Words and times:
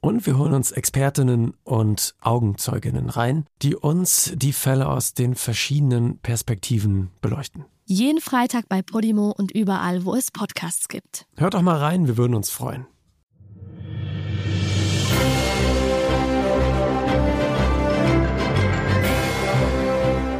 Und 0.00 0.24
wir 0.24 0.38
holen 0.38 0.54
uns 0.54 0.72
Expertinnen 0.72 1.52
und 1.62 2.14
Augenzeuginnen 2.22 3.10
rein, 3.10 3.44
die 3.60 3.76
uns 3.76 4.32
die 4.34 4.54
Fälle 4.54 4.88
aus 4.88 5.12
den 5.12 5.34
verschiedenen 5.34 6.18
Perspektiven 6.18 7.10
beleuchten. 7.20 7.66
Jeden 7.84 8.20
Freitag 8.20 8.66
bei 8.68 8.80
Podimo 8.80 9.34
und 9.36 9.50
überall, 9.50 10.06
wo 10.06 10.14
es 10.14 10.30
Podcasts 10.30 10.88
gibt. 10.88 11.26
Hört 11.36 11.52
doch 11.54 11.60
mal 11.60 11.76
rein, 11.76 12.06
wir 12.06 12.16
würden 12.16 12.34
uns 12.34 12.48
freuen. 12.48 12.86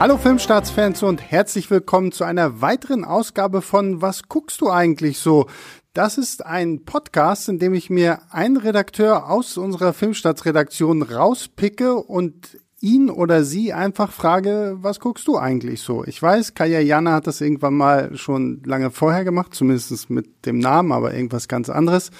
Hallo 0.00 0.16
Filmstarts-Fans 0.16 1.02
und 1.02 1.20
herzlich 1.20 1.70
willkommen 1.70 2.10
zu 2.10 2.24
einer 2.24 2.62
weiteren 2.62 3.04
Ausgabe 3.04 3.60
von 3.60 4.00
Was 4.00 4.30
guckst 4.30 4.62
du 4.62 4.70
eigentlich 4.70 5.18
so? 5.18 5.46
Das 5.92 6.18
ist 6.18 6.46
ein 6.46 6.84
Podcast, 6.84 7.48
in 7.48 7.58
dem 7.58 7.74
ich 7.74 7.90
mir 7.90 8.20
einen 8.30 8.56
Redakteur 8.56 9.28
aus 9.28 9.56
unserer 9.56 9.92
Filmstarts-Redaktion 9.92 11.02
rauspicke 11.02 11.96
und 11.96 12.60
ihn 12.80 13.10
oder 13.10 13.42
sie 13.42 13.72
einfach 13.72 14.12
frage, 14.12 14.76
was 14.80 15.00
guckst 15.00 15.26
du 15.26 15.36
eigentlich 15.36 15.82
so? 15.82 16.04
Ich 16.04 16.22
weiß, 16.22 16.54
Kaya 16.54 16.78
Jana 16.78 17.14
hat 17.14 17.26
das 17.26 17.40
irgendwann 17.40 17.74
mal 17.74 18.16
schon 18.16 18.62
lange 18.64 18.92
vorher 18.92 19.24
gemacht, 19.24 19.52
zumindest 19.52 20.10
mit 20.10 20.46
dem 20.46 20.60
Namen, 20.60 20.92
aber 20.92 21.12
irgendwas 21.12 21.48
ganz 21.48 21.68
anderes. 21.68 22.12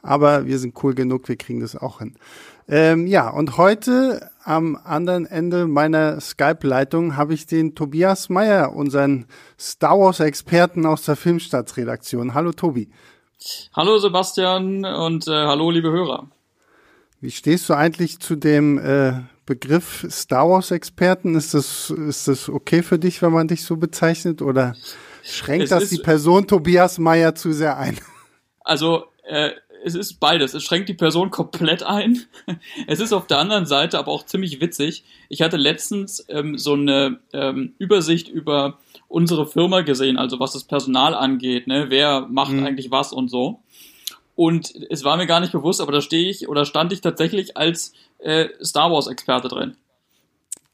Aber 0.00 0.46
wir 0.46 0.58
sind 0.58 0.82
cool 0.82 0.94
genug, 0.94 1.28
wir 1.28 1.36
kriegen 1.36 1.60
das 1.60 1.76
auch 1.76 1.98
hin. 1.98 2.14
Ähm, 2.66 3.06
ja, 3.06 3.28
und 3.28 3.58
heute 3.58 4.30
am 4.44 4.78
anderen 4.82 5.26
Ende 5.26 5.66
meiner 5.66 6.20
Skype-Leitung 6.20 7.16
habe 7.16 7.34
ich 7.34 7.46
den 7.46 7.74
Tobias 7.74 8.28
Meyer, 8.28 8.74
unseren 8.74 9.26
Star 9.58 9.98
Wars-Experten 9.98 10.86
aus 10.86 11.02
der 11.02 11.16
Filmstadtredaktion. 11.16 12.34
Hallo 12.34 12.52
Tobi. 12.52 12.90
Hallo 13.74 13.98
Sebastian 13.98 14.84
und 14.84 15.26
äh, 15.26 15.30
hallo 15.30 15.70
liebe 15.70 15.90
Hörer. 15.90 16.28
Wie 17.20 17.30
stehst 17.30 17.68
du 17.68 17.74
eigentlich 17.74 18.18
zu 18.18 18.36
dem 18.36 18.78
äh, 18.78 19.12
Begriff 19.46 20.06
Star 20.10 20.48
Wars-Experten? 20.48 21.34
Ist 21.34 21.54
das, 21.54 21.90
ist 21.90 22.28
das 22.28 22.48
okay 22.48 22.82
für 22.82 22.98
dich, 22.98 23.22
wenn 23.22 23.32
man 23.32 23.48
dich 23.48 23.64
so 23.64 23.76
bezeichnet? 23.76 24.42
Oder 24.42 24.74
schränkt 25.22 25.64
es 25.64 25.70
das 25.70 25.88
die 25.88 25.98
Person 25.98 26.46
Tobias 26.46 26.98
Meyer 26.98 27.34
zu 27.34 27.52
sehr 27.52 27.78
ein? 27.78 27.98
Also, 28.60 29.04
äh, 29.24 29.50
es 29.84 29.94
ist 29.94 30.20
beides. 30.20 30.54
Es 30.54 30.62
schränkt 30.62 30.88
die 30.88 30.94
Person 30.94 31.30
komplett 31.30 31.82
ein. 31.82 32.22
Es 32.86 33.00
ist 33.00 33.12
auf 33.12 33.26
der 33.26 33.38
anderen 33.38 33.66
Seite 33.66 33.98
aber 33.98 34.12
auch 34.12 34.24
ziemlich 34.24 34.60
witzig. 34.60 35.04
Ich 35.28 35.42
hatte 35.42 35.56
letztens 35.56 36.24
ähm, 36.28 36.58
so 36.58 36.74
eine 36.74 37.20
ähm, 37.32 37.74
Übersicht 37.78 38.28
über 38.28 38.78
unsere 39.08 39.46
Firma 39.46 39.82
gesehen, 39.82 40.18
also 40.18 40.40
was 40.40 40.52
das 40.52 40.64
Personal 40.64 41.14
angeht, 41.14 41.66
ne? 41.66 41.86
wer 41.88 42.22
macht 42.28 42.52
mhm. 42.52 42.64
eigentlich 42.64 42.90
was 42.90 43.12
und 43.12 43.28
so. 43.28 43.60
Und 44.34 44.72
es 44.90 45.04
war 45.04 45.16
mir 45.16 45.26
gar 45.26 45.40
nicht 45.40 45.52
bewusst, 45.52 45.80
aber 45.80 45.92
da 45.92 46.00
stehe 46.00 46.30
ich 46.30 46.48
oder 46.48 46.64
stand 46.64 46.92
ich 46.92 47.02
tatsächlich 47.02 47.56
als 47.56 47.92
äh, 48.18 48.48
Star 48.62 48.90
Wars-Experte 48.90 49.48
drin. 49.48 49.76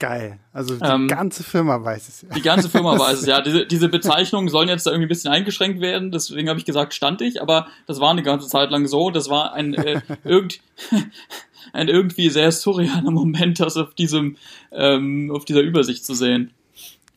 Geil. 0.00 0.38
Also 0.52 0.76
die 0.76 0.84
ähm, 0.84 1.08
ganze 1.08 1.42
Firma 1.42 1.82
weiß 1.82 2.08
es. 2.08 2.22
Ja. 2.22 2.28
Die 2.28 2.42
ganze 2.42 2.68
Firma 2.68 2.96
weiß 2.98 3.20
es, 3.20 3.26
ja. 3.26 3.40
Diese, 3.40 3.66
diese 3.66 3.88
Bezeichnungen 3.88 4.48
sollen 4.48 4.68
jetzt 4.68 4.86
da 4.86 4.92
irgendwie 4.92 5.06
ein 5.06 5.08
bisschen 5.08 5.32
eingeschränkt 5.32 5.80
werden, 5.80 6.12
deswegen 6.12 6.48
habe 6.48 6.58
ich 6.58 6.64
gesagt, 6.64 6.94
stand 6.94 7.20
ich, 7.20 7.42
aber 7.42 7.66
das 7.86 7.98
war 7.98 8.10
eine 8.10 8.22
ganze 8.22 8.46
Zeit 8.46 8.70
lang 8.70 8.86
so. 8.86 9.10
Das 9.10 9.28
war 9.28 9.54
ein, 9.54 9.74
äh, 9.74 10.00
irgend, 10.24 10.60
ein 11.72 11.88
irgendwie 11.88 12.30
sehr 12.30 12.52
surrealer 12.52 13.10
Moment, 13.10 13.58
das 13.58 13.76
auf 13.76 13.94
diesem, 13.94 14.36
ähm, 14.70 15.32
auf 15.34 15.44
dieser 15.44 15.62
Übersicht 15.62 16.06
zu 16.06 16.14
sehen. 16.14 16.52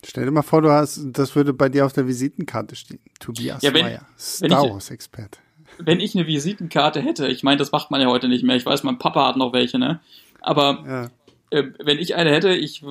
Stell 0.04 0.24
dir 0.24 0.32
mal 0.32 0.42
vor, 0.42 0.62
du 0.62 0.70
hast, 0.72 1.00
das 1.12 1.36
würde 1.36 1.52
bei 1.52 1.68
dir 1.68 1.86
auf 1.86 1.92
der 1.92 2.08
Visitenkarte 2.08 2.74
stehen. 2.74 2.98
Tobias 3.20 3.62
ja, 3.62 3.72
wenn, 3.72 3.84
Meyer, 3.84 4.06
Star 4.18 4.68
Wars-Experte. 4.68 5.38
Wenn 5.78 6.00
ich 6.00 6.16
eine 6.16 6.26
Visitenkarte 6.26 7.00
hätte, 7.00 7.28
ich 7.28 7.44
meine, 7.44 7.58
das 7.58 7.70
macht 7.70 7.92
man 7.92 8.00
ja 8.00 8.08
heute 8.08 8.28
nicht 8.28 8.42
mehr. 8.42 8.56
Ich 8.56 8.66
weiß, 8.66 8.82
mein 8.82 8.98
Papa 8.98 9.28
hat 9.28 9.36
noch 9.36 9.52
welche, 9.52 9.78
ne? 9.78 10.00
Aber 10.40 10.84
ja 10.84 11.10
äh, 11.52 11.64
wenn 11.78 11.98
ich 11.98 12.14
eine 12.14 12.30
hätte, 12.30 12.54
ich, 12.54 12.82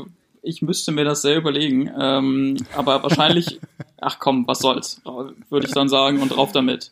ich 0.41 0.61
müsste 0.61 0.91
mir 0.91 1.03
das 1.03 1.21
sehr 1.21 1.37
überlegen. 1.37 1.91
Ähm, 1.99 2.57
aber 2.75 3.03
wahrscheinlich, 3.03 3.59
ach 4.01 4.19
komm, 4.19 4.47
was 4.47 4.59
soll's, 4.59 5.01
würde 5.49 5.67
ich 5.67 5.73
dann 5.73 5.89
sagen 5.89 6.21
und 6.21 6.29
drauf 6.29 6.51
damit. 6.51 6.91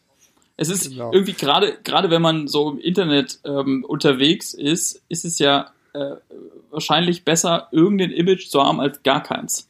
Es 0.57 0.69
ist 0.69 0.89
genau. 0.89 1.13
irgendwie 1.13 1.33
gerade, 1.33 1.77
gerade 1.83 2.09
wenn 2.09 2.21
man 2.21 2.47
so 2.47 2.71
im 2.71 2.79
Internet 2.79 3.39
ähm, 3.45 3.85
unterwegs 3.87 4.53
ist, 4.53 5.01
ist 5.07 5.23
es 5.23 5.39
ja 5.39 5.71
äh, 5.93 6.15
wahrscheinlich 6.69 7.23
besser, 7.23 7.69
irgendein 7.71 8.11
Image 8.11 8.49
zu 8.49 8.61
haben 8.61 8.81
als 8.81 9.01
gar 9.03 9.23
keins. 9.23 9.67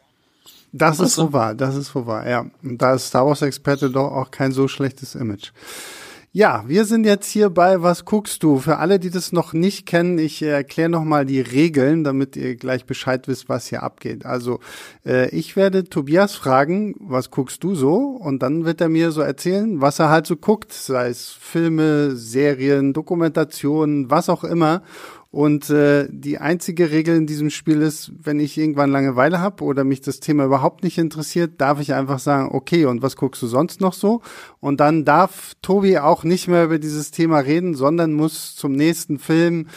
Das 0.71 0.99
ist 0.99 1.15
so 1.15 1.33
wahr, 1.33 1.53
das 1.55 1.75
ist 1.75 1.93
so 1.93 2.05
wahr, 2.05 2.27
ja. 2.27 2.45
Und 2.63 2.79
da 2.79 2.93
ist 2.93 3.07
Star 3.07 3.25
Wars 3.25 3.41
Experte 3.41 3.89
doch 3.89 4.11
auch 4.11 4.31
kein 4.31 4.51
so 4.51 4.67
schlechtes 4.67 5.15
Image. 5.15 5.51
Ja, 6.31 6.63
wir 6.67 6.85
sind 6.85 7.05
jetzt 7.05 7.27
hier 7.31 7.49
bei 7.49 7.81
Was 7.81 8.05
guckst 8.05 8.43
du? 8.43 8.59
Für 8.59 8.77
alle, 8.77 8.99
die 8.99 9.09
das 9.09 9.31
noch 9.31 9.53
nicht 9.53 9.87
kennen, 9.87 10.19
ich 10.19 10.43
erkläre 10.43 10.87
nochmal 10.87 11.25
die 11.25 11.41
Regeln, 11.41 12.03
damit 12.03 12.35
ihr 12.35 12.55
gleich 12.55 12.85
Bescheid 12.85 13.27
wisst, 13.27 13.49
was 13.49 13.65
hier 13.65 13.81
abgeht. 13.81 14.27
Also 14.27 14.59
äh, 15.03 15.29
ich 15.29 15.55
werde 15.55 15.85
Tobias 15.85 16.35
fragen, 16.35 16.93
was 16.99 17.31
guckst 17.31 17.63
du 17.63 17.73
so? 17.73 17.95
Und 17.95 18.43
dann 18.43 18.63
wird 18.63 18.79
er 18.79 18.89
mir 18.89 19.09
so 19.09 19.21
erzählen, 19.21 19.81
was 19.81 19.97
er 19.97 20.09
halt 20.09 20.27
so 20.27 20.35
guckt, 20.35 20.71
sei 20.71 21.07
es 21.07 21.29
Filme, 21.29 22.15
Serien, 22.15 22.93
Dokumentationen, 22.93 24.11
was 24.11 24.29
auch 24.29 24.43
immer. 24.43 24.83
Und 25.31 25.69
äh, 25.69 26.07
die 26.09 26.39
einzige 26.39 26.89
Regel 26.89 27.15
in 27.15 27.27
diesem 27.27 27.51
Spiel 27.51 27.81
ist, 27.81 28.11
wenn 28.19 28.39
ich 28.39 28.57
irgendwann 28.57 28.89
Langeweile 28.89 29.39
habe 29.39 29.63
oder 29.63 29.83
mich 29.83 30.01
das 30.01 30.19
Thema 30.19 30.45
überhaupt 30.45 30.83
nicht 30.83 30.97
interessiert, 30.97 31.61
darf 31.61 31.79
ich 31.79 31.93
einfach 31.93 32.17
sagen, 32.17 32.49
okay, 32.51 32.85
und 32.85 33.03
was 33.03 33.15
guckst 33.15 33.41
du 33.43 33.47
sonst 33.47 33.79
noch 33.79 33.93
so? 33.93 34.21
Und 34.59 34.79
dann 34.79 35.05
darf 35.05 35.53
Tobi 35.61 35.99
auch 35.99 36.23
nicht 36.23 36.47
mehr 36.47 36.65
über 36.65 36.79
dieses 36.79 37.11
Thema 37.11 37.39
reden, 37.39 37.75
sondern 37.75 38.13
muss 38.13 38.55
zum 38.55 38.71
nächsten 38.71 39.19
Film, 39.19 39.67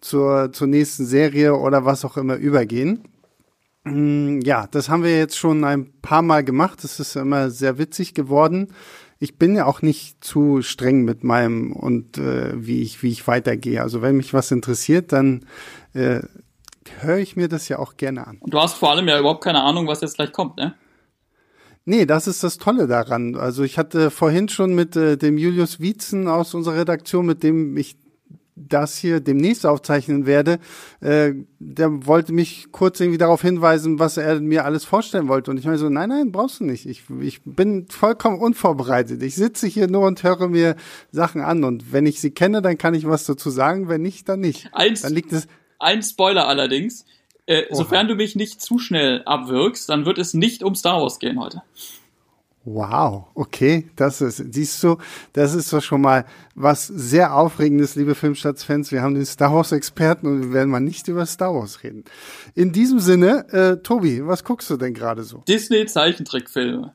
zur, 0.00 0.52
zur 0.52 0.68
nächsten 0.68 1.04
Serie 1.04 1.56
oder 1.56 1.84
was 1.84 2.04
auch 2.04 2.16
immer 2.16 2.36
übergehen. 2.36 3.02
Mm, 3.82 4.40
ja, 4.42 4.68
das 4.70 4.88
haben 4.88 5.02
wir 5.02 5.18
jetzt 5.18 5.36
schon 5.36 5.64
ein 5.64 5.92
paar 6.02 6.22
Mal 6.22 6.44
gemacht. 6.44 6.84
Das 6.84 7.00
ist 7.00 7.16
immer 7.16 7.50
sehr 7.50 7.78
witzig 7.78 8.14
geworden 8.14 8.68
ich 9.20 9.36
bin 9.36 9.54
ja 9.54 9.66
auch 9.66 9.82
nicht 9.82 10.24
zu 10.24 10.62
streng 10.62 11.02
mit 11.04 11.22
meinem 11.22 11.72
und 11.72 12.16
äh, 12.16 12.52
wie 12.56 12.82
ich 12.82 13.02
wie 13.02 13.10
ich 13.10 13.28
weitergehe. 13.28 13.82
Also 13.82 14.00
wenn 14.00 14.16
mich 14.16 14.32
was 14.32 14.50
interessiert, 14.50 15.12
dann 15.12 15.44
äh, 15.92 16.22
höre 17.00 17.18
ich 17.18 17.36
mir 17.36 17.48
das 17.48 17.68
ja 17.68 17.78
auch 17.78 17.98
gerne 17.98 18.26
an. 18.26 18.38
Und 18.40 18.54
du 18.54 18.58
hast 18.58 18.74
vor 18.74 18.90
allem 18.90 19.06
ja 19.06 19.18
überhaupt 19.18 19.44
keine 19.44 19.62
Ahnung, 19.62 19.86
was 19.86 20.00
jetzt 20.00 20.16
gleich 20.16 20.32
kommt, 20.32 20.56
ne? 20.56 20.74
Nee, 21.84 22.06
das 22.06 22.26
ist 22.26 22.42
das 22.44 22.56
Tolle 22.56 22.86
daran. 22.86 23.36
Also 23.36 23.62
ich 23.62 23.78
hatte 23.78 24.10
vorhin 24.10 24.48
schon 24.48 24.74
mit 24.74 24.96
äh, 24.96 25.16
dem 25.16 25.36
Julius 25.38 25.80
Wietzen 25.80 26.28
aus 26.28 26.54
unserer 26.54 26.76
Redaktion, 26.76 27.26
mit 27.26 27.42
dem 27.42 27.76
ich 27.76 27.96
das 28.68 28.96
hier 28.96 29.20
demnächst 29.20 29.64
aufzeichnen 29.66 30.26
werde, 30.26 30.58
äh, 31.00 31.32
der 31.58 32.06
wollte 32.06 32.32
mich 32.32 32.68
kurz 32.72 33.00
irgendwie 33.00 33.18
darauf 33.18 33.42
hinweisen, 33.42 33.98
was 33.98 34.16
er 34.16 34.40
mir 34.40 34.64
alles 34.64 34.84
vorstellen 34.84 35.28
wollte. 35.28 35.50
Und 35.50 35.58
ich 35.58 35.64
meine 35.64 35.78
so, 35.78 35.88
nein, 35.88 36.08
nein, 36.08 36.32
brauchst 36.32 36.60
du 36.60 36.64
nicht. 36.64 36.86
Ich, 36.86 37.04
ich 37.20 37.40
bin 37.44 37.86
vollkommen 37.88 38.38
unvorbereitet. 38.38 39.22
Ich 39.22 39.34
sitze 39.34 39.66
hier 39.66 39.88
nur 39.88 40.06
und 40.06 40.22
höre 40.22 40.48
mir 40.48 40.76
Sachen 41.10 41.40
an. 41.40 41.64
Und 41.64 41.92
wenn 41.92 42.06
ich 42.06 42.20
sie 42.20 42.30
kenne, 42.30 42.62
dann 42.62 42.78
kann 42.78 42.94
ich 42.94 43.06
was 43.06 43.24
dazu 43.24 43.50
sagen. 43.50 43.88
Wenn 43.88 44.02
nicht, 44.02 44.28
dann 44.28 44.40
nicht. 44.40 44.68
Eins, 44.72 45.02
dann 45.02 45.14
liegt 45.14 45.32
es. 45.32 45.46
Ein 45.78 46.02
Spoiler 46.02 46.46
allerdings. 46.46 47.06
Äh, 47.46 47.64
sofern 47.70 48.06
du 48.06 48.14
mich 48.14 48.36
nicht 48.36 48.60
zu 48.60 48.78
schnell 48.78 49.22
abwirkst, 49.24 49.88
dann 49.88 50.06
wird 50.06 50.18
es 50.18 50.34
nicht 50.34 50.62
um 50.62 50.76
Star 50.76 51.00
Wars 51.00 51.18
gehen 51.18 51.40
heute. 51.40 51.62
Wow, 52.64 53.28
okay, 53.34 53.88
das 53.96 54.20
ist, 54.20 54.36
siehst 54.52 54.82
du, 54.82 54.98
das 55.32 55.54
ist 55.54 55.72
doch 55.72 55.80
schon 55.80 56.02
mal 56.02 56.26
was 56.54 56.86
sehr 56.86 57.34
Aufregendes, 57.34 57.94
liebe 57.94 58.14
Filmstadtfans. 58.14 58.92
Wir 58.92 59.00
haben 59.00 59.14
den 59.14 59.24
Star 59.24 59.54
Wars-Experten 59.54 60.26
und 60.26 60.42
wir 60.42 60.52
werden 60.52 60.68
mal 60.68 60.80
nicht 60.80 61.08
über 61.08 61.24
Star 61.24 61.54
Wars 61.54 61.82
reden. 61.82 62.04
In 62.54 62.72
diesem 62.72 63.00
Sinne, 63.00 63.48
äh, 63.50 63.82
Tobi, 63.82 64.26
was 64.26 64.44
guckst 64.44 64.68
du 64.68 64.76
denn 64.76 64.92
gerade 64.92 65.22
so? 65.22 65.42
Disney-Zeichentrickfilme. 65.48 66.92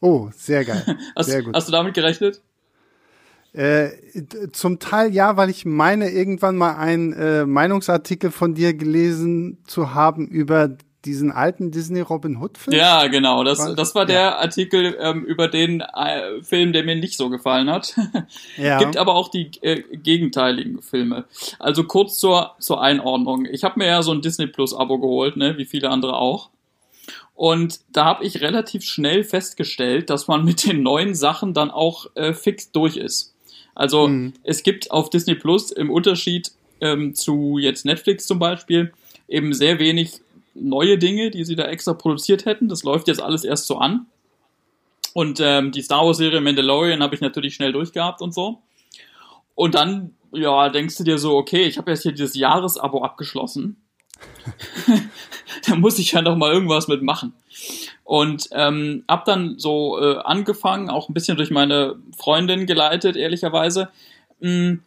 Oh, 0.00 0.30
sehr 0.34 0.64
geil. 0.64 0.82
hast, 1.14 1.26
sehr 1.26 1.42
gut. 1.42 1.54
hast 1.54 1.68
du 1.68 1.72
damit 1.72 1.92
gerechnet? 1.92 2.40
Äh, 3.52 3.90
zum 4.52 4.78
Teil 4.78 5.12
ja, 5.12 5.36
weil 5.36 5.50
ich 5.50 5.66
meine, 5.66 6.10
irgendwann 6.10 6.56
mal 6.56 6.76
einen 6.76 7.12
äh, 7.12 7.44
Meinungsartikel 7.44 8.30
von 8.30 8.54
dir 8.54 8.72
gelesen 8.72 9.58
zu 9.66 9.92
haben 9.92 10.26
über 10.26 10.76
diesen 11.04 11.32
alten 11.32 11.70
Disney 11.70 12.00
Robin 12.00 12.36
Hood 12.36 12.58
Film? 12.58 12.76
Ja, 12.76 13.06
genau. 13.06 13.44
Das, 13.44 13.74
das 13.74 13.94
war 13.94 14.06
der 14.06 14.20
ja. 14.20 14.38
Artikel 14.38 14.96
ähm, 15.00 15.24
über 15.24 15.48
den 15.48 15.80
äh, 15.80 16.42
Film, 16.42 16.72
der 16.72 16.84
mir 16.84 16.96
nicht 16.96 17.16
so 17.16 17.30
gefallen 17.30 17.70
hat. 17.70 17.94
ja. 18.56 18.78
Gibt 18.78 18.96
aber 18.96 19.14
auch 19.14 19.28
die 19.28 19.50
äh, 19.62 19.82
gegenteiligen 19.96 20.82
Filme. 20.82 21.24
Also 21.58 21.84
kurz 21.84 22.18
zur, 22.18 22.54
zur 22.58 22.82
Einordnung. 22.82 23.46
Ich 23.50 23.64
habe 23.64 23.78
mir 23.78 23.86
ja 23.86 24.02
so 24.02 24.12
ein 24.12 24.20
Disney 24.20 24.46
Plus 24.46 24.74
Abo 24.74 24.98
geholt, 24.98 25.36
ne, 25.36 25.56
wie 25.56 25.64
viele 25.64 25.88
andere 25.90 26.16
auch. 26.16 26.50
Und 27.34 27.80
da 27.92 28.04
habe 28.04 28.24
ich 28.24 28.42
relativ 28.42 28.84
schnell 28.84 29.24
festgestellt, 29.24 30.10
dass 30.10 30.28
man 30.28 30.44
mit 30.44 30.66
den 30.66 30.82
neuen 30.82 31.14
Sachen 31.14 31.54
dann 31.54 31.70
auch 31.70 32.06
äh, 32.14 32.34
fix 32.34 32.70
durch 32.70 32.98
ist. 32.98 33.34
Also 33.74 34.08
mhm. 34.08 34.34
es 34.42 34.62
gibt 34.62 34.90
auf 34.90 35.08
Disney 35.08 35.34
Plus 35.34 35.72
im 35.72 35.90
Unterschied 35.90 36.52
ähm, 36.82 37.14
zu 37.14 37.56
jetzt 37.58 37.86
Netflix 37.86 38.26
zum 38.26 38.38
Beispiel 38.38 38.92
eben 39.26 39.54
sehr 39.54 39.78
wenig 39.78 40.20
neue 40.54 40.98
Dinge, 40.98 41.30
die 41.30 41.44
sie 41.44 41.56
da 41.56 41.64
extra 41.64 41.94
produziert 41.94 42.44
hätten. 42.44 42.68
Das 42.68 42.82
läuft 42.82 43.08
jetzt 43.08 43.22
alles 43.22 43.44
erst 43.44 43.66
so 43.66 43.78
an. 43.78 44.06
Und 45.12 45.40
ähm, 45.40 45.72
die 45.72 45.82
Star 45.82 46.04
Wars 46.04 46.18
Serie 46.18 46.40
Mandalorian 46.40 47.02
habe 47.02 47.14
ich 47.14 47.20
natürlich 47.20 47.54
schnell 47.54 47.72
durchgehabt 47.72 48.22
und 48.22 48.32
so. 48.32 48.60
Und 49.54 49.74
dann, 49.74 50.14
ja, 50.32 50.68
denkst 50.68 50.96
du 50.96 51.04
dir 51.04 51.18
so, 51.18 51.36
okay, 51.36 51.64
ich 51.64 51.78
habe 51.78 51.90
jetzt 51.90 52.02
hier 52.02 52.12
dieses 52.12 52.36
Jahresabo 52.36 53.02
abgeschlossen. 53.02 53.76
da 55.66 55.76
muss 55.76 55.98
ich 55.98 56.12
ja 56.12 56.22
noch 56.22 56.36
mal 56.36 56.52
irgendwas 56.52 56.88
mitmachen. 56.88 57.32
Und 58.04 58.48
ähm, 58.52 59.04
hab 59.08 59.24
dann 59.24 59.58
so 59.58 59.98
äh, 60.00 60.18
angefangen, 60.18 60.90
auch 60.90 61.08
ein 61.08 61.14
bisschen 61.14 61.36
durch 61.36 61.50
meine 61.50 61.96
Freundin 62.16 62.66
geleitet, 62.66 63.16
ehrlicherweise, 63.16 63.88
mh, 64.40 64.48
hm, 64.48 64.82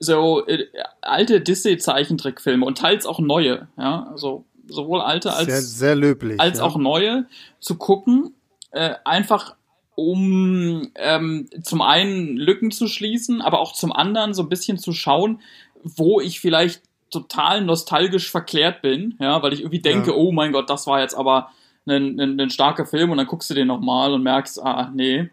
so 0.00 0.44
äh, 0.46 0.66
alte 1.00 1.40
Disney-Zeichentrickfilme 1.40 2.66
und 2.66 2.78
teils 2.78 3.06
auch 3.06 3.20
neue, 3.20 3.68
ja, 3.78 4.08
also 4.10 4.44
sowohl 4.68 5.00
alte 5.00 5.32
als 5.32 5.46
sehr, 5.46 5.62
sehr 5.62 5.96
löblich, 5.96 6.40
als 6.40 6.58
ja. 6.58 6.64
auch 6.64 6.76
neue 6.76 7.26
zu 7.60 7.76
gucken, 7.76 8.34
äh, 8.70 8.94
einfach 9.04 9.56
um 9.94 10.90
ähm, 10.96 11.48
zum 11.62 11.80
einen 11.80 12.36
Lücken 12.36 12.70
zu 12.70 12.88
schließen, 12.88 13.40
aber 13.40 13.60
auch 13.60 13.72
zum 13.72 13.92
anderen 13.92 14.34
so 14.34 14.42
ein 14.42 14.48
bisschen 14.48 14.78
zu 14.78 14.92
schauen, 14.92 15.40
wo 15.82 16.20
ich 16.20 16.40
vielleicht 16.40 16.82
total 17.10 17.60
nostalgisch 17.60 18.30
verklärt 18.30 18.82
bin, 18.82 19.16
ja, 19.20 19.40
weil 19.42 19.52
ich 19.52 19.60
irgendwie 19.60 19.80
denke, 19.80 20.10
ja. 20.10 20.16
oh 20.16 20.32
mein 20.32 20.52
Gott, 20.52 20.68
das 20.68 20.86
war 20.86 21.00
jetzt 21.00 21.14
aber 21.14 21.50
ein, 21.86 22.18
ein, 22.18 22.40
ein 22.40 22.50
starker 22.50 22.86
Film 22.86 23.10
und 23.10 23.18
dann 23.18 23.26
guckst 23.26 23.48
du 23.50 23.54
den 23.54 23.68
nochmal 23.68 24.12
und 24.12 24.22
merkst, 24.22 24.60
ah, 24.62 24.90
nee. 24.94 25.30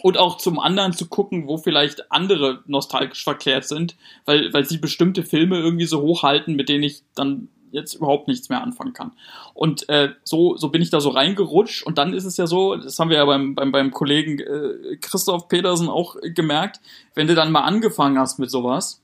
Und 0.00 0.16
auch 0.16 0.36
zum 0.36 0.60
anderen 0.60 0.92
zu 0.92 1.08
gucken, 1.08 1.48
wo 1.48 1.56
vielleicht 1.56 2.12
andere 2.12 2.62
nostalgisch 2.66 3.24
verklärt 3.24 3.64
sind, 3.64 3.96
weil, 4.26 4.52
weil 4.52 4.64
sie 4.64 4.78
bestimmte 4.78 5.24
Filme 5.24 5.58
irgendwie 5.58 5.86
so 5.86 6.00
hochhalten, 6.00 6.54
mit 6.54 6.68
denen 6.68 6.84
ich 6.84 7.02
dann 7.16 7.48
jetzt 7.70 7.94
überhaupt 7.94 8.28
nichts 8.28 8.48
mehr 8.48 8.62
anfangen 8.62 8.92
kann. 8.92 9.12
Und 9.54 9.88
äh, 9.88 10.10
so, 10.24 10.56
so 10.56 10.68
bin 10.68 10.82
ich 10.82 10.90
da 10.90 11.00
so 11.00 11.10
reingerutscht 11.10 11.84
und 11.84 11.98
dann 11.98 12.12
ist 12.14 12.24
es 12.24 12.36
ja 12.36 12.46
so, 12.46 12.76
das 12.76 12.98
haben 12.98 13.10
wir 13.10 13.18
ja 13.18 13.24
beim, 13.24 13.54
beim, 13.54 13.72
beim 13.72 13.90
Kollegen 13.90 14.38
äh, 14.38 14.96
Christoph 15.00 15.48
Petersen 15.48 15.88
auch 15.88 16.16
gemerkt, 16.22 16.80
wenn 17.14 17.26
du 17.26 17.34
dann 17.34 17.52
mal 17.52 17.62
angefangen 17.62 18.18
hast 18.18 18.38
mit 18.38 18.50
sowas, 18.50 19.02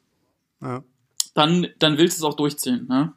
ja. 0.62 0.82
dann, 1.34 1.68
dann 1.78 1.98
willst 1.98 2.18
du 2.18 2.26
es 2.26 2.32
auch 2.32 2.36
durchziehen. 2.36 2.86
Ne? 2.88 3.12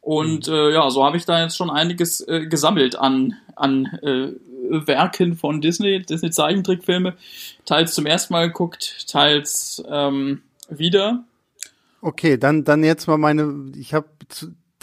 Und 0.00 0.48
mhm. 0.48 0.54
äh, 0.54 0.72
ja, 0.74 0.90
so 0.90 1.04
habe 1.04 1.16
ich 1.16 1.24
da 1.24 1.40
jetzt 1.42 1.56
schon 1.56 1.70
einiges 1.70 2.20
äh, 2.20 2.46
gesammelt 2.46 2.96
an, 2.96 3.36
an 3.56 3.86
äh, 4.02 4.32
Werken 4.68 5.36
von 5.36 5.60
Disney, 5.60 6.02
Disney 6.02 6.30
Zeichentrickfilme, 6.30 7.14
teils 7.64 7.94
zum 7.94 8.06
ersten 8.06 8.32
Mal 8.32 8.48
geguckt, 8.48 9.06
teils 9.08 9.82
ähm, 9.88 10.42
wieder. 10.68 11.24
Okay, 12.00 12.36
dann, 12.36 12.64
dann 12.64 12.84
jetzt 12.84 13.06
mal 13.06 13.16
meine, 13.16 13.72
ich 13.76 13.94
habe 13.94 14.08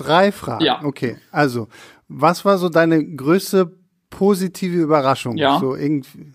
Drei 0.02 0.32
Fragen. 0.32 0.64
Ja. 0.64 0.84
Okay. 0.84 1.18
Also, 1.32 1.68
was 2.08 2.44
war 2.46 2.58
so 2.58 2.70
deine 2.70 3.06
größte 3.06 3.72
positive 4.10 4.78
Überraschung? 4.78 5.38
Ja. 5.38 5.60
So 5.60 5.76
irgendwie. 5.76 6.34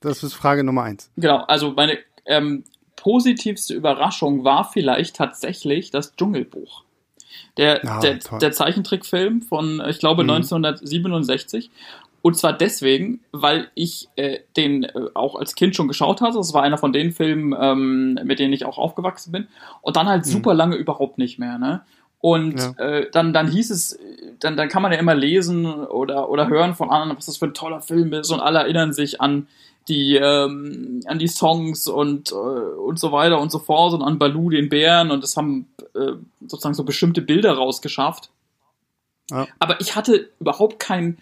Das 0.00 0.22
ist 0.22 0.34
Frage 0.34 0.64
Nummer 0.64 0.82
eins. 0.82 1.10
Genau. 1.16 1.44
Also 1.44 1.72
meine 1.72 1.98
ähm, 2.26 2.64
positivste 2.96 3.74
Überraschung 3.74 4.44
war 4.44 4.64
vielleicht 4.64 5.16
tatsächlich 5.16 5.90
das 5.90 6.16
Dschungelbuch. 6.16 6.84
Der, 7.56 7.80
ah, 7.86 8.00
der, 8.00 8.18
der, 8.40 8.52
Zeichentrickfilm 8.52 9.42
von, 9.42 9.82
ich 9.88 9.98
glaube, 9.98 10.22
mhm. 10.24 10.30
1967. 10.30 11.70
Und 12.22 12.36
zwar 12.36 12.52
deswegen, 12.52 13.20
weil 13.32 13.70
ich 13.74 14.08
äh, 14.16 14.40
den 14.56 14.84
äh, 14.84 15.08
auch 15.14 15.36
als 15.36 15.54
Kind 15.54 15.74
schon 15.74 15.88
geschaut 15.88 16.20
hatte. 16.20 16.36
Das 16.36 16.52
war 16.52 16.62
einer 16.62 16.76
von 16.76 16.92
den 16.92 17.12
Filmen, 17.12 17.54
ähm, 17.58 18.18
mit 18.24 18.38
denen 18.38 18.52
ich 18.52 18.66
auch 18.66 18.78
aufgewachsen 18.78 19.32
bin. 19.32 19.48
Und 19.80 19.96
dann 19.96 20.08
halt 20.08 20.26
mhm. 20.26 20.30
super 20.30 20.54
lange 20.54 20.76
überhaupt 20.76 21.18
nicht 21.18 21.38
mehr. 21.38 21.58
Ne? 21.58 21.80
Und 22.20 22.58
ja. 22.58 22.72
äh, 22.78 23.10
dann, 23.10 23.32
dann 23.32 23.50
hieß 23.50 23.70
es, 23.70 23.98
dann, 24.40 24.56
dann 24.56 24.68
kann 24.68 24.82
man 24.82 24.92
ja 24.92 24.98
immer 24.98 25.14
lesen 25.14 25.66
oder, 25.66 26.28
oder 26.28 26.48
hören 26.48 26.74
von 26.74 26.90
anderen, 26.90 27.16
was 27.16 27.26
das 27.26 27.38
für 27.38 27.46
ein 27.46 27.54
toller 27.54 27.80
Film 27.80 28.12
ist 28.12 28.30
und 28.30 28.40
alle 28.40 28.58
erinnern 28.58 28.92
sich 28.92 29.20
an 29.20 29.46
die, 29.88 30.16
ähm, 30.16 31.00
an 31.06 31.18
die 31.18 31.28
Songs 31.28 31.88
und, 31.88 32.32
äh, 32.32 32.34
und 32.34 32.98
so 32.98 33.10
weiter 33.12 33.40
und 33.40 33.50
so 33.50 33.58
fort 33.58 33.94
und 33.94 34.02
an 34.02 34.18
Baloo 34.18 34.50
den 34.50 34.68
Bären 34.68 35.10
und 35.10 35.24
es 35.24 35.36
haben 35.36 35.66
äh, 35.94 36.12
sozusagen 36.46 36.74
so 36.74 36.84
bestimmte 36.84 37.22
Bilder 37.22 37.54
rausgeschafft. 37.54 38.30
Ja. 39.30 39.46
Aber 39.58 39.80
ich 39.80 39.96
hatte 39.96 40.28
überhaupt 40.40 40.78
keinen 40.78 41.18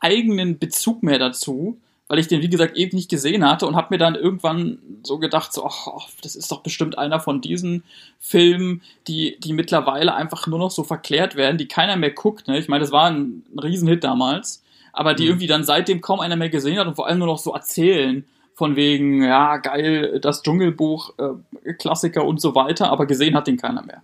eigenen 0.00 0.58
Bezug 0.58 1.02
mehr 1.02 1.18
dazu 1.18 1.78
weil 2.12 2.18
ich 2.18 2.28
den, 2.28 2.42
wie 2.42 2.50
gesagt, 2.50 2.76
eben 2.76 2.94
nicht 2.94 3.08
gesehen 3.08 3.42
hatte 3.42 3.66
und 3.66 3.74
habe 3.74 3.86
mir 3.88 3.96
dann 3.96 4.16
irgendwann 4.16 4.76
so 5.02 5.18
gedacht, 5.18 5.50
so, 5.50 5.64
ach, 5.64 6.10
das 6.20 6.36
ist 6.36 6.52
doch 6.52 6.62
bestimmt 6.62 6.98
einer 6.98 7.20
von 7.20 7.40
diesen 7.40 7.84
Filmen, 8.20 8.82
die, 9.08 9.40
die 9.40 9.54
mittlerweile 9.54 10.14
einfach 10.14 10.46
nur 10.46 10.58
noch 10.58 10.70
so 10.70 10.84
verklärt 10.84 11.36
werden, 11.36 11.56
die 11.56 11.68
keiner 11.68 11.96
mehr 11.96 12.10
guckt. 12.10 12.48
Ne? 12.48 12.58
Ich 12.58 12.68
meine, 12.68 12.82
das 12.82 12.92
war 12.92 13.06
ein, 13.06 13.46
ein 13.54 13.58
Riesenhit 13.58 14.04
damals, 14.04 14.62
aber 14.92 15.14
die 15.14 15.22
mhm. 15.22 15.28
irgendwie 15.30 15.46
dann 15.46 15.64
seitdem 15.64 16.02
kaum 16.02 16.20
einer 16.20 16.36
mehr 16.36 16.50
gesehen 16.50 16.78
hat 16.78 16.86
und 16.86 16.96
vor 16.96 17.06
allem 17.06 17.16
nur 17.16 17.28
noch 17.28 17.38
so 17.38 17.54
erzählen 17.54 18.26
von 18.52 18.76
wegen, 18.76 19.24
ja, 19.24 19.56
geil, 19.56 20.20
das 20.20 20.42
Dschungelbuch, 20.42 21.14
äh, 21.16 21.72
Klassiker 21.72 22.26
und 22.26 22.42
so 22.42 22.54
weiter, 22.54 22.90
aber 22.90 23.06
gesehen 23.06 23.34
hat 23.34 23.46
den 23.46 23.56
keiner 23.56 23.80
mehr. 23.86 24.02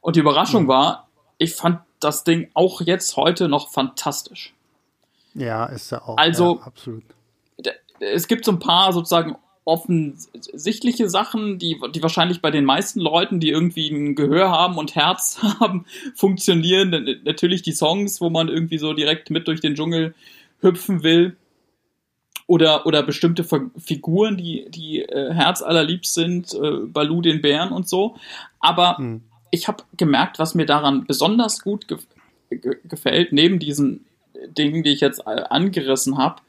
Und 0.00 0.16
die 0.16 0.20
Überraschung 0.20 0.64
mhm. 0.64 0.68
war, 0.68 1.08
ich 1.38 1.54
fand 1.54 1.78
das 2.00 2.24
Ding 2.24 2.50
auch 2.54 2.80
jetzt 2.80 3.16
heute 3.16 3.48
noch 3.48 3.70
fantastisch. 3.70 4.54
Ja, 5.34 5.66
ist 5.66 5.92
ja 5.92 6.02
auch. 6.02 6.16
Also, 6.16 6.56
ja, 6.56 6.66
absolut 6.66 7.04
es 8.00 8.28
gibt 8.28 8.44
so 8.44 8.52
ein 8.52 8.58
paar 8.58 8.92
sozusagen 8.92 9.36
offensichtliche 9.64 11.08
Sachen, 11.08 11.58
die, 11.58 11.80
die 11.94 12.02
wahrscheinlich 12.02 12.42
bei 12.42 12.50
den 12.50 12.64
meisten 12.64 13.00
Leuten, 13.00 13.40
die 13.40 13.48
irgendwie 13.48 13.88
ein 13.88 14.14
Gehör 14.14 14.50
haben 14.50 14.76
und 14.76 14.94
Herz 14.94 15.38
haben, 15.60 15.86
funktionieren. 16.14 17.20
Natürlich 17.24 17.62
die 17.62 17.72
Songs, 17.72 18.20
wo 18.20 18.30
man 18.30 18.48
irgendwie 18.48 18.78
so 18.78 18.92
direkt 18.92 19.30
mit 19.30 19.48
durch 19.48 19.60
den 19.60 19.74
Dschungel 19.74 20.14
hüpfen 20.60 21.02
will. 21.02 21.36
Oder, 22.46 22.84
oder 22.84 23.02
bestimmte 23.02 23.42
Figuren, 23.78 24.36
die, 24.36 24.66
die 24.68 25.00
äh, 25.00 25.32
herzallerliebst 25.32 26.12
sind, 26.12 26.52
äh, 26.52 26.72
Balu 26.84 27.22
den 27.22 27.40
Bären 27.40 27.72
und 27.72 27.88
so. 27.88 28.16
Aber 28.60 28.98
hm. 28.98 29.22
ich 29.50 29.66
habe 29.66 29.82
gemerkt, 29.96 30.38
was 30.38 30.54
mir 30.54 30.66
daran 30.66 31.06
besonders 31.06 31.60
gut 31.62 31.88
ge 31.88 31.96
ge 32.50 32.76
gefällt, 32.84 33.32
neben 33.32 33.58
diesen 33.58 34.04
Dingen, 34.58 34.82
die 34.82 34.90
ich 34.90 35.00
jetzt 35.00 35.20
äh, 35.20 35.44
angerissen 35.48 36.18
habe, 36.18 36.42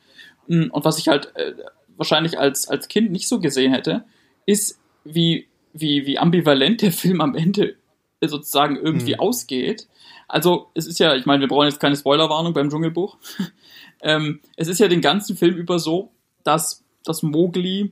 und 0.47 0.85
was 0.85 0.99
ich 0.99 1.07
halt 1.07 1.35
äh, 1.35 1.53
wahrscheinlich 1.97 2.39
als, 2.39 2.67
als 2.67 2.87
Kind 2.87 3.11
nicht 3.11 3.27
so 3.27 3.39
gesehen 3.39 3.73
hätte, 3.73 4.03
ist, 4.45 4.79
wie, 5.03 5.47
wie, 5.73 6.05
wie 6.05 6.17
ambivalent 6.17 6.81
der 6.81 6.91
Film 6.91 7.21
am 7.21 7.35
Ende 7.35 7.75
sozusagen 8.21 8.75
irgendwie 8.75 9.13
mhm. 9.13 9.19
ausgeht. 9.19 9.87
Also, 10.27 10.71
es 10.73 10.87
ist 10.87 10.99
ja, 10.99 11.15
ich 11.15 11.27
meine, 11.27 11.41
wir 11.41 11.47
brauchen 11.47 11.67
jetzt 11.67 11.79
keine 11.79 11.95
Spoilerwarnung 11.95 12.53
beim 12.53 12.69
Dschungelbuch. 12.69 13.17
ähm, 14.01 14.39
es 14.55 14.67
ist 14.67 14.79
ja 14.79 14.87
den 14.87 15.01
ganzen 15.01 15.37
Film 15.37 15.55
über 15.55 15.77
so, 15.77 16.11
dass, 16.43 16.83
dass 17.03 17.21
Mowgli 17.21 17.91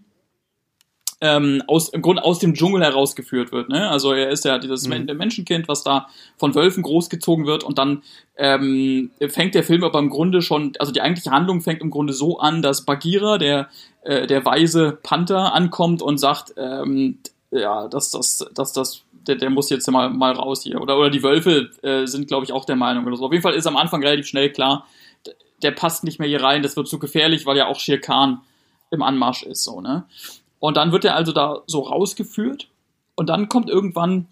ähm, 1.24 1.64
aus, 1.68 1.88
im 1.88 2.02
Grunde 2.02 2.26
aus 2.26 2.40
dem 2.40 2.54
Dschungel 2.54 2.84
herausgeführt 2.84 3.54
wird. 3.54 3.70
Ne? 3.70 3.90
Also 3.90 4.12
er 4.12 4.30
ist 4.30 4.44
ja 4.44 4.60
dieses 4.60 4.86
mhm. 4.86 5.06
Menschenkind, 5.06 5.70
was 5.70 5.82
da 5.82 6.08
von 6.36 6.54
Wölfen 6.54 6.84
großgezogen 6.84 7.46
wird 7.46 7.64
und 7.64 7.78
dann 7.78 8.04
ähm, 8.36 9.10
fängt 9.30 9.56
der 9.56 9.64
Film 9.64 9.86
aber 9.86 10.00
im 10.00 10.10
Grunde 10.10 10.42
schon, 10.42 10.74
also 10.80 10.92
die 10.92 11.00
eigentliche 11.00 11.32
Handlung 11.32 11.62
fängt 11.62 11.82
im 11.82 11.92
Grunde 11.92 12.12
so 12.12 12.40
an, 12.40 12.62
dass 12.62 12.84
Bagheera, 12.84 13.38
der, 13.38 13.70
äh, 14.02 14.28
der 14.28 14.44
weise 14.44 15.00
Panther, 15.02 15.54
ankommt 15.54 16.02
und 16.02 16.18
sagt, 16.18 16.56
ähm, 16.58 17.20
ja, 17.52 17.88
dass 17.88 18.12
das, 18.12 18.46
dass 18.54 18.74
das 18.74 19.04
der, 19.26 19.36
der 19.36 19.50
muss 19.50 19.70
jetzt 19.70 19.90
mal, 19.90 20.10
mal 20.10 20.34
raus 20.34 20.64
hier. 20.64 20.82
Oder, 20.82 20.98
oder 20.98 21.10
die 21.10 21.24
Wölfe 21.24 21.70
äh, 21.84 22.06
sind, 22.06 22.28
glaube 22.28 22.44
ich, 22.44 22.52
auch 22.52 22.66
der 22.66 22.76
Meinung 22.76 23.06
oder 23.06 23.16
so. 23.16 23.26
Auf 23.26 23.32
jeden 23.32 23.44
Fall 23.44 23.54
ist 23.54 23.68
am 23.68 23.78
Anfang 23.78 24.04
relativ 24.04 24.28
schnell 24.28 24.52
klar, 24.52 24.86
der 25.62 25.72
passt 25.72 26.04
nicht 26.04 26.20
mehr 26.20 26.28
hier 26.28 26.44
rein, 26.44 26.64
das 26.64 26.76
wird 26.76 26.90
zu 26.90 27.00
gefährlich, 27.00 27.46
weil 27.46 27.56
ja 27.56 27.68
auch 27.68 27.80
Shere 27.80 28.00
Khan 28.00 28.42
im 28.92 29.02
Anmarsch 29.02 29.44
ist, 29.44 29.64
so, 29.64 29.80
ne? 29.80 30.04
Und 30.64 30.78
dann 30.78 30.94
wird 30.94 31.04
er 31.04 31.18
also 31.18 31.34
da 31.34 31.62
so 31.68 31.82
rausgeführt 31.82 32.70
und 33.16 33.28
dann 33.28 33.50
kommt 33.50 33.70
irgendwann 33.70 34.28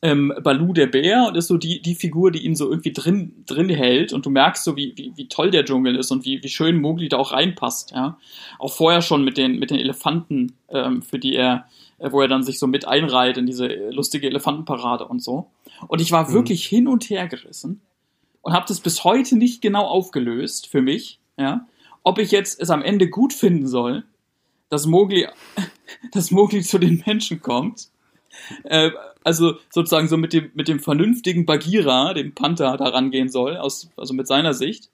ähm, 0.00 0.32
Balu 0.42 0.72
der 0.72 0.86
Bär 0.86 1.26
und 1.28 1.36
ist 1.36 1.48
so 1.48 1.58
die, 1.58 1.82
die 1.82 1.94
Figur, 1.94 2.30
die 2.30 2.46
ihn 2.46 2.56
so 2.56 2.70
irgendwie 2.70 2.94
drin, 2.94 3.44
drin 3.44 3.68
hält 3.68 4.14
und 4.14 4.24
du 4.24 4.30
merkst 4.30 4.64
so, 4.64 4.74
wie, 4.74 4.94
wie, 4.96 5.12
wie 5.14 5.28
toll 5.28 5.50
der 5.50 5.66
Dschungel 5.66 5.96
ist 5.96 6.12
und 6.12 6.24
wie, 6.24 6.42
wie 6.42 6.48
schön 6.48 6.80
Mowgli 6.80 7.10
da 7.10 7.18
auch 7.18 7.32
reinpasst, 7.32 7.90
ja. 7.90 8.16
Auch 8.58 8.72
vorher 8.72 9.02
schon 9.02 9.22
mit 9.22 9.36
den, 9.36 9.58
mit 9.58 9.68
den 9.68 9.78
Elefanten, 9.78 10.54
ähm, 10.70 11.02
für 11.02 11.18
die 11.18 11.36
er, 11.36 11.66
äh, 11.98 12.10
wo 12.10 12.22
er 12.22 12.28
dann 12.28 12.42
sich 12.42 12.58
so 12.58 12.66
mit 12.66 12.88
einreiht 12.88 13.36
in 13.36 13.44
diese 13.44 13.66
lustige 13.90 14.28
Elefantenparade 14.28 15.06
und 15.06 15.22
so. 15.22 15.50
Und 15.88 16.00
ich 16.00 16.10
war 16.10 16.30
mhm. 16.30 16.32
wirklich 16.32 16.64
hin 16.64 16.88
und 16.88 17.10
her 17.10 17.28
gerissen 17.28 17.82
und 18.40 18.54
habe 18.54 18.64
das 18.66 18.80
bis 18.80 19.04
heute 19.04 19.36
nicht 19.36 19.60
genau 19.60 19.84
aufgelöst 19.84 20.68
für 20.68 20.80
mich, 20.80 21.20
ja. 21.36 21.66
Ob 22.02 22.18
ich 22.18 22.30
jetzt 22.30 22.58
es 22.58 22.70
am 22.70 22.80
Ende 22.80 23.10
gut 23.10 23.34
finden 23.34 23.68
soll 23.68 24.04
dass 24.72 24.86
Mowgli, 24.86 25.28
dass 26.12 26.30
Mowgli 26.30 26.62
zu 26.62 26.78
den 26.78 27.02
Menschen 27.06 27.40
kommt 27.40 27.88
äh, 28.64 28.90
also 29.24 29.54
sozusagen 29.70 30.08
so 30.08 30.16
mit 30.16 30.32
dem, 30.32 30.50
mit 30.54 30.68
dem 30.68 30.80
vernünftigen 30.80 31.46
Bagheera, 31.46 32.14
dem 32.14 32.34
Panther, 32.34 32.76
da 32.76 32.86
rangehen 32.86 33.28
soll, 33.28 33.56
aus, 33.56 33.90
also 33.96 34.14
mit 34.14 34.26
seiner 34.26 34.54
Sicht. 34.54 34.90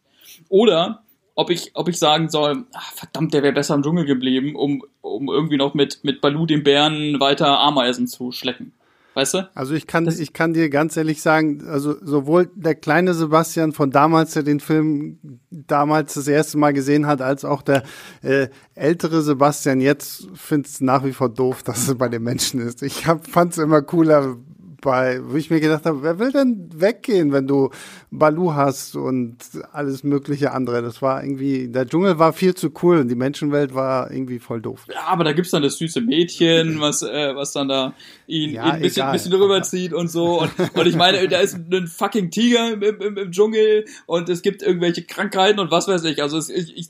Oder 0.49 1.03
ob 1.35 1.51
ich, 1.51 1.71
ob 1.75 1.89
ich 1.89 1.99
sagen 1.99 2.29
soll, 2.29 2.67
ach, 2.75 2.93
verdammt, 2.93 3.33
der 3.33 3.43
wäre 3.43 3.55
besser 3.55 3.75
im 3.75 3.83
Dschungel 3.83 4.05
geblieben, 4.05 4.55
um, 4.55 4.85
um 5.01 5.29
irgendwie 5.29 5.57
noch 5.57 5.75
mit, 5.75 6.01
mit 6.03 6.21
Balu 6.21 6.47
dem 6.47 6.65
Bären 6.65 7.21
weiter 7.21 7.59
Ameisen 7.61 8.07
zu 8.07 8.33
schlecken. 8.33 8.73
Weißt 9.19 9.35
du? 9.35 9.51
Also 9.53 9.75
ich 9.75 9.89
kann, 9.89 10.07
ich 10.07 10.33
kann 10.33 10.53
dir 10.53 10.71
ganz 10.71 10.97
ehrlich 10.97 11.23
sagen, 11.23 11.67
also 11.67 11.97
sowohl 12.01 12.49
der 12.55 12.77
kleine 12.77 13.15
Sebastian 13.15 13.73
von 13.73 13.91
damals, 13.91 14.35
der 14.35 14.45
den 14.45 14.61
Film 14.61 15.19
damals 15.51 16.15
das 16.15 16.29
erste 16.29 16.57
Mal 16.57 16.73
gesehen 16.73 17.09
hat, 17.09 17.21
als 17.21 17.45
auch 17.45 17.63
der 17.63 17.83
äh, 18.23 18.47
ältere 18.77 19.23
Sebastian 19.23 19.81
jetzt 19.81 20.29
findet 20.35 20.71
es 20.71 20.81
nach 20.81 21.05
wie 21.05 21.13
vor 21.13 21.31
doof, 21.31 21.63
dass 21.65 21.89
es 21.89 21.99
bei 21.99 22.09
den 22.09 22.23
Menschen 22.23 22.61
ist. 22.61 22.81
Ich 22.85 23.07
fand 23.07 23.51
es 23.55 23.59
immer 23.59 23.83
cooler, 23.83 24.37
bei, 24.81 25.21
wo 25.23 25.37
ich 25.37 25.51
mir 25.51 25.61
gedacht 25.61 25.87
habe, 25.87 26.03
wer 26.03 26.19
will 26.19 26.31
denn 26.31 26.69
weggehen, 26.73 27.33
wenn 27.33 27.47
du 27.47 27.71
Balu 28.11 28.55
hast 28.55 28.95
und 28.97 29.37
alles 29.73 30.05
mögliche 30.05 30.53
andere. 30.53 30.83
Das 30.83 31.03
war 31.03 31.23
irgendwie, 31.23 31.69
der 31.69 31.87
Dschungel 31.87 32.19
war 32.19 32.33
viel 32.33 32.55
zu 32.55 32.73
cool 32.83 32.99
und 32.99 33.09
die 33.09 33.17
Menschenwelt 33.17 33.75
war 33.75 34.11
irgendwie 34.11 34.39
voll 34.39 34.61
doof. 34.61 34.87
Ja, 34.89 35.07
aber 35.07 35.25
da 35.25 35.33
gibt's 35.33 35.51
dann 35.51 35.63
das 35.63 35.79
süße 35.79 36.01
Mädchen, 36.01 36.81
was, 36.81 37.03
äh, 37.03 37.35
was 37.35 37.53
dann 37.53 37.69
da 37.69 37.95
ihn, 38.27 38.51
ja, 38.51 38.67
ihn 38.67 38.71
ein 38.71 38.83
bisschen, 38.83 39.03
egal, 39.03 39.13
bisschen 39.13 39.33
rüberzieht 39.33 39.93
und 39.93 40.09
so. 40.09 40.43
Und, 40.43 40.51
und 40.75 40.87
ich 40.87 40.97
meine, 40.97 41.27
da 41.29 41.41
ist 41.41 41.57
ein 41.57 41.87
fucking 41.87 42.31
Tiger 42.31 42.73
im, 42.73 42.83
im, 42.83 43.17
im 43.17 43.33
Dschungel 43.33 43.85
und 44.07 44.29
es 44.29 44.43
gibt 44.43 44.63
irgendwelche 44.63 45.03
Krankheiten 45.03 45.59
und 45.59 45.71
was 45.71 45.89
weiß 45.89 46.05
ich. 46.05 46.23
Also 46.23 46.39
es 46.39 46.49
ich, 46.49 46.77
ich, 46.77 46.89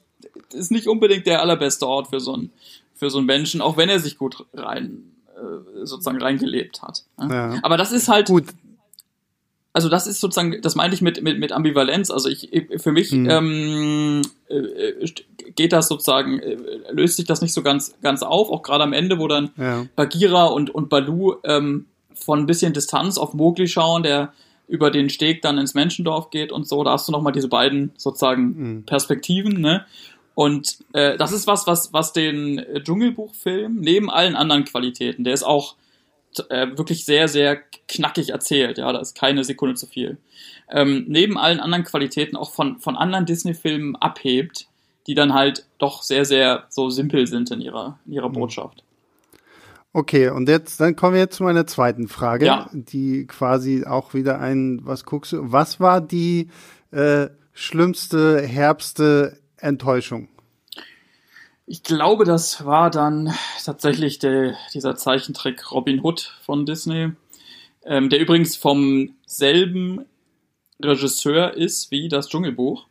ist 0.52 0.70
nicht 0.70 0.88
unbedingt 0.88 1.26
der 1.26 1.40
allerbeste 1.40 1.86
Ort 1.86 2.08
für 2.08 2.20
so 2.20 2.34
einen, 2.34 2.52
für 2.94 3.10
so 3.10 3.18
einen 3.18 3.26
Menschen, 3.26 3.60
auch 3.60 3.76
wenn 3.76 3.88
er 3.88 4.00
sich 4.00 4.18
gut 4.18 4.44
rein 4.54 5.04
äh, 5.38 5.86
sozusagen 5.86 6.20
reingelebt 6.20 6.82
hat. 6.82 7.04
Ja. 7.18 7.54
Aber 7.62 7.76
das 7.76 7.92
ist 7.92 8.08
halt. 8.08 8.28
Gut. 8.28 8.44
Also 9.74 9.88
das 9.88 10.06
ist 10.08 10.20
sozusagen, 10.20 10.60
das 10.60 10.74
meinte 10.74 10.96
ich 10.96 11.02
mit, 11.02 11.22
mit, 11.22 11.38
mit 11.38 11.52
Ambivalenz. 11.52 12.10
Also 12.10 12.28
ich, 12.28 12.50
für 12.78 12.90
mich 12.90 13.12
mhm. 13.12 13.30
ähm, 13.30 14.22
äh, 14.48 15.06
geht 15.54 15.72
das 15.72 15.88
sozusagen, 15.88 16.40
äh, 16.40 16.56
löst 16.90 17.16
sich 17.16 17.26
das 17.26 17.42
nicht 17.42 17.52
so 17.52 17.62
ganz, 17.62 17.94
ganz 18.02 18.22
auf, 18.22 18.50
auch 18.50 18.62
gerade 18.62 18.82
am 18.82 18.92
Ende, 18.92 19.18
wo 19.18 19.28
dann 19.28 19.50
ja. 19.56 19.86
Bagheera 19.94 20.46
und, 20.46 20.74
und 20.74 20.88
Balu 20.88 21.34
ähm, 21.44 21.86
von 22.14 22.40
ein 22.40 22.46
bisschen 22.46 22.72
Distanz 22.72 23.18
auf 23.18 23.34
Mowgli 23.34 23.68
schauen, 23.68 24.02
der 24.02 24.32
über 24.68 24.90
den 24.90 25.10
Steg 25.10 25.42
dann 25.42 25.58
ins 25.58 25.74
Menschendorf 25.74 26.30
geht 26.30 26.52
und 26.52 26.66
so, 26.66 26.82
da 26.84 26.92
hast 26.92 27.08
du 27.08 27.12
nochmal 27.12 27.32
diese 27.32 27.48
beiden 27.48 27.92
sozusagen 27.96 28.42
mhm. 28.42 28.84
Perspektiven, 28.84 29.60
ne? 29.60 29.86
Und 30.38 30.78
äh, 30.92 31.16
das 31.16 31.32
ist 31.32 31.48
was, 31.48 31.66
was, 31.66 31.92
was 31.92 32.12
den 32.12 32.64
Dschungelbuchfilm 32.84 33.74
neben 33.74 34.08
allen 34.08 34.36
anderen 34.36 34.64
Qualitäten, 34.64 35.24
der 35.24 35.34
ist 35.34 35.42
auch 35.42 35.74
äh, 36.48 36.68
wirklich 36.78 37.04
sehr, 37.04 37.26
sehr 37.26 37.56
knackig 37.88 38.28
erzählt, 38.28 38.78
ja, 38.78 38.92
da 38.92 39.00
ist 39.00 39.16
keine 39.16 39.42
Sekunde 39.42 39.74
zu 39.74 39.88
viel. 39.88 40.16
Ähm, 40.70 41.06
neben 41.08 41.38
allen 41.38 41.58
anderen 41.58 41.82
Qualitäten 41.82 42.36
auch 42.36 42.52
von, 42.52 42.78
von 42.78 42.96
anderen 42.96 43.26
Disney-Filmen 43.26 43.96
abhebt, 43.96 44.68
die 45.08 45.16
dann 45.16 45.34
halt 45.34 45.66
doch 45.78 46.04
sehr, 46.04 46.24
sehr 46.24 46.66
so 46.68 46.88
simpel 46.88 47.26
sind 47.26 47.50
in 47.50 47.60
ihrer, 47.60 47.98
in 48.06 48.12
ihrer 48.12 48.28
mhm. 48.28 48.34
Botschaft. 48.34 48.84
Okay, 49.92 50.28
und 50.28 50.48
jetzt, 50.48 50.78
dann 50.80 50.94
kommen 50.94 51.14
wir 51.14 51.22
jetzt 51.22 51.38
zu 51.38 51.42
meiner 51.42 51.66
zweiten 51.66 52.06
Frage, 52.06 52.46
ja. 52.46 52.70
die 52.72 53.26
quasi 53.26 53.84
auch 53.84 54.14
wieder 54.14 54.38
ein, 54.38 54.82
was 54.84 55.04
guckst 55.04 55.32
du, 55.32 55.50
was 55.50 55.80
war 55.80 56.00
die 56.00 56.48
äh, 56.92 57.26
schlimmste, 57.54 58.40
herbste 58.40 59.36
Enttäuschung? 59.60 60.28
Ich 61.66 61.82
glaube, 61.82 62.24
das 62.24 62.64
war 62.64 62.90
dann 62.90 63.34
tatsächlich 63.62 64.18
der, 64.18 64.56
dieser 64.72 64.96
Zeichentrick 64.96 65.70
Robin 65.70 66.00
Hood 66.02 66.34
von 66.42 66.64
Disney, 66.64 67.10
ähm, 67.84 68.08
der 68.08 68.20
übrigens 68.20 68.56
vom 68.56 69.14
selben 69.26 70.06
Regisseur 70.82 71.54
ist 71.54 71.90
wie 71.90 72.08
das 72.08 72.28
Dschungelbuch. 72.28 72.86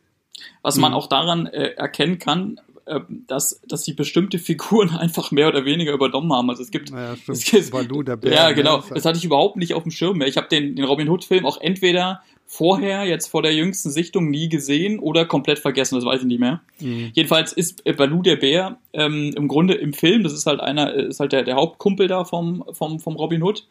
Was 0.62 0.76
man 0.76 0.92
mhm. 0.92 0.96
auch 0.96 1.08
daran 1.08 1.46
äh, 1.46 1.70
erkennen 1.70 2.20
kann, 2.20 2.60
äh, 2.86 3.00
dass, 3.26 3.60
dass 3.66 3.84
sie 3.84 3.92
bestimmte 3.92 4.38
Figuren 4.38 4.90
einfach 4.90 5.30
mehr 5.30 5.48
oder 5.48 5.64
weniger 5.64 5.92
übernommen 5.92 6.32
haben. 6.32 6.48
Also 6.48 6.62
es 6.62 6.70
gibt. 6.70 6.90
Ja, 6.90 7.16
es 7.28 7.44
gibt 7.44 7.70
Balu, 7.70 8.02
der 8.02 8.16
Bär, 8.16 8.32
ja, 8.32 8.52
genau. 8.52 8.82
Das 8.94 9.04
hatte 9.04 9.18
ich 9.18 9.24
überhaupt 9.24 9.56
nicht 9.56 9.74
auf 9.74 9.82
dem 9.82 9.90
Schirm 9.90 10.18
mehr. 10.18 10.28
Ich 10.28 10.36
habe 10.36 10.48
den, 10.48 10.76
den 10.76 10.84
Robin 10.84 11.08
Hood-Film 11.08 11.44
auch 11.44 11.60
entweder 11.60 12.22
vorher, 12.50 13.04
jetzt 13.04 13.28
vor 13.28 13.42
der 13.42 13.54
jüngsten 13.54 13.90
Sichtung, 13.90 14.30
nie 14.30 14.48
gesehen 14.48 14.98
oder 14.98 15.26
komplett 15.26 15.58
vergessen, 15.58 15.96
das 15.96 16.04
weiß 16.04 16.22
ich 16.22 16.26
nicht 16.26 16.40
mehr. 16.40 16.62
Mhm. 16.80 17.10
Jedenfalls 17.12 17.52
ist 17.52 17.86
äh, 17.86 17.92
Balu 17.92 18.22
der 18.22 18.36
Bär 18.36 18.78
ähm, 18.94 19.32
im 19.36 19.48
Grunde 19.48 19.74
im 19.74 19.92
Film, 19.92 20.22
das 20.22 20.32
ist 20.32 20.46
halt 20.46 20.60
einer, 20.60 20.94
äh, 20.94 21.08
ist 21.08 21.20
halt 21.20 21.32
der, 21.32 21.44
der 21.44 21.56
Hauptkumpel 21.56 22.08
da 22.08 22.24
vom, 22.24 22.64
vom, 22.72 22.98
vom 22.98 23.16
Robin 23.16 23.42
Hood. 23.42 23.66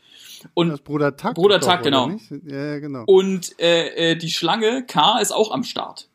Und 0.53 0.69
das 0.69 0.81
Bruder 0.81 1.17
Tuck. 1.17 1.33
Bruder 1.33 1.59
Tuck, 1.59 1.81
genau. 1.81 2.11
Ja, 2.45 2.77
genau. 2.77 3.03
Und 3.07 3.59
äh, 3.59 4.11
äh, 4.11 4.15
die 4.15 4.29
Schlange 4.29 4.85
K 4.85 5.17
ist 5.19 5.31
auch 5.31 5.51
am 5.51 5.63
Start. 5.63 6.07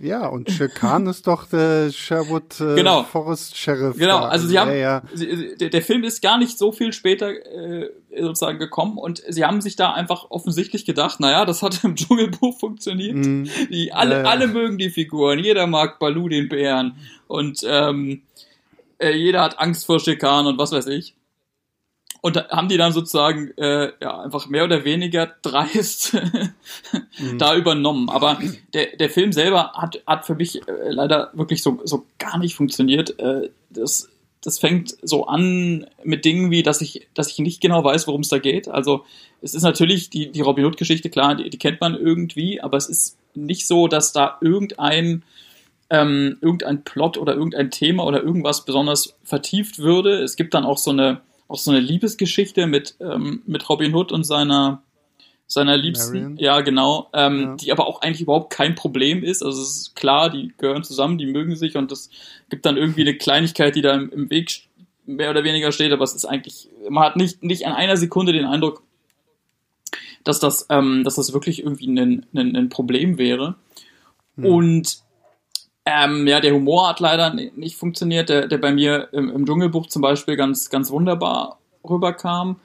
Ja, 0.00 0.26
und 0.28 0.48
Khan 0.74 1.06
ist 1.06 1.26
doch 1.26 1.46
der 1.46 1.90
Sherwood 1.90 2.60
äh, 2.60 2.76
genau. 2.76 3.02
Forest 3.02 3.56
Sheriff. 3.56 3.96
Genau, 3.96 4.18
also 4.18 4.46
sie 4.46 4.58
haben, 4.58 4.76
ja, 4.76 5.02
Sie, 5.14 5.56
der, 5.56 5.82
Film 5.82 6.04
ist 6.04 6.22
gar 6.22 6.38
nicht 6.38 6.56
so 6.56 6.72
viel 6.72 6.92
später 6.92 7.30
äh, 7.30 7.90
sozusagen 8.16 8.58
gekommen 8.58 8.98
und 8.98 9.22
sie 9.28 9.44
haben 9.44 9.60
sich 9.60 9.76
da 9.76 9.92
einfach 9.92 10.30
offensichtlich 10.30 10.84
gedacht, 10.84 11.20
naja, 11.20 11.44
das 11.44 11.62
hat 11.62 11.82
im 11.84 11.96
Dschungelbuch 11.96 12.58
funktioniert. 12.58 13.16
Mm. 13.16 13.44
Die, 13.70 13.92
alle, 13.92 14.22
ja, 14.22 14.24
alle 14.24 14.46
mögen 14.46 14.78
die 14.78 14.90
Figuren, 14.90 15.38
jeder 15.38 15.66
mag 15.66 15.98
Balu 15.98 16.28
den 16.28 16.48
Bären 16.48 16.96
und 17.26 17.60
ähm, 17.66 18.22
äh, 18.98 19.12
jeder 19.12 19.42
hat 19.42 19.58
Angst 19.58 19.86
vor 19.86 20.00
Schikan 20.00 20.46
und 20.46 20.58
was 20.58 20.72
weiß 20.72 20.86
ich 20.86 21.14
und 22.20 22.36
da 22.36 22.48
haben 22.48 22.68
die 22.68 22.76
dann 22.76 22.92
sozusagen 22.92 23.52
äh, 23.56 23.92
ja 24.00 24.20
einfach 24.20 24.48
mehr 24.48 24.64
oder 24.64 24.84
weniger 24.84 25.34
dreist 25.42 26.14
mhm. 27.18 27.38
da 27.38 27.56
übernommen. 27.56 28.08
Aber 28.08 28.38
der, 28.74 28.96
der 28.96 29.10
Film 29.10 29.32
selber 29.32 29.72
hat, 29.74 30.02
hat 30.06 30.26
für 30.26 30.34
mich 30.34 30.66
äh, 30.66 30.90
leider 30.90 31.30
wirklich 31.34 31.62
so, 31.62 31.80
so 31.84 32.06
gar 32.18 32.38
nicht 32.38 32.56
funktioniert. 32.56 33.18
Äh, 33.20 33.50
das, 33.70 34.08
das 34.42 34.58
fängt 34.58 34.96
so 35.02 35.26
an 35.26 35.86
mit 36.02 36.24
Dingen 36.24 36.50
wie, 36.50 36.62
dass 36.64 36.80
ich, 36.80 37.06
dass 37.14 37.30
ich 37.30 37.38
nicht 37.38 37.60
genau 37.60 37.84
weiß, 37.84 38.08
worum 38.08 38.22
es 38.22 38.28
da 38.28 38.38
geht. 38.38 38.68
Also 38.68 39.04
es 39.40 39.54
ist 39.54 39.62
natürlich 39.62 40.10
die, 40.10 40.32
die 40.32 40.40
Robin 40.40 40.64
Hood-Geschichte, 40.64 41.10
klar, 41.10 41.36
die, 41.36 41.50
die 41.50 41.58
kennt 41.58 41.80
man 41.80 41.94
irgendwie, 41.94 42.60
aber 42.60 42.76
es 42.76 42.88
ist 42.88 43.16
nicht 43.34 43.68
so, 43.68 43.86
dass 43.86 44.12
da 44.12 44.38
irgendein 44.40 45.22
ähm, 45.90 46.36
irgendein 46.42 46.84
Plot 46.84 47.16
oder 47.16 47.34
irgendein 47.34 47.70
Thema 47.70 48.04
oder 48.04 48.22
irgendwas 48.22 48.64
besonders 48.64 49.16
vertieft 49.24 49.78
würde. 49.78 50.22
Es 50.22 50.36
gibt 50.36 50.52
dann 50.52 50.64
auch 50.64 50.76
so 50.76 50.90
eine 50.90 51.22
auch 51.48 51.58
so 51.58 51.70
eine 51.70 51.80
Liebesgeschichte 51.80 52.66
mit, 52.66 52.96
ähm, 53.00 53.42
mit 53.46 53.68
Robin 53.68 53.94
Hood 53.94 54.12
und 54.12 54.24
seiner, 54.24 54.82
seiner 55.46 55.76
Liebsten. 55.76 56.18
Marion. 56.18 56.36
Ja, 56.36 56.60
genau. 56.60 57.08
Ähm, 57.14 57.40
ja. 57.40 57.56
Die 57.56 57.72
aber 57.72 57.86
auch 57.86 58.02
eigentlich 58.02 58.20
überhaupt 58.20 58.52
kein 58.52 58.74
Problem 58.74 59.24
ist. 59.24 59.42
Also 59.42 59.62
es 59.62 59.76
ist 59.76 59.96
klar, 59.96 60.30
die 60.30 60.52
gehören 60.58 60.84
zusammen, 60.84 61.18
die 61.18 61.26
mögen 61.26 61.56
sich 61.56 61.76
und 61.76 61.90
es 61.90 62.10
gibt 62.50 62.66
dann 62.66 62.76
irgendwie 62.76 63.00
eine 63.00 63.16
Kleinigkeit, 63.16 63.74
die 63.74 63.82
da 63.82 63.94
im, 63.94 64.10
im 64.10 64.30
Weg 64.30 64.68
mehr 65.06 65.30
oder 65.30 65.42
weniger 65.42 65.72
steht, 65.72 65.90
aber 65.90 66.04
es 66.04 66.14
ist 66.14 66.26
eigentlich, 66.26 66.68
man 66.90 67.02
hat 67.02 67.16
nicht, 67.16 67.42
nicht 67.42 67.66
an 67.66 67.72
einer 67.72 67.96
Sekunde 67.96 68.34
den 68.34 68.44
Eindruck, 68.44 68.82
dass 70.22 70.38
das, 70.38 70.66
ähm, 70.68 71.02
dass 71.02 71.14
das 71.14 71.32
wirklich 71.32 71.62
irgendwie 71.62 71.86
ein, 71.86 72.26
ein, 72.34 72.54
ein 72.54 72.68
Problem 72.68 73.16
wäre. 73.16 73.56
Hm. 74.36 74.44
Und 74.44 74.98
ähm, 75.88 76.26
ja, 76.26 76.40
der 76.40 76.52
Humor 76.52 76.88
hat 76.88 77.00
leider 77.00 77.32
nicht 77.32 77.76
funktioniert, 77.76 78.28
der, 78.28 78.46
der 78.46 78.58
bei 78.58 78.72
mir 78.72 79.08
im, 79.12 79.30
im 79.30 79.46
Dschungelbuch 79.46 79.86
zum 79.86 80.02
Beispiel 80.02 80.36
ganz, 80.36 80.68
ganz 80.68 80.90
wunderbar 80.90 81.58
rüberkam. 81.88 82.56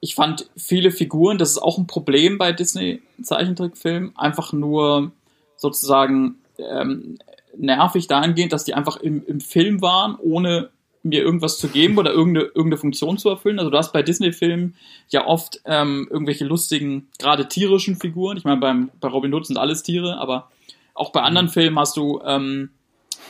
Ich 0.00 0.14
fand 0.14 0.48
viele 0.56 0.90
Figuren, 0.90 1.36
das 1.36 1.50
ist 1.50 1.58
auch 1.58 1.76
ein 1.76 1.86
Problem 1.86 2.38
bei 2.38 2.52
Disney-Zeichentrickfilmen, 2.52 4.16
einfach 4.16 4.54
nur 4.54 5.12
sozusagen 5.56 6.36
ähm, 6.56 7.18
nervig 7.54 8.06
dahingehend, 8.06 8.54
dass 8.54 8.64
die 8.64 8.72
einfach 8.72 8.96
im, 8.96 9.26
im 9.26 9.40
Film 9.40 9.82
waren, 9.82 10.16
ohne 10.16 10.70
mir 11.02 11.22
irgendwas 11.22 11.58
zu 11.58 11.68
geben 11.68 11.98
oder 11.98 12.12
irgendeine, 12.12 12.46
irgendeine 12.46 12.78
Funktion 12.78 13.18
zu 13.18 13.28
erfüllen. 13.28 13.58
Also 13.58 13.70
du 13.70 13.76
hast 13.76 13.92
bei 13.92 14.02
Disney-Filmen 14.02 14.74
ja 15.08 15.26
oft 15.26 15.60
ähm, 15.66 16.08
irgendwelche 16.10 16.44
lustigen, 16.46 17.08
gerade 17.18 17.48
tierischen 17.48 17.96
Figuren. 17.96 18.38
Ich 18.38 18.44
meine, 18.44 18.88
bei 19.00 19.08
Robin 19.08 19.34
Hood 19.34 19.46
sind 19.46 19.58
alles 19.58 19.82
Tiere, 19.82 20.18
aber 20.18 20.50
auch 20.94 21.12
bei 21.12 21.22
anderen 21.22 21.46
mhm. 21.46 21.52
Filmen 21.52 21.78
hast 21.78 21.96
du, 21.96 22.20
ähm, 22.24 22.70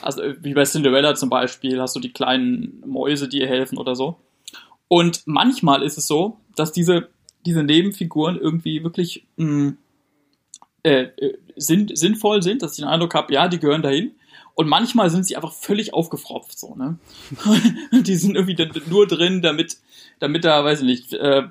also 0.03 0.23
wie 0.41 0.55
bei 0.55 0.65
Cinderella 0.65 1.15
zum 1.15 1.29
Beispiel, 1.29 1.81
hast 1.81 1.97
du 1.97 2.01
die 2.01 2.13
kleinen 2.13 2.83
Mäuse, 2.87 3.29
die 3.29 3.41
ihr 3.41 3.49
helfen 3.49 3.79
oder 3.79 3.95
so. 3.95 4.17
Und 4.89 5.23
manchmal 5.27 5.83
ist 5.83 5.99
es 5.99 6.07
so, 6.07 6.39
dass 6.57 6.73
diese, 6.73 7.09
diese 7.47 7.63
Nebenfiguren 7.63 8.37
irgendwie 8.39 8.83
wirklich 8.83 9.27
mh, 9.37 9.47
mm, 9.47 9.79
äh, 10.83 11.03
äh, 11.03 11.39
sinn, 11.57 11.91
sinnvoll 11.95 12.43
sind, 12.43 12.63
dass 12.63 12.73
ich 12.73 12.79
den 12.79 12.89
Eindruck 12.89 13.15
habe, 13.15 13.33
ja, 13.33 13.49
die 13.49 13.59
gehören 13.59 13.83
dahin. 13.83 14.13
Und 14.61 14.69
manchmal 14.69 15.09
sind 15.09 15.25
sie 15.25 15.37
einfach 15.37 15.55
völlig 15.55 15.95
aufgefropft, 15.95 16.59
so, 16.59 16.75
ne? 16.75 16.99
die 18.03 18.15
sind 18.15 18.37
irgendwie 18.37 18.59
nur 18.91 19.07
drin, 19.07 19.41
damit 19.41 19.79
damit 20.19 20.45
da, 20.45 20.63
weiß 20.63 20.81
ich 20.83 20.87
nicht, 20.87 21.15
äh, 21.15 21.45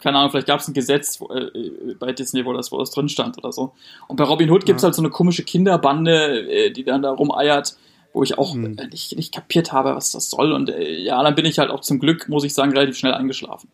keine 0.00 0.18
Ahnung, 0.18 0.32
vielleicht 0.32 0.48
gab 0.48 0.58
es 0.58 0.66
ein 0.66 0.74
Gesetz 0.74 1.20
äh, 1.20 1.94
bei 2.00 2.10
Disney, 2.10 2.44
wo 2.44 2.52
das, 2.52 2.72
wo 2.72 2.78
das 2.78 2.90
drin 2.90 3.08
stand 3.08 3.38
oder 3.38 3.52
so. 3.52 3.74
Und 4.08 4.16
bei 4.16 4.24
Robin 4.24 4.50
Hood 4.50 4.66
gibt's 4.66 4.82
ja. 4.82 4.88
halt 4.88 4.96
so 4.96 5.02
eine 5.02 5.10
komische 5.10 5.44
Kinderbande, 5.44 6.50
äh, 6.50 6.72
die 6.72 6.82
dann 6.82 7.02
da 7.02 7.12
rumeiert, 7.12 7.76
wo 8.12 8.24
ich 8.24 8.36
auch 8.36 8.54
hm. 8.54 8.76
äh, 8.76 8.88
nicht, 8.88 9.14
nicht 9.14 9.32
kapiert 9.32 9.72
habe, 9.72 9.94
was 9.94 10.10
das 10.10 10.30
soll. 10.30 10.50
Und 10.50 10.68
äh, 10.68 10.98
ja, 10.98 11.22
dann 11.22 11.36
bin 11.36 11.44
ich 11.44 11.60
halt 11.60 11.70
auch 11.70 11.80
zum 11.80 12.00
Glück, 12.00 12.28
muss 12.28 12.42
ich 12.42 12.54
sagen, 12.54 12.72
relativ 12.72 12.98
schnell 12.98 13.14
eingeschlafen. 13.14 13.70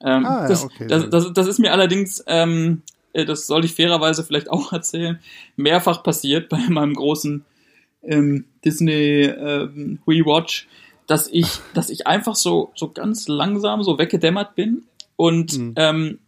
Ähm, 0.00 0.26
ah, 0.26 0.42
ja, 0.42 0.48
das, 0.48 0.64
okay. 0.64 0.88
das, 0.88 1.08
das, 1.08 1.32
das, 1.32 1.46
ist 1.46 1.60
mir 1.60 1.70
allerdings, 1.70 2.24
ähm, 2.26 2.82
äh, 3.12 3.24
das 3.24 3.46
soll 3.46 3.64
ich 3.64 3.74
fairerweise 3.74 4.24
vielleicht 4.24 4.50
auch 4.50 4.72
erzählen, 4.72 5.20
mehrfach 5.54 6.02
passiert 6.02 6.48
bei 6.48 6.58
meinem 6.68 6.94
großen 6.94 7.44
ähm, 8.06 8.44
Disney 8.64 9.22
ähm, 9.24 9.98
Rewatch, 10.06 10.66
dass 11.06 11.28
ich, 11.28 11.60
dass 11.74 11.90
ich 11.90 12.06
einfach 12.06 12.34
so, 12.34 12.72
so 12.74 12.90
ganz 12.90 13.28
langsam 13.28 13.82
so 13.82 13.98
weggedämmert 13.98 14.54
bin 14.54 14.84
und, 15.16 15.58
mhm. 15.58 15.74
ähm, 15.76 16.18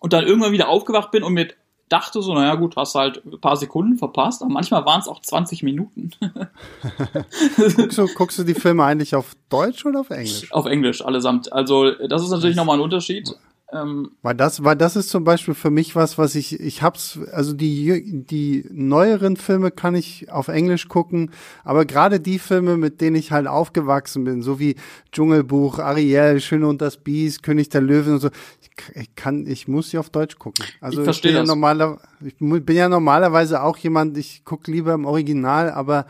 und 0.00 0.12
dann 0.12 0.26
irgendwann 0.26 0.52
wieder 0.52 0.68
aufgewacht 0.68 1.10
bin 1.10 1.22
und 1.22 1.34
mir 1.34 1.48
dachte 1.88 2.22
so, 2.22 2.34
naja 2.34 2.54
gut, 2.54 2.76
hast 2.76 2.94
halt 2.94 3.24
ein 3.24 3.40
paar 3.40 3.56
Sekunden 3.56 3.98
verpasst, 3.98 4.42
aber 4.42 4.50
manchmal 4.50 4.84
waren 4.84 5.00
es 5.00 5.08
auch 5.08 5.20
20 5.20 5.62
Minuten. 5.62 6.10
guckst, 7.76 7.98
du, 7.98 8.06
guckst 8.14 8.38
du 8.38 8.44
die 8.44 8.54
Filme 8.54 8.84
eigentlich 8.84 9.14
auf 9.14 9.36
Deutsch 9.50 9.84
oder 9.84 10.00
auf 10.00 10.10
Englisch? 10.10 10.50
Auf 10.50 10.66
Englisch, 10.66 11.04
allesamt. 11.04 11.52
Also 11.52 11.90
das 11.92 12.22
ist 12.22 12.30
natürlich 12.30 12.56
nochmal 12.56 12.78
ein 12.78 12.82
Unterschied. 12.82 13.36
Ähm, 13.74 14.12
weil 14.22 14.36
das, 14.36 14.62
weil 14.62 14.76
das 14.76 14.94
ist 14.94 15.08
zum 15.10 15.24
Beispiel 15.24 15.54
für 15.54 15.70
mich 15.70 15.96
was, 15.96 16.16
was 16.16 16.36
ich, 16.36 16.60
ich 16.60 16.82
hab's, 16.82 17.18
also 17.32 17.52
die, 17.52 18.24
die 18.24 18.64
neueren 18.70 19.36
Filme 19.36 19.72
kann 19.72 19.96
ich 19.96 20.30
auf 20.30 20.46
Englisch 20.46 20.86
gucken, 20.86 21.32
aber 21.64 21.84
gerade 21.84 22.20
die 22.20 22.38
Filme, 22.38 22.76
mit 22.76 23.00
denen 23.00 23.16
ich 23.16 23.32
halt 23.32 23.48
aufgewachsen 23.48 24.22
bin, 24.22 24.42
so 24.42 24.60
wie 24.60 24.76
Dschungelbuch, 25.10 25.80
Ariel, 25.80 26.40
Schöne 26.40 26.68
und 26.68 26.80
das 26.80 26.98
Biest, 26.98 27.42
König 27.42 27.68
der 27.70 27.80
Löwen 27.80 28.14
und 28.14 28.20
so, 28.20 28.30
ich, 28.94 29.14
kann, 29.16 29.44
ich 29.44 29.66
muss 29.66 29.90
sie 29.90 29.98
auf 29.98 30.08
Deutsch 30.08 30.38
gucken. 30.38 30.64
Also 30.80 31.00
ich, 31.00 31.04
verstehe 31.04 31.32
ich 31.32 31.36
bin 31.36 31.44
ja 31.44 31.48
normaler, 31.48 31.98
ich 32.24 32.36
bin 32.38 32.76
ja 32.76 32.88
normalerweise 32.88 33.60
auch 33.60 33.76
jemand, 33.78 34.16
ich 34.16 34.44
gucke 34.44 34.70
lieber 34.70 34.94
im 34.94 35.04
Original, 35.04 35.72
aber 35.72 36.06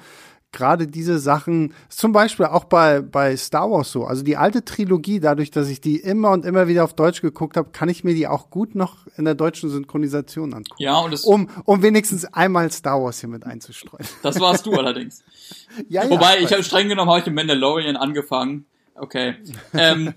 gerade 0.55 0.87
diese 0.87 1.19
Sachen, 1.19 1.75
zum 1.91 2.13
Beispiel 2.13 2.47
auch 2.47 2.65
bei, 2.65 3.03
bei 3.03 3.37
Star 3.37 3.71
Wars 3.71 3.93
so. 3.93 4.05
Also 4.05 4.23
die 4.23 4.37
alte 4.37 4.65
Trilogie, 4.65 5.21
dadurch, 5.21 5.51
dass 5.51 5.69
ich 5.69 5.81
die 5.81 5.97
immer 5.97 6.31
und 6.31 6.47
immer 6.47 6.69
wieder 6.69 6.85
auf 6.85 6.95
Deutsch 6.95 7.21
geguckt 7.21 7.57
habe, 7.57 7.71
kann 7.71 7.89
ich 7.91 8.05
mir 8.05 8.15
die 8.15 8.27
auch 8.27 8.49
gut 8.49 8.75
noch 8.75 9.07
in 9.17 9.25
der 9.25 9.35
deutschen 9.35 9.69
Synchronisation 9.69 10.55
angucken. 10.55 10.83
Ja, 10.83 10.99
und 10.99 11.13
es 11.13 11.25
um, 11.25 11.51
um 11.65 11.83
wenigstens 11.83 12.25
einmal 12.25 12.71
Star 12.73 13.03
Wars 13.03 13.21
hier 13.21 13.29
mit 13.29 13.45
einzustreuen. 13.45 14.07
Das 14.23 14.41
warst 14.41 14.65
du 14.65 14.73
allerdings. 14.73 15.23
ja, 15.89 16.09
Wobei, 16.09 16.39
ja, 16.39 16.45
ich 16.45 16.53
habe 16.53 16.63
streng 16.63 16.89
genommen 16.89 17.11
habe 17.11 17.21
ich 17.21 17.27
im 17.27 17.35
Mandalorian 17.35 17.97
angefangen. 17.97 18.65
Okay. 18.95 19.35
Ähm, 19.75 20.09
äh, 20.09 20.13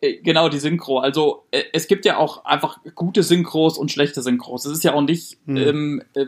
genau, 0.00 0.48
die 0.48 0.58
Synchro. 0.58 0.98
Also 0.98 1.44
äh, 1.50 1.62
es 1.72 1.86
gibt 1.86 2.06
ja 2.06 2.16
auch 2.16 2.44
einfach 2.44 2.78
gute 2.94 3.22
Synchros 3.22 3.76
und 3.76 3.90
schlechte 3.90 4.22
Synchros. 4.22 4.64
Es 4.64 4.72
ist 4.72 4.84
ja 4.84 4.94
auch 4.94 5.02
nicht 5.02 5.38
hm. 5.46 5.56
ähm, 5.56 6.02
äh, 6.14 6.26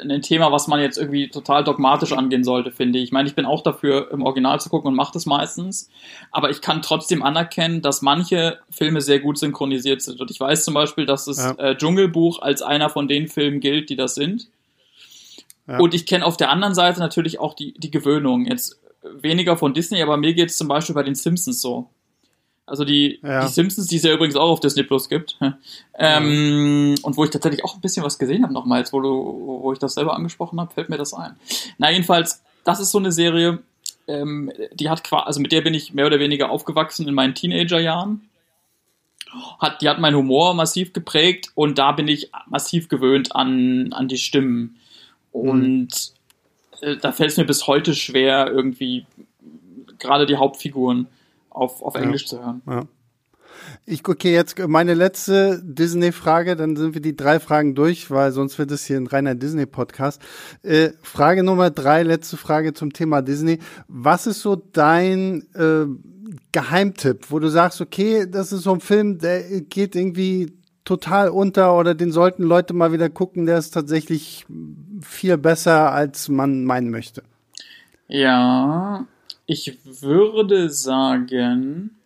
ein 0.00 0.22
Thema, 0.22 0.50
was 0.52 0.68
man 0.68 0.80
jetzt 0.80 0.96
irgendwie 0.96 1.28
total 1.28 1.62
dogmatisch 1.62 2.12
angehen 2.12 2.44
sollte, 2.44 2.70
finde 2.70 2.98
ich. 2.98 3.04
Ich 3.04 3.12
meine, 3.12 3.28
ich 3.28 3.34
bin 3.34 3.44
auch 3.44 3.62
dafür, 3.62 4.10
im 4.10 4.22
Original 4.22 4.58
zu 4.60 4.70
gucken 4.70 4.88
und 4.88 4.94
mache 4.94 5.12
das 5.12 5.26
meistens. 5.26 5.90
Aber 6.30 6.50
ich 6.50 6.62
kann 6.62 6.80
trotzdem 6.80 7.22
anerkennen, 7.22 7.82
dass 7.82 8.00
manche 8.00 8.58
Filme 8.70 9.02
sehr 9.02 9.20
gut 9.20 9.38
synchronisiert 9.38 10.00
sind. 10.00 10.20
Und 10.20 10.30
ich 10.30 10.40
weiß 10.40 10.64
zum 10.64 10.72
Beispiel, 10.72 11.04
dass 11.04 11.26
das 11.26 11.38
ja. 11.38 11.52
äh, 11.58 11.76
Dschungelbuch 11.76 12.40
als 12.40 12.62
einer 12.62 12.88
von 12.88 13.06
den 13.06 13.28
Filmen 13.28 13.60
gilt, 13.60 13.90
die 13.90 13.96
das 13.96 14.14
sind. 14.14 14.48
Ja. 15.68 15.78
Und 15.78 15.92
ich 15.92 16.06
kenne 16.06 16.24
auf 16.24 16.38
der 16.38 16.50
anderen 16.50 16.74
Seite 16.74 17.00
natürlich 17.00 17.38
auch 17.38 17.52
die, 17.52 17.74
die 17.74 17.90
Gewöhnung. 17.90 18.46
Jetzt 18.46 18.80
weniger 19.02 19.56
von 19.56 19.74
Disney, 19.74 20.02
aber 20.02 20.16
mir 20.16 20.34
geht 20.34 20.50
es 20.50 20.56
zum 20.56 20.68
Beispiel 20.68 20.94
bei 20.94 21.02
den 21.02 21.14
Simpsons 21.14 21.60
so. 21.60 21.90
Also 22.66 22.84
die, 22.84 23.18
ja. 23.22 23.44
die 23.44 23.52
Simpsons, 23.52 23.88
die 23.88 23.96
es 23.96 24.04
ja 24.04 24.12
übrigens 24.12 24.36
auch 24.36 24.48
auf 24.48 24.60
Disney 24.60 24.84
Plus 24.84 25.08
gibt. 25.08 25.38
Ähm, 26.02 26.94
ja. 26.96 27.04
Und 27.04 27.18
wo 27.18 27.24
ich 27.24 27.30
tatsächlich 27.30 27.62
auch 27.62 27.74
ein 27.74 27.82
bisschen 27.82 28.02
was 28.02 28.18
gesehen 28.18 28.42
habe 28.42 28.54
nochmals, 28.54 28.90
wo, 28.94 29.00
du, 29.00 29.58
wo 29.60 29.70
ich 29.74 29.78
das 29.78 29.92
selber 29.92 30.16
angesprochen 30.16 30.58
habe, 30.58 30.72
fällt 30.72 30.88
mir 30.88 30.96
das 30.96 31.12
ein. 31.12 31.36
Na, 31.76 31.90
jedenfalls, 31.90 32.42
das 32.64 32.80
ist 32.80 32.90
so 32.90 32.96
eine 32.96 33.12
Serie, 33.12 33.58
ähm, 34.08 34.50
die 34.72 34.88
hat 34.88 35.04
quasi, 35.04 35.26
also 35.26 35.40
mit 35.40 35.52
der 35.52 35.60
bin 35.60 35.74
ich 35.74 35.92
mehr 35.92 36.06
oder 36.06 36.18
weniger 36.18 36.50
aufgewachsen 36.50 37.06
in 37.06 37.12
meinen 37.12 37.34
Teenagerjahren. 37.34 38.28
Hat, 39.58 39.82
die 39.82 39.90
hat 39.90 40.00
meinen 40.00 40.16
Humor 40.16 40.54
massiv 40.54 40.94
geprägt 40.94 41.50
und 41.54 41.76
da 41.76 41.92
bin 41.92 42.08
ich 42.08 42.30
massiv 42.46 42.88
gewöhnt 42.88 43.36
an, 43.36 43.92
an 43.92 44.08
die 44.08 44.16
Stimmen. 44.16 44.76
Und 45.32 46.12
mhm. 46.80 46.88
äh, 46.88 46.96
da 46.96 47.12
fällt 47.12 47.32
es 47.32 47.36
mir 47.36 47.44
bis 47.44 47.66
heute 47.66 47.94
schwer, 47.94 48.50
irgendwie 48.50 49.04
gerade 49.98 50.24
die 50.24 50.36
Hauptfiguren 50.36 51.08
auf, 51.50 51.82
auf 51.82 51.94
Englisch 51.94 52.22
ja. 52.22 52.28
zu 52.28 52.44
hören. 52.44 52.62
Ja. 52.66 52.82
Ich 53.84 54.02
gucke 54.02 54.30
jetzt 54.30 54.58
meine 54.68 54.94
letzte 54.94 55.60
Disney-Frage, 55.62 56.56
dann 56.56 56.76
sind 56.76 56.94
wir 56.94 57.02
die 57.02 57.16
drei 57.16 57.40
Fragen 57.40 57.74
durch, 57.74 58.10
weil 58.10 58.32
sonst 58.32 58.58
wird 58.58 58.70
es 58.70 58.84
hier 58.84 58.96
ein 58.96 59.06
reiner 59.06 59.34
Disney-Podcast. 59.34 60.22
Äh, 60.62 60.90
Frage 61.02 61.42
Nummer 61.42 61.70
drei, 61.70 62.02
letzte 62.02 62.36
Frage 62.36 62.72
zum 62.72 62.92
Thema 62.92 63.22
Disney. 63.22 63.58
Was 63.88 64.26
ist 64.26 64.40
so 64.40 64.56
dein 64.56 65.46
äh, 65.54 65.86
Geheimtipp, 66.52 67.30
wo 67.30 67.38
du 67.38 67.48
sagst, 67.48 67.80
okay, 67.80 68.26
das 68.28 68.52
ist 68.52 68.62
so 68.62 68.72
ein 68.72 68.80
Film, 68.80 69.18
der 69.18 69.42
geht 69.62 69.94
irgendwie 69.94 70.52
total 70.84 71.28
unter 71.28 71.76
oder 71.76 71.94
den 71.94 72.12
sollten 72.12 72.42
Leute 72.42 72.74
mal 72.74 72.92
wieder 72.92 73.10
gucken, 73.10 73.46
der 73.46 73.58
ist 73.58 73.70
tatsächlich 73.70 74.46
viel 75.02 75.36
besser, 75.38 75.92
als 75.92 76.28
man 76.28 76.64
meinen 76.64 76.90
möchte? 76.90 77.22
Ja, 78.08 79.06
ich 79.50 79.76
würde 79.84 80.70
sagen, 80.70 81.98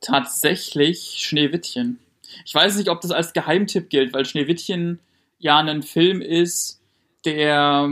tatsächlich 0.00 1.14
Schneewittchen. 1.18 2.00
Ich 2.44 2.52
weiß 2.52 2.76
nicht, 2.76 2.90
ob 2.90 3.00
das 3.02 3.12
als 3.12 3.32
Geheimtipp 3.32 3.88
gilt, 3.88 4.12
weil 4.12 4.24
Schneewittchen 4.24 4.98
ja 5.38 5.58
ein 5.58 5.84
Film 5.84 6.20
ist, 6.20 6.80
der, 7.24 7.88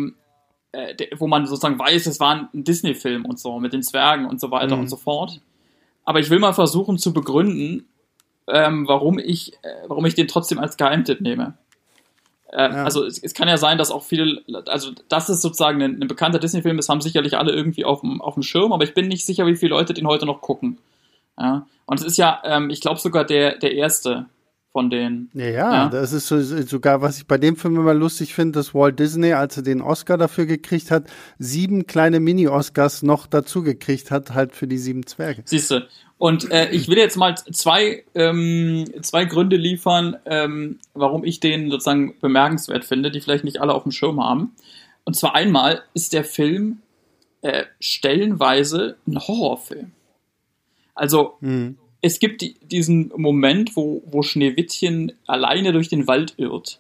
äh, 0.72 0.92
der 0.96 1.06
wo 1.18 1.28
man 1.28 1.46
sozusagen 1.46 1.78
weiß, 1.78 2.06
es 2.06 2.18
war 2.18 2.50
ein 2.52 2.64
Disney-Film 2.64 3.24
und 3.24 3.38
so, 3.38 3.60
mit 3.60 3.72
den 3.72 3.84
Zwergen 3.84 4.26
und 4.26 4.40
so 4.40 4.50
weiter 4.50 4.74
mhm. 4.74 4.82
und 4.82 4.88
so 4.88 4.96
fort. 4.96 5.40
Aber 6.04 6.18
ich 6.18 6.28
will 6.28 6.40
mal 6.40 6.52
versuchen 6.52 6.98
zu 6.98 7.12
begründen, 7.12 7.86
ähm, 8.48 8.88
warum 8.88 9.20
ich, 9.20 9.52
äh, 9.62 9.84
warum 9.86 10.04
ich 10.04 10.16
den 10.16 10.26
trotzdem 10.26 10.58
als 10.58 10.76
Geheimtipp 10.76 11.20
nehme. 11.20 11.56
Äh, 12.54 12.62
ja. 12.62 12.84
Also 12.84 13.04
es, 13.04 13.18
es, 13.18 13.34
kann 13.34 13.48
ja 13.48 13.56
sein, 13.56 13.78
dass 13.78 13.90
auch 13.90 14.04
viele, 14.04 14.42
also 14.66 14.92
das 15.08 15.28
ist 15.28 15.42
sozusagen 15.42 15.82
ein, 15.82 16.00
ein 16.00 16.06
bekannter 16.08 16.38
Disney-Film, 16.38 16.76
das 16.76 16.88
haben 16.88 17.00
sicherlich 17.00 17.36
alle 17.36 17.52
irgendwie 17.52 17.84
auf 17.84 18.00
dem, 18.00 18.20
auf 18.20 18.34
dem 18.34 18.44
Schirm, 18.44 18.72
aber 18.72 18.84
ich 18.84 18.94
bin 18.94 19.08
nicht 19.08 19.26
sicher, 19.26 19.44
wie 19.46 19.56
viele 19.56 19.70
Leute 19.70 19.92
den 19.92 20.06
heute 20.06 20.24
noch 20.24 20.40
gucken. 20.40 20.78
Ja. 21.36 21.66
Und 21.86 22.00
es 22.00 22.06
ist 22.06 22.16
ja, 22.16 22.40
ähm, 22.44 22.70
ich 22.70 22.80
glaube 22.80 23.00
sogar 23.00 23.24
der, 23.24 23.58
der 23.58 23.74
erste 23.74 24.26
von 24.74 24.90
denen. 24.90 25.30
Ja, 25.34 25.44
ja, 25.44 25.72
ja, 25.72 25.88
das 25.88 26.12
ist 26.12 26.26
so, 26.26 26.40
sogar, 26.40 27.00
was 27.00 27.18
ich 27.18 27.28
bei 27.28 27.38
dem 27.38 27.54
Film 27.54 27.76
immer 27.76 27.94
lustig 27.94 28.34
finde, 28.34 28.58
dass 28.58 28.74
Walt 28.74 28.98
Disney, 28.98 29.32
als 29.32 29.56
er 29.56 29.62
den 29.62 29.80
Oscar 29.80 30.18
dafür 30.18 30.46
gekriegt 30.46 30.90
hat, 30.90 31.04
sieben 31.38 31.86
kleine 31.86 32.18
Mini-Oscars 32.18 33.04
noch 33.04 33.28
dazu 33.28 33.62
gekriegt 33.62 34.10
hat, 34.10 34.34
halt 34.34 34.52
für 34.52 34.66
die 34.66 34.78
sieben 34.78 35.06
Zwerge. 35.06 35.42
Siehst 35.44 35.70
du. 35.70 35.86
Und 36.18 36.50
äh, 36.50 36.70
ich 36.70 36.88
will 36.88 36.98
jetzt 36.98 37.16
mal 37.16 37.36
zwei, 37.36 38.02
ähm, 38.16 38.84
zwei 39.02 39.26
Gründe 39.26 39.56
liefern, 39.56 40.16
ähm, 40.26 40.80
warum 40.92 41.22
ich 41.22 41.38
den 41.38 41.70
sozusagen 41.70 42.18
bemerkenswert 42.20 42.84
finde, 42.84 43.12
die 43.12 43.20
vielleicht 43.20 43.44
nicht 43.44 43.60
alle 43.60 43.74
auf 43.74 43.84
dem 43.84 43.92
Schirm 43.92 44.20
haben. 44.20 44.56
Und 45.04 45.14
zwar 45.14 45.36
einmal 45.36 45.82
ist 45.94 46.12
der 46.12 46.24
Film 46.24 46.78
äh, 47.42 47.62
stellenweise 47.78 48.96
ein 49.06 49.20
Horrorfilm. 49.20 49.92
Also 50.96 51.36
mhm 51.40 51.76
es 52.04 52.18
gibt 52.18 52.42
die, 52.42 52.54
diesen 52.60 53.10
Moment, 53.16 53.76
wo, 53.76 54.02
wo 54.04 54.20
Schneewittchen 54.20 55.12
alleine 55.26 55.72
durch 55.72 55.88
den 55.88 56.06
Wald 56.06 56.34
irrt. 56.36 56.78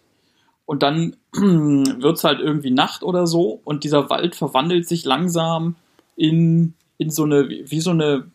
Und 0.66 0.82
dann 0.82 1.16
wird 1.32 2.18
es 2.18 2.24
halt 2.24 2.40
irgendwie 2.40 2.70
Nacht 2.70 3.02
oder 3.02 3.26
so 3.26 3.58
und 3.64 3.84
dieser 3.84 4.10
Wald 4.10 4.34
verwandelt 4.34 4.86
sich 4.86 5.06
langsam 5.06 5.76
in, 6.14 6.74
in 6.98 7.08
so 7.08 7.24
eine, 7.24 7.48
wie 7.48 7.80
so 7.80 7.92
eine 7.92 8.30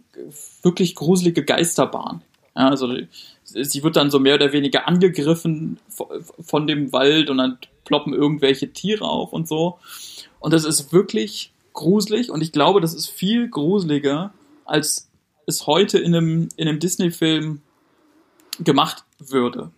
wirklich 0.64 0.96
gruselige 0.96 1.46
Geisterbahn. 1.46 2.24
Ja, 2.56 2.70
also 2.70 2.92
sie 3.44 3.84
wird 3.84 3.96
dann 3.96 4.10
so 4.10 4.20
mehr 4.20 4.36
oder 4.36 4.52
weniger 4.52 4.88
angegriffen 4.88 5.78
von 6.40 6.66
dem 6.66 6.92
Wald 6.92 7.30
und 7.30 7.38
dann 7.38 7.60
ploppen 7.86 8.14
irgendwelche 8.14 8.74
Tiere 8.74 9.06
auf 9.06 9.32
und 9.32 9.48
so. 9.48 9.78
Und 10.40 10.54
das 10.54 10.66
ist 10.66 10.92
wirklich 10.92 11.52
gruselig 11.74 12.32
und 12.32 12.42
ich 12.42 12.52
glaube, 12.52 12.82
das 12.82 12.96
ist 12.96 13.10
viel 13.10 13.48
gruseliger 13.48 14.34
als 14.66 15.09
es 15.50 15.68
heute 15.68 16.00
in 16.00 16.16
einem, 16.16 16.50
in 16.56 16.68
einem 16.68 16.80
Disney-Film 16.80 17.62
gemacht 18.60 19.04
würde. 19.20 19.72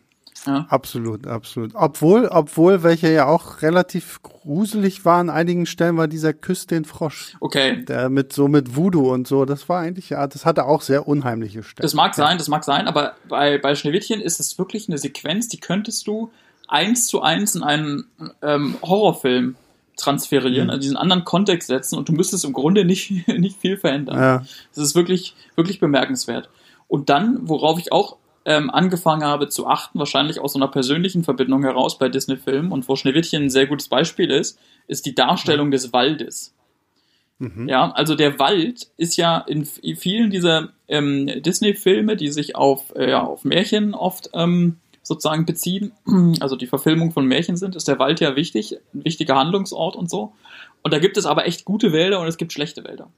Ja. 0.46 0.66
Absolut, 0.70 1.28
absolut. 1.28 1.72
Obwohl, 1.76 2.28
obwohl 2.28 2.82
welche 2.82 3.12
ja 3.12 3.28
auch 3.28 3.62
relativ 3.62 4.22
gruselig 4.24 5.06
war 5.06 5.20
an 5.20 5.30
einigen 5.30 5.66
Stellen, 5.66 5.98
war 5.98 6.08
dieser 6.08 6.34
Küss 6.34 6.66
den 6.66 6.84
Frosch. 6.84 7.36
Okay. 7.40 7.86
Der 7.86 8.10
mit 8.10 8.34
so 8.34 8.48
mit 8.48 8.76
Voodoo 8.76 9.12
und 9.14 9.28
so, 9.28 9.46
das 9.46 9.70
war 9.70 9.82
eigentlich, 9.82 10.10
ja, 10.10 10.26
das 10.26 10.46
hatte 10.46 10.66
auch 10.66 10.82
sehr 10.82 11.08
unheimliche 11.08 11.62
Stellen. 11.62 11.84
Das 11.84 11.94
mag 11.94 12.16
sein, 12.16 12.38
das 12.38 12.48
mag 12.48 12.64
sein, 12.64 12.88
aber 12.88 13.16
bei, 13.30 13.60
bei 13.60 13.76
Schneewittchen 13.76 14.20
ist 14.20 14.40
es 14.40 14.58
wirklich 14.58 14.90
eine 14.90 14.98
Sequenz, 14.98 15.48
die 15.48 15.60
könntest 15.60 16.08
du 16.08 16.32
eins 16.68 17.06
zu 17.06 17.22
eins 17.22 17.56
in 17.56 17.64
einen 17.64 18.06
ähm, 18.42 18.78
Horrorfilm 18.82 19.56
transferieren, 19.98 20.66
mhm. 20.66 20.70
also 20.72 20.82
diesen 20.82 20.98
anderen 20.98 21.26
Kontext 21.26 21.68
setzen 21.68 21.98
und 21.98 22.10
du 22.10 22.14
müsstest 22.14 22.46
im 22.46 22.54
Grunde 22.54 22.86
nicht, 22.86 23.28
nicht 23.28 23.60
viel 23.60 23.78
verändern. 23.78 24.20
Ja. 24.20 24.46
Das 24.74 24.84
ist 24.84 24.96
wirklich, 24.96 25.36
wirklich 25.56 25.80
bemerkenswert. 25.80 26.50
Und 26.88 27.10
dann, 27.10 27.48
worauf 27.48 27.80
ich 27.80 27.92
auch 27.92 28.18
ähm, 28.46 28.70
angefangen 28.70 29.24
habe 29.24 29.50
zu 29.50 29.68
achten, 29.68 30.00
wahrscheinlich 30.00 30.40
aus 30.40 30.54
so 30.54 30.60
einer 30.60 30.68
persönlichen 30.68 31.24
Verbindung 31.24 31.64
heraus 31.64 31.98
bei 31.98 32.10
Disney-Filmen 32.10 32.72
und 32.72 32.88
wo 32.90 32.96
Schneewittchen 32.96 33.44
ein 33.44 33.50
sehr 33.50 33.68
gutes 33.68 33.88
Beispiel 33.88 34.32
ist, 34.32 34.60
ist 34.88 35.06
die 35.06 35.16
Darstellung 35.16 35.68
mhm. 35.68 35.72
des 35.72 35.94
Waldes. 35.94 36.56
Mhm. 37.38 37.68
Ja, 37.70 37.92
also 37.92 38.16
der 38.16 38.40
Wald 38.40 38.88
ist 38.98 39.18
ja 39.18 39.40
in 39.40 39.66
vielen 39.66 40.30
dieser 40.30 40.70
ähm, 40.88 41.28
Disney-Filme, 41.42 42.16
die 42.16 42.30
sich 42.30 42.56
auf, 42.56 42.94
äh, 42.96 43.10
ja, 43.10 43.24
auf 43.24 43.46
Märchen 43.46 43.94
oft 43.94 44.30
ähm, 44.34 44.78
sozusagen 45.04 45.46
beziehen, 45.46 45.92
also 46.40 46.56
die 46.56 46.68
Verfilmung 46.68 47.12
von 47.12 47.26
Märchen 47.26 47.58
sind, 47.58 47.76
ist 47.76 47.88
der 47.88 48.00
Wald 48.00 48.20
ja 48.20 48.36
wichtig, 48.36 48.78
ein 48.94 49.04
wichtiger 49.06 49.36
Handlungsort 49.36 49.96
und 49.96 50.10
so. 50.10 50.34
Und 50.84 50.94
da 50.94 51.00
gibt 51.00 51.18
es 51.18 51.26
aber 51.26 51.46
echt 51.46 51.66
gute 51.66 51.92
Wälder 51.92 52.20
und 52.20 52.28
es 52.28 52.38
gibt 52.38 52.54
schlechte 52.54 52.84
Wälder. 52.84 53.10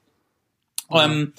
Mhm. 0.89 0.97
Ähm, 0.97 1.33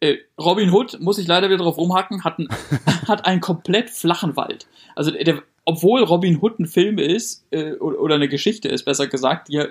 äh, 0.00 0.16
Robin 0.38 0.72
Hood, 0.72 0.98
muss 1.00 1.18
ich 1.18 1.26
leider 1.26 1.48
wieder 1.48 1.62
drauf 1.62 1.78
rumhacken, 1.78 2.24
hat, 2.24 2.38
ein, 2.38 2.48
hat 3.08 3.24
einen 3.24 3.40
komplett 3.40 3.90
flachen 3.90 4.36
Wald. 4.36 4.66
Also 4.96 5.10
der, 5.10 5.42
obwohl 5.64 6.02
Robin 6.02 6.40
Hood 6.40 6.58
ein 6.58 6.66
Film 6.66 6.98
ist, 6.98 7.44
äh, 7.50 7.74
oder 7.74 8.16
eine 8.16 8.28
Geschichte 8.28 8.68
ist, 8.68 8.84
besser 8.84 9.06
gesagt, 9.06 9.48
die 9.48 9.64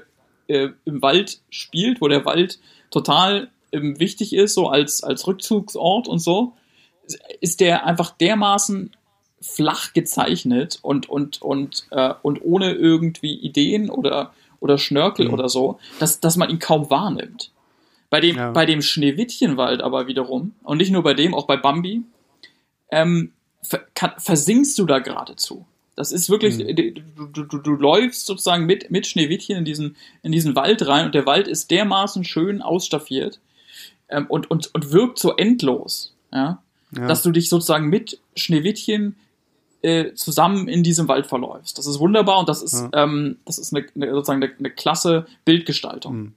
äh, 0.47 0.69
im 0.85 1.01
Wald 1.01 1.41
spielt, 1.49 2.01
wo 2.01 2.07
der 2.07 2.25
Wald 2.25 2.59
total 2.91 3.49
ähm, 3.71 3.99
wichtig 3.99 4.33
ist, 4.33 4.53
so 4.53 4.67
als, 4.67 5.03
als 5.03 5.27
Rückzugsort 5.27 6.07
und 6.07 6.19
so, 6.19 6.53
ist 7.41 7.59
der 7.59 7.85
einfach 7.85 8.11
dermaßen 8.11 8.91
flach 9.41 9.93
gezeichnet 9.93 10.79
und, 10.81 11.09
und, 11.09 11.41
und, 11.41 11.87
äh, 11.91 12.13
und 12.21 12.41
ohne 12.43 12.73
irgendwie 12.73 13.33
Ideen 13.33 13.89
oder, 13.89 14.33
oder 14.59 14.77
Schnörkel 14.77 15.27
mhm. 15.27 15.33
oder 15.33 15.49
so, 15.49 15.79
dass, 15.99 16.19
dass 16.19 16.37
man 16.37 16.49
ihn 16.49 16.59
kaum 16.59 16.89
wahrnimmt. 16.89 17.51
Bei 18.09 18.19
dem, 18.19 18.35
ja. 18.35 18.51
bei 18.51 18.65
dem 18.65 18.81
Schneewittchenwald 18.81 19.81
aber 19.81 20.07
wiederum, 20.07 20.53
und 20.63 20.77
nicht 20.77 20.91
nur 20.91 21.03
bei 21.03 21.13
dem, 21.13 21.33
auch 21.33 21.47
bei 21.47 21.57
Bambi, 21.57 22.03
ähm, 22.91 23.31
ver 23.61 23.85
kann, 23.95 24.11
versinkst 24.17 24.77
du 24.77 24.85
da 24.85 24.99
geradezu. 24.99 25.65
Das 25.95 26.11
ist 26.11 26.29
wirklich, 26.29 26.57
mhm. 26.57 27.03
du, 27.33 27.43
du, 27.43 27.57
du, 27.57 27.71
läufst 27.71 28.25
sozusagen 28.25 28.65
mit, 28.65 28.91
mit 28.91 29.07
Schneewittchen 29.07 29.57
in 29.57 29.65
diesen, 29.65 29.95
in 30.23 30.31
diesen 30.31 30.55
Wald 30.55 30.85
rein 30.87 31.05
und 31.05 31.15
der 31.15 31.25
Wald 31.25 31.47
ist 31.47 31.69
dermaßen 31.71 32.23
schön 32.23 32.61
ausstaffiert 32.61 33.39
ähm, 34.09 34.25
und, 34.27 34.49
und, 34.49 34.73
und 34.73 34.91
wirkt 34.91 35.19
so 35.19 35.35
endlos, 35.35 36.13
ja, 36.31 36.61
ja. 36.95 37.07
dass 37.07 37.23
du 37.23 37.31
dich 37.31 37.49
sozusagen 37.49 37.87
mit 37.87 38.19
Schneewittchen 38.35 39.15
äh, 39.81 40.13
zusammen 40.13 40.67
in 40.67 40.83
diesem 40.83 41.07
Wald 41.07 41.27
verläufst. 41.27 41.77
Das 41.77 41.87
ist 41.87 41.99
wunderbar 41.99 42.39
und 42.39 42.49
das 42.49 42.61
ist, 42.61 42.81
ja. 42.81 43.03
ähm, 43.03 43.37
das 43.45 43.57
ist 43.57 43.73
eine, 43.73 43.85
eine 43.95 44.11
sozusagen 44.11 44.43
eine, 44.43 44.53
eine 44.57 44.71
klasse 44.71 45.25
Bildgestaltung. 45.45 46.15
Mhm. 46.15 46.33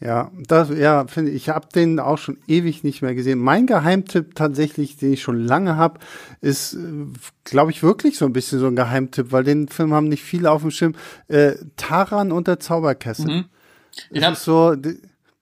Ja, 0.00 0.30
das, 0.48 0.68
ja, 0.70 1.06
finde 1.06 1.30
ich, 1.30 1.36
ich 1.36 1.48
habe 1.48 1.68
den 1.74 2.00
auch 2.00 2.18
schon 2.18 2.36
ewig 2.46 2.82
nicht 2.82 3.00
mehr 3.00 3.14
gesehen. 3.14 3.38
Mein 3.38 3.66
Geheimtipp 3.66 4.34
tatsächlich, 4.34 4.96
den 4.96 5.12
ich 5.12 5.22
schon 5.22 5.42
lange 5.42 5.76
habe, 5.76 6.00
ist, 6.40 6.74
äh, 6.74 7.06
glaube 7.44 7.70
ich, 7.70 7.82
wirklich 7.82 8.18
so 8.18 8.26
ein 8.26 8.32
bisschen 8.32 8.58
so 8.58 8.66
ein 8.66 8.76
Geheimtipp, 8.76 9.32
weil 9.32 9.44
den 9.44 9.68
Film 9.68 9.94
haben 9.94 10.08
nicht 10.08 10.22
viele 10.22 10.50
auf 10.50 10.62
dem 10.62 10.72
Schirm. 10.72 10.94
Äh, 11.28 11.52
Taran 11.76 12.32
und 12.32 12.48
der 12.48 12.60
Zauberkessel. 12.60 13.26
Mhm. 13.26 13.44
Das 14.10 14.38
ist 14.38 14.44
so, 14.44 14.74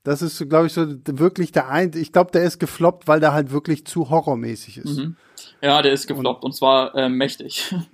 das 0.05 0.23
ist, 0.23 0.49
glaube 0.49 0.67
ich, 0.67 0.73
so 0.73 0.87
wirklich 1.07 1.53
der 1.53 1.69
ein. 1.69 1.93
Ich 1.95 2.13
glaube, 2.13 2.33
der 2.33 2.43
ist 2.43 2.59
gefloppt, 2.59 3.07
weil 3.09 3.21
der 3.21 3.33
halt 3.33 3.53
wirklich 3.53 3.87
zu 3.87 4.11
horrormäßig 4.11 4.79
ist. 4.79 4.99
Mhm. 4.99 5.17
Ja, 5.61 5.81
der 5.83 5.93
ist 5.93 6.07
gefloppt 6.07 6.43
und, 6.43 6.51
und 6.51 6.53
zwar 6.55 6.95
äh, 6.95 7.09
mächtig. 7.09 7.75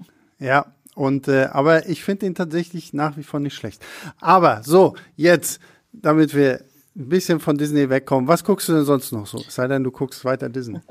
Ja, 0.41 0.73
und 0.95 1.27
äh, 1.27 1.47
aber 1.47 1.89
ich 1.89 2.05
finde 2.05 2.27
ihn 2.27 2.37
tatsächlich 2.37 2.93
nach 2.93 3.17
wie 3.17 3.25
vor 3.25 3.41
nicht 3.41 3.57
schlecht. 3.57 3.85
Aber 4.21 4.63
so, 4.63 4.95
jetzt 5.17 5.61
damit 5.93 6.35
wir 6.35 6.65
ein 6.97 7.09
bisschen 7.09 7.41
von 7.41 7.57
Disney 7.57 7.89
wegkommen, 7.91 8.29
was 8.29 8.45
guckst 8.45 8.69
du 8.69 8.75
denn 8.75 8.85
sonst 8.85 9.13
noch 9.13 9.27
so? 9.27 9.39
Sei 9.49 9.67
denn, 9.67 9.85
du 9.85 9.91
guckst 9.91 10.25
weiter 10.25 10.49
Disney. 10.49 10.81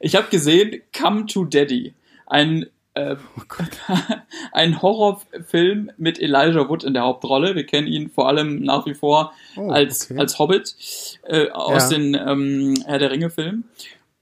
Ich 0.00 0.16
habe 0.16 0.28
gesehen 0.30 0.82
Come 0.96 1.26
to 1.26 1.44
Daddy, 1.44 1.94
ein 2.26 2.66
äh, 2.94 3.16
oh 3.36 3.42
ein 4.52 4.82
Horrorfilm 4.82 5.90
mit 5.96 6.20
Elijah 6.20 6.68
Wood 6.68 6.84
in 6.84 6.94
der 6.94 7.04
Hauptrolle. 7.04 7.54
Wir 7.54 7.64
kennen 7.64 7.86
ihn 7.86 8.10
vor 8.10 8.28
allem 8.28 8.62
nach 8.62 8.86
wie 8.86 8.94
vor 8.94 9.32
oh, 9.56 9.70
als, 9.70 10.10
okay. 10.10 10.20
als 10.20 10.38
Hobbit 10.38 10.76
äh, 11.24 11.50
aus 11.50 11.90
ja. 11.90 11.98
den 11.98 12.14
ähm, 12.14 12.82
Herr 12.86 12.98
der 12.98 13.10
Ringe-Filmen. 13.10 13.64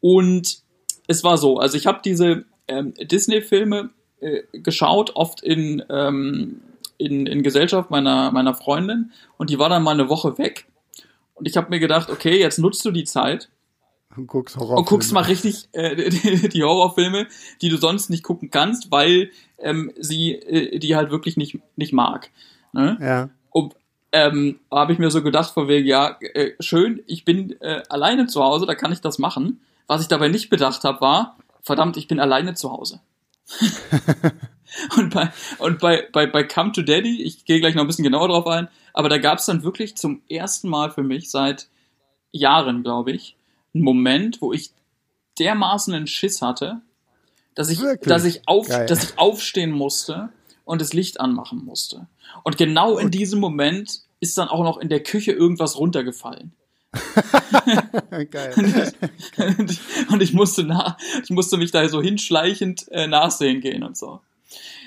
Und 0.00 0.58
es 1.06 1.24
war 1.24 1.38
so, 1.38 1.58
also 1.58 1.76
ich 1.76 1.86
habe 1.86 2.00
diese 2.04 2.44
ähm, 2.68 2.94
Disney-Filme 2.94 3.90
äh, 4.20 4.42
geschaut, 4.52 5.16
oft 5.16 5.42
in 5.42 5.82
ähm, 5.88 6.60
in, 6.98 7.26
in 7.26 7.42
Gesellschaft 7.42 7.90
meiner, 7.90 8.30
meiner 8.32 8.54
Freundin 8.54 9.12
und 9.38 9.50
die 9.50 9.58
war 9.58 9.68
dann 9.68 9.82
mal 9.82 9.92
eine 9.92 10.08
Woche 10.08 10.36
weg. 10.36 10.66
Und 11.34 11.46
ich 11.46 11.56
habe 11.56 11.70
mir 11.70 11.78
gedacht, 11.78 12.10
okay, 12.10 12.38
jetzt 12.38 12.58
nutzt 12.58 12.84
du 12.84 12.90
die 12.90 13.04
Zeit 13.04 13.48
und 14.18 14.26
guckst, 14.26 14.56
und 14.56 14.84
guckst 14.84 15.12
mal 15.12 15.22
richtig 15.22 15.68
äh, 15.72 16.10
die, 16.10 16.48
die, 16.48 16.62
Horrorfilme, 16.62 17.26
die 17.62 17.68
du 17.68 17.76
sonst 17.76 18.10
nicht 18.10 18.22
gucken 18.22 18.50
kannst, 18.50 18.90
weil 18.90 19.30
ähm, 19.58 19.92
sie 19.98 20.34
äh, 20.34 20.78
die 20.78 20.96
halt 20.96 21.10
wirklich 21.10 21.36
nicht, 21.36 21.58
nicht 21.76 21.92
mag. 21.92 22.30
Ne? 22.72 22.98
Ja. 23.00 23.30
Und 23.50 23.74
ähm, 24.12 24.60
habe 24.70 24.92
ich 24.92 24.98
mir 24.98 25.10
so 25.10 25.22
gedacht, 25.22 25.52
von 25.52 25.68
wegen, 25.68 25.86
ja, 25.86 26.16
äh, 26.20 26.52
schön, 26.60 27.02
ich 27.06 27.24
bin 27.24 27.60
äh, 27.60 27.82
alleine 27.88 28.26
zu 28.26 28.42
Hause, 28.42 28.66
da 28.66 28.74
kann 28.74 28.92
ich 28.92 29.00
das 29.00 29.18
machen. 29.18 29.60
Was 29.86 30.02
ich 30.02 30.08
dabei 30.08 30.28
nicht 30.28 30.50
bedacht 30.50 30.84
habe, 30.84 31.00
war, 31.00 31.36
verdammt, 31.62 31.96
ich 31.96 32.08
bin 32.08 32.20
alleine 32.20 32.54
zu 32.54 32.70
Hause. 32.70 33.00
Und 34.96 35.14
bei, 35.14 35.32
und 35.58 35.78
bei, 35.78 36.06
bei, 36.12 36.26
bei 36.26 36.44
Come 36.44 36.72
to 36.72 36.82
Daddy, 36.82 37.22
ich 37.22 37.46
gehe 37.46 37.58
gleich 37.58 37.74
noch 37.74 37.82
ein 37.82 37.86
bisschen 37.86 38.04
genauer 38.04 38.28
drauf 38.28 38.46
ein, 38.46 38.68
aber 38.92 39.08
da 39.08 39.16
gab 39.16 39.38
es 39.38 39.46
dann 39.46 39.62
wirklich 39.62 39.96
zum 39.96 40.20
ersten 40.28 40.68
Mal 40.68 40.90
für 40.90 41.02
mich 41.02 41.30
seit 41.30 41.68
Jahren, 42.32 42.82
glaube 42.82 43.12
ich, 43.12 43.37
einen 43.78 43.84
Moment, 43.84 44.40
wo 44.40 44.52
ich 44.52 44.70
dermaßen 45.38 45.94
einen 45.94 46.06
Schiss 46.06 46.42
hatte, 46.42 46.80
dass 47.54 47.70
ich, 47.70 47.80
dass 48.02 48.24
ich, 48.24 48.46
auf, 48.46 48.68
dass 48.68 49.02
ich 49.02 49.18
aufstehen 49.18 49.70
musste 49.70 50.28
und 50.64 50.80
das 50.80 50.92
Licht 50.92 51.20
anmachen 51.20 51.64
musste. 51.64 52.06
Und 52.44 52.56
genau 52.56 52.96
und 52.96 53.02
in 53.02 53.10
diesem 53.10 53.40
Moment 53.40 54.02
ist 54.20 54.36
dann 54.38 54.48
auch 54.48 54.62
noch 54.62 54.78
in 54.78 54.88
der 54.88 55.02
Küche 55.02 55.32
irgendwas 55.32 55.78
runtergefallen. 55.78 56.52
Geil. 58.30 58.52
und, 58.56 59.70
ich, 59.70 59.80
und, 60.10 60.22
ich, 60.22 60.32
musste 60.32 60.64
nach, 60.64 60.96
ich 61.22 61.30
musste 61.30 61.56
mich 61.56 61.70
da 61.70 61.88
so 61.88 62.00
hinschleichend 62.00 62.86
äh, 62.90 63.06
nachsehen 63.06 63.60
gehen 63.60 63.82
und 63.82 63.96
so. 63.96 64.20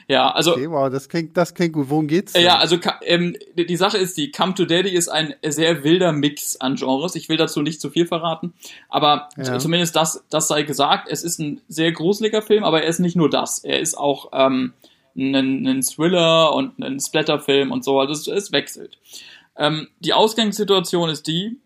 Ja, 0.08 0.32
also. 0.32 0.54
Okay, 0.54 0.70
wow, 0.70 0.90
das 0.90 1.10
klingt, 1.10 1.36
das 1.38 1.54
klingt 1.54 1.74
gut. 1.74 1.90
Worum 1.90 2.08
geht's? 2.08 2.34
Denn? 2.34 2.44
Ja, 2.44 2.58
also 2.58 2.78
ähm, 3.04 3.36
die 3.56 3.76
Sache 3.76 3.98
ist, 3.98 4.18
die 4.18 4.32
Come 4.32 4.54
to 4.54 4.66
Daddy 4.66 4.90
ist 4.90 5.10
ein 5.10 5.34
sehr 5.44 5.84
wilder 5.84 6.12
Mix 6.12 6.58
an 6.58 6.76
Genres. 6.76 7.16
Ich 7.16 7.30
will 7.30 7.38
dazu 7.38 7.62
nicht 7.62 7.82
zu 7.82 7.90
viel 7.90 8.06
verraten, 8.06 8.54
aber 8.90 9.30
ja. 9.38 9.60
zumindest 9.60 9.96
das, 9.96 10.24
das 10.30 10.48
sei 10.48 10.64
gesagt. 10.64 11.08
Es 11.10 11.24
ist 11.24 11.40
ein 11.40 11.62
sehr 11.68 11.92
gruseliger 11.92 12.42
Film, 12.42 12.64
aber 12.64 12.84
er 12.84 12.90
ist 12.90 13.00
nicht 13.00 13.16
nur 13.16 13.30
das. 13.30 13.60
Er 13.60 13.80
ist 13.80 13.98
auch 13.98 14.30
ähm, 14.34 14.74
ein, 15.16 15.66
ein 15.66 15.82
Thriller 15.82 16.54
und 16.54 16.82
ein 16.82 17.00
Splatterfilm 17.00 17.72
und 17.72 17.84
so. 17.84 18.00
Also 18.00 18.14
es, 18.14 18.28
es 18.28 18.52
wechselt. 18.52 18.98
Ähm, 19.58 19.88
die 20.00 20.14
Ausgangssituation 20.14 21.10
ist 21.10 21.28
die, 21.28 21.58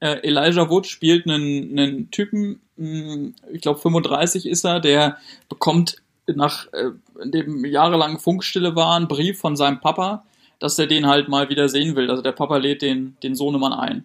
äh, 0.00 0.20
Elijah 0.26 0.68
Wood 0.68 0.86
spielt 0.86 1.28
einen, 1.28 1.78
einen 1.78 2.10
Typen, 2.10 2.60
mh, 2.76 3.12
hm, 3.12 3.34
ich 3.52 3.60
glaube 3.60 3.80
35 3.80 4.46
ist 4.46 4.64
er, 4.64 4.80
der 4.80 5.18
bekommt 5.48 5.96
nach 6.26 6.66
äh, 6.72 6.90
dem 7.24 7.64
jahrelangen 7.64 8.18
Funkstille 8.18 8.76
war, 8.76 8.96
ein 8.96 9.08
Brief 9.08 9.38
von 9.38 9.56
seinem 9.56 9.80
Papa, 9.80 10.24
dass 10.58 10.78
er 10.78 10.86
den 10.86 11.06
halt 11.06 11.28
mal 11.28 11.48
wieder 11.48 11.68
sehen 11.68 11.96
will. 11.96 12.10
Also 12.10 12.22
der 12.22 12.32
Papa 12.32 12.56
lädt 12.56 12.82
den, 12.82 13.16
den 13.22 13.34
Sohnemann 13.34 13.72
ein. 13.72 14.04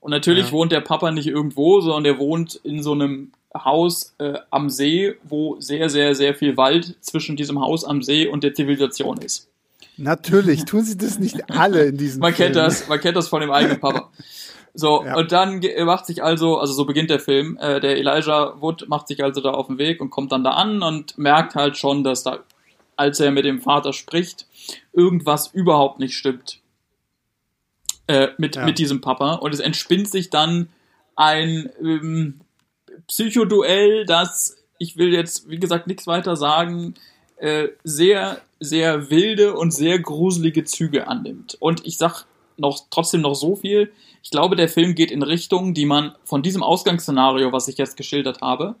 Und 0.00 0.10
natürlich 0.10 0.46
ja. 0.46 0.52
wohnt 0.52 0.72
der 0.72 0.80
Papa 0.80 1.10
nicht 1.10 1.26
irgendwo, 1.26 1.80
sondern 1.80 2.04
der 2.04 2.18
wohnt 2.18 2.54
in 2.54 2.82
so 2.82 2.92
einem 2.92 3.32
Haus 3.54 4.14
äh, 4.18 4.34
am 4.50 4.70
See, 4.70 5.14
wo 5.24 5.60
sehr, 5.60 5.88
sehr, 5.90 6.14
sehr 6.14 6.34
viel 6.34 6.56
Wald 6.56 6.96
zwischen 7.00 7.36
diesem 7.36 7.60
Haus 7.60 7.84
am 7.84 8.02
See 8.02 8.26
und 8.26 8.44
der 8.44 8.54
Zivilisation 8.54 9.18
ist. 9.18 9.48
Natürlich, 9.96 10.64
tun 10.66 10.84
sie 10.84 10.96
das 10.96 11.18
nicht 11.18 11.50
alle 11.50 11.86
in 11.86 11.96
diesem 11.96 12.20
Man 12.20 12.34
Film. 12.34 12.52
kennt 12.52 12.56
das, 12.56 12.86
man 12.86 13.00
kennt 13.00 13.16
das 13.16 13.28
von 13.28 13.40
dem 13.40 13.50
eigenen 13.50 13.80
Papa. 13.80 14.10
So, 14.78 15.02
ja. 15.02 15.16
und 15.16 15.32
dann 15.32 15.62
macht 15.86 16.04
sich 16.04 16.22
also, 16.22 16.58
also 16.58 16.74
so 16.74 16.84
beginnt 16.84 17.08
der 17.08 17.18
Film, 17.18 17.56
äh, 17.58 17.80
der 17.80 17.96
Elijah 17.96 18.60
Wood 18.60 18.88
macht 18.88 19.08
sich 19.08 19.24
also 19.24 19.40
da 19.40 19.52
auf 19.52 19.68
den 19.68 19.78
Weg 19.78 20.02
und 20.02 20.10
kommt 20.10 20.32
dann 20.32 20.44
da 20.44 20.50
an 20.50 20.82
und 20.82 21.16
merkt 21.16 21.54
halt 21.54 21.78
schon, 21.78 22.04
dass 22.04 22.24
da, 22.24 22.40
als 22.94 23.18
er 23.18 23.30
mit 23.30 23.46
dem 23.46 23.62
Vater 23.62 23.94
spricht, 23.94 24.46
irgendwas 24.92 25.48
überhaupt 25.48 25.98
nicht 25.98 26.14
stimmt. 26.14 26.60
Äh, 28.06 28.28
mit, 28.36 28.56
ja. 28.56 28.66
mit 28.66 28.78
diesem 28.78 29.00
Papa. 29.00 29.36
Und 29.36 29.54
es 29.54 29.60
entspinnt 29.60 30.10
sich 30.10 30.28
dann 30.28 30.68
ein 31.16 31.70
ähm, 31.82 32.40
Psychoduell, 33.08 34.04
das, 34.04 34.58
ich 34.78 34.98
will 34.98 35.12
jetzt, 35.12 35.48
wie 35.48 35.58
gesagt, 35.58 35.86
nichts 35.86 36.06
weiter 36.06 36.36
sagen, 36.36 36.94
äh, 37.38 37.68
sehr, 37.82 38.42
sehr 38.60 39.10
wilde 39.10 39.54
und 39.54 39.72
sehr 39.72 39.98
gruselige 39.98 40.64
Züge 40.64 41.08
annimmt. 41.08 41.56
Und 41.60 41.86
ich 41.86 41.96
sag 41.96 42.26
noch 42.58 42.86
trotzdem 42.90 43.22
noch 43.22 43.34
so 43.34 43.56
viel, 43.56 43.90
ich 44.26 44.30
glaube, 44.30 44.56
der 44.56 44.68
Film 44.68 44.96
geht 44.96 45.12
in 45.12 45.22
Richtungen, 45.22 45.72
die 45.72 45.86
man 45.86 46.16
von 46.24 46.42
diesem 46.42 46.64
Ausgangsszenario, 46.64 47.52
was 47.52 47.68
ich 47.68 47.78
jetzt 47.78 47.96
geschildert 47.96 48.40
habe, 48.40 48.74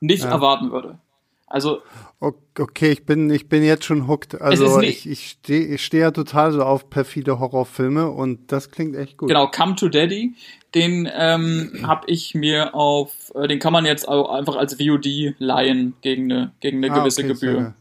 nicht 0.00 0.22
ja. 0.22 0.28
erwarten 0.28 0.70
würde. 0.70 0.98
Also. 1.46 1.80
Okay, 2.20 2.92
ich 2.92 3.06
bin, 3.06 3.30
ich 3.30 3.48
bin 3.48 3.64
jetzt 3.64 3.86
schon 3.86 4.06
hooked. 4.06 4.38
Also 4.42 4.82
ich, 4.82 5.08
ich 5.08 5.30
stehe 5.30 5.64
ich 5.64 5.82
steh 5.82 6.00
ja 6.00 6.10
total 6.10 6.52
so 6.52 6.62
auf 6.62 6.90
perfide 6.90 7.38
Horrorfilme 7.38 8.10
und 8.10 8.52
das 8.52 8.70
klingt 8.70 8.94
echt 8.94 9.16
gut. 9.16 9.28
Genau, 9.28 9.46
Come 9.46 9.76
to 9.76 9.88
Daddy, 9.88 10.34
den 10.74 11.08
ähm, 11.10 11.72
habe 11.84 12.10
ich 12.10 12.34
mir 12.34 12.74
auf, 12.74 13.32
äh, 13.34 13.48
den 13.48 13.60
kann 13.60 13.72
man 13.72 13.86
jetzt 13.86 14.06
auch 14.06 14.28
einfach 14.28 14.56
als 14.56 14.74
VOD 14.74 15.36
leihen 15.38 15.94
gegen 16.02 16.30
eine, 16.30 16.52
gegen 16.60 16.84
eine 16.84 16.92
ah, 16.92 16.98
gewisse 16.98 17.22
okay, 17.22 17.32
Gebühr. 17.32 17.74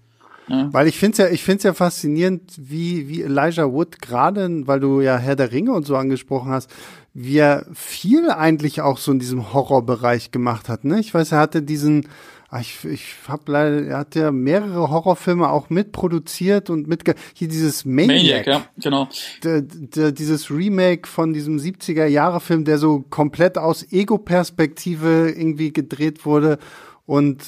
Ja. 0.52 0.68
Weil 0.72 0.88
ich 0.88 0.98
finde 0.98 1.14
es 1.14 1.18
ja, 1.18 1.34
ich 1.34 1.44
finde 1.44 1.64
ja 1.64 1.74
faszinierend, 1.74 2.54
wie, 2.58 3.08
wie 3.08 3.22
Elijah 3.22 3.72
Wood 3.72 4.02
gerade, 4.02 4.68
weil 4.68 4.82
du 4.82 5.00
ja 5.00 5.18
Herr 5.18 5.38
der 5.38 5.52
Ringe 5.54 5.72
und 5.72 5.86
so 5.86 5.96
angesprochen 5.96 6.52
hast, 6.52 6.70
wie 7.14 7.38
er 7.38 7.66
viel 7.74 8.30
eigentlich 8.30 8.82
auch 8.82 8.98
so 8.98 9.14
in 9.14 9.20
diesem 9.20 9.54
Horrorbereich 9.54 10.32
gemacht 10.32 10.68
hat. 10.68 10.84
Ne? 10.84 11.00
Ich 11.00 11.14
weiß, 11.14 11.32
er 11.32 11.40
hatte 11.40 11.62
diesen, 11.62 12.10
ah, 12.50 12.60
ich, 12.60 12.84
ich 12.84 13.16
habe 13.30 13.50
leider, 13.50 13.86
er 13.86 13.98
hat 14.00 14.16
ja 14.16 14.32
mehrere 14.32 14.90
Horrorfilme 14.90 15.50
auch 15.50 15.70
mitproduziert 15.70 16.70
und 16.70 16.86
mit 16.88 17.04
hier 17.34 17.48
dieses 17.48 17.86
Maniac, 17.86 18.46
Maniac 18.46 18.48
ja, 18.48 18.66
genau. 18.78 19.08
Der, 19.44 20.12
dieses 20.12 20.52
Remake 20.52 21.08
von 21.08 21.32
diesem 21.32 21.60
70er 21.60 22.08
Jahre 22.08 22.42
Film, 22.42 22.66
der 22.66 22.78
so 22.78 23.06
komplett 23.10 23.58
aus 23.58 23.90
Ego-Perspektive 23.90 25.30
irgendwie 25.30 25.72
gedreht 25.72 26.26
wurde 26.26 26.60
und 27.06 27.42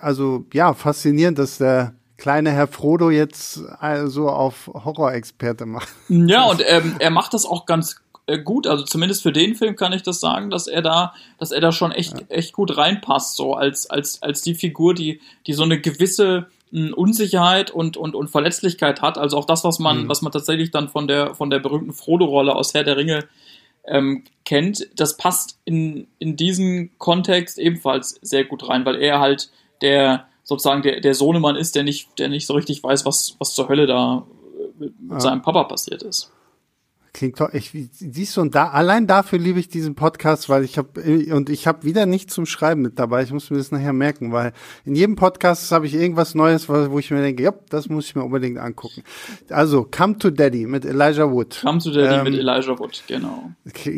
also 0.00 0.46
ja 0.54 0.72
faszinierend, 0.72 1.38
dass 1.38 1.58
der 1.58 1.94
kleine 2.16 2.50
Herr 2.50 2.66
Frodo 2.66 3.10
jetzt 3.10 3.60
also 3.80 4.28
auf 4.28 4.68
Horrorexperte 4.72 5.66
macht. 5.66 5.88
Ja, 6.08 6.44
und 6.44 6.62
ähm, 6.66 6.96
er 6.98 7.10
macht 7.10 7.34
das 7.34 7.44
auch 7.44 7.66
ganz 7.66 8.00
äh, 8.26 8.38
gut. 8.38 8.66
Also 8.66 8.84
zumindest 8.84 9.22
für 9.22 9.32
den 9.32 9.54
Film 9.54 9.76
kann 9.76 9.92
ich 9.92 10.02
das 10.02 10.20
sagen, 10.20 10.50
dass 10.50 10.66
er 10.66 10.82
da, 10.82 11.14
dass 11.38 11.52
er 11.52 11.60
da 11.60 11.72
schon 11.72 11.92
echt, 11.92 12.18
ja. 12.18 12.26
echt 12.28 12.52
gut 12.52 12.76
reinpasst, 12.76 13.36
so 13.36 13.54
als, 13.54 13.88
als, 13.88 14.22
als 14.22 14.42
die 14.42 14.54
Figur, 14.54 14.94
die, 14.94 15.20
die 15.46 15.52
so 15.52 15.62
eine 15.62 15.80
gewisse 15.80 16.46
hm, 16.70 16.92
Unsicherheit 16.94 17.70
und, 17.70 17.96
und, 17.96 18.14
und 18.14 18.28
Verletzlichkeit 18.28 19.02
hat. 19.02 19.18
Also 19.18 19.36
auch 19.36 19.44
das, 19.44 19.62
was 19.62 19.78
man, 19.78 20.04
mhm. 20.04 20.08
was 20.08 20.22
man 20.22 20.32
tatsächlich 20.32 20.70
dann 20.70 20.88
von 20.88 21.06
der, 21.06 21.34
von 21.34 21.50
der 21.50 21.60
berühmten 21.60 21.92
Frodo-Rolle 21.92 22.54
aus 22.54 22.74
Herr 22.74 22.84
der 22.84 22.96
Ringe 22.96 23.24
ähm, 23.86 24.24
kennt, 24.44 24.88
das 24.96 25.16
passt 25.16 25.58
in, 25.64 26.08
in 26.18 26.36
diesen 26.36 26.98
Kontext 26.98 27.58
ebenfalls 27.58 28.18
sehr 28.22 28.44
gut 28.44 28.68
rein, 28.68 28.84
weil 28.84 28.96
er 28.96 29.20
halt 29.20 29.50
der, 29.80 30.26
sozusagen 30.46 30.82
der, 30.82 31.00
der 31.00 31.14
Sohnemann 31.14 31.56
ist, 31.56 31.74
der 31.74 31.82
nicht, 31.82 32.18
der 32.18 32.28
nicht 32.28 32.46
so 32.46 32.54
richtig 32.54 32.82
weiß, 32.82 33.04
was, 33.04 33.36
was 33.38 33.52
zur 33.52 33.68
Hölle 33.68 33.86
da 33.86 34.26
mit 34.78 34.94
ja. 35.10 35.20
seinem 35.20 35.42
Papa 35.42 35.64
passiert 35.64 36.02
ist. 36.02 36.32
Klingt 37.16 37.38
toll. 37.38 37.48
Ich, 37.54 37.72
siehst 37.92 38.36
du, 38.36 38.42
und 38.42 38.54
da, 38.54 38.68
allein 38.68 39.06
dafür 39.06 39.38
liebe 39.38 39.58
ich 39.58 39.68
diesen 39.68 39.94
Podcast, 39.94 40.50
weil 40.50 40.64
ich 40.64 40.76
habe, 40.76 41.00
und 41.32 41.48
ich 41.48 41.66
habe 41.66 41.82
wieder 41.84 42.04
nichts 42.04 42.34
zum 42.34 42.44
Schreiben 42.44 42.82
mit 42.82 42.98
dabei. 42.98 43.22
Ich 43.22 43.32
muss 43.32 43.48
mir 43.48 43.56
das 43.56 43.70
nachher 43.70 43.94
merken, 43.94 44.32
weil 44.32 44.52
in 44.84 44.94
jedem 44.94 45.16
Podcast 45.16 45.72
habe 45.72 45.86
ich 45.86 45.94
irgendwas 45.94 46.34
Neues, 46.34 46.68
wo 46.68 46.98
ich 46.98 47.10
mir 47.10 47.22
denke, 47.22 47.42
ja, 47.42 47.54
das 47.70 47.88
muss 47.88 48.04
ich 48.04 48.16
mir 48.16 48.22
unbedingt 48.22 48.58
angucken. 48.58 49.02
Also, 49.48 49.88
Come 49.90 50.18
to 50.18 50.28
Daddy 50.28 50.66
mit 50.66 50.84
Elijah 50.84 51.32
Wood. 51.32 51.58
Come 51.62 51.78
to 51.78 51.90
Daddy 51.90 52.16
ähm, 52.16 52.24
mit 52.24 52.34
Elijah 52.34 52.78
Wood, 52.78 53.02
genau. 53.06 53.50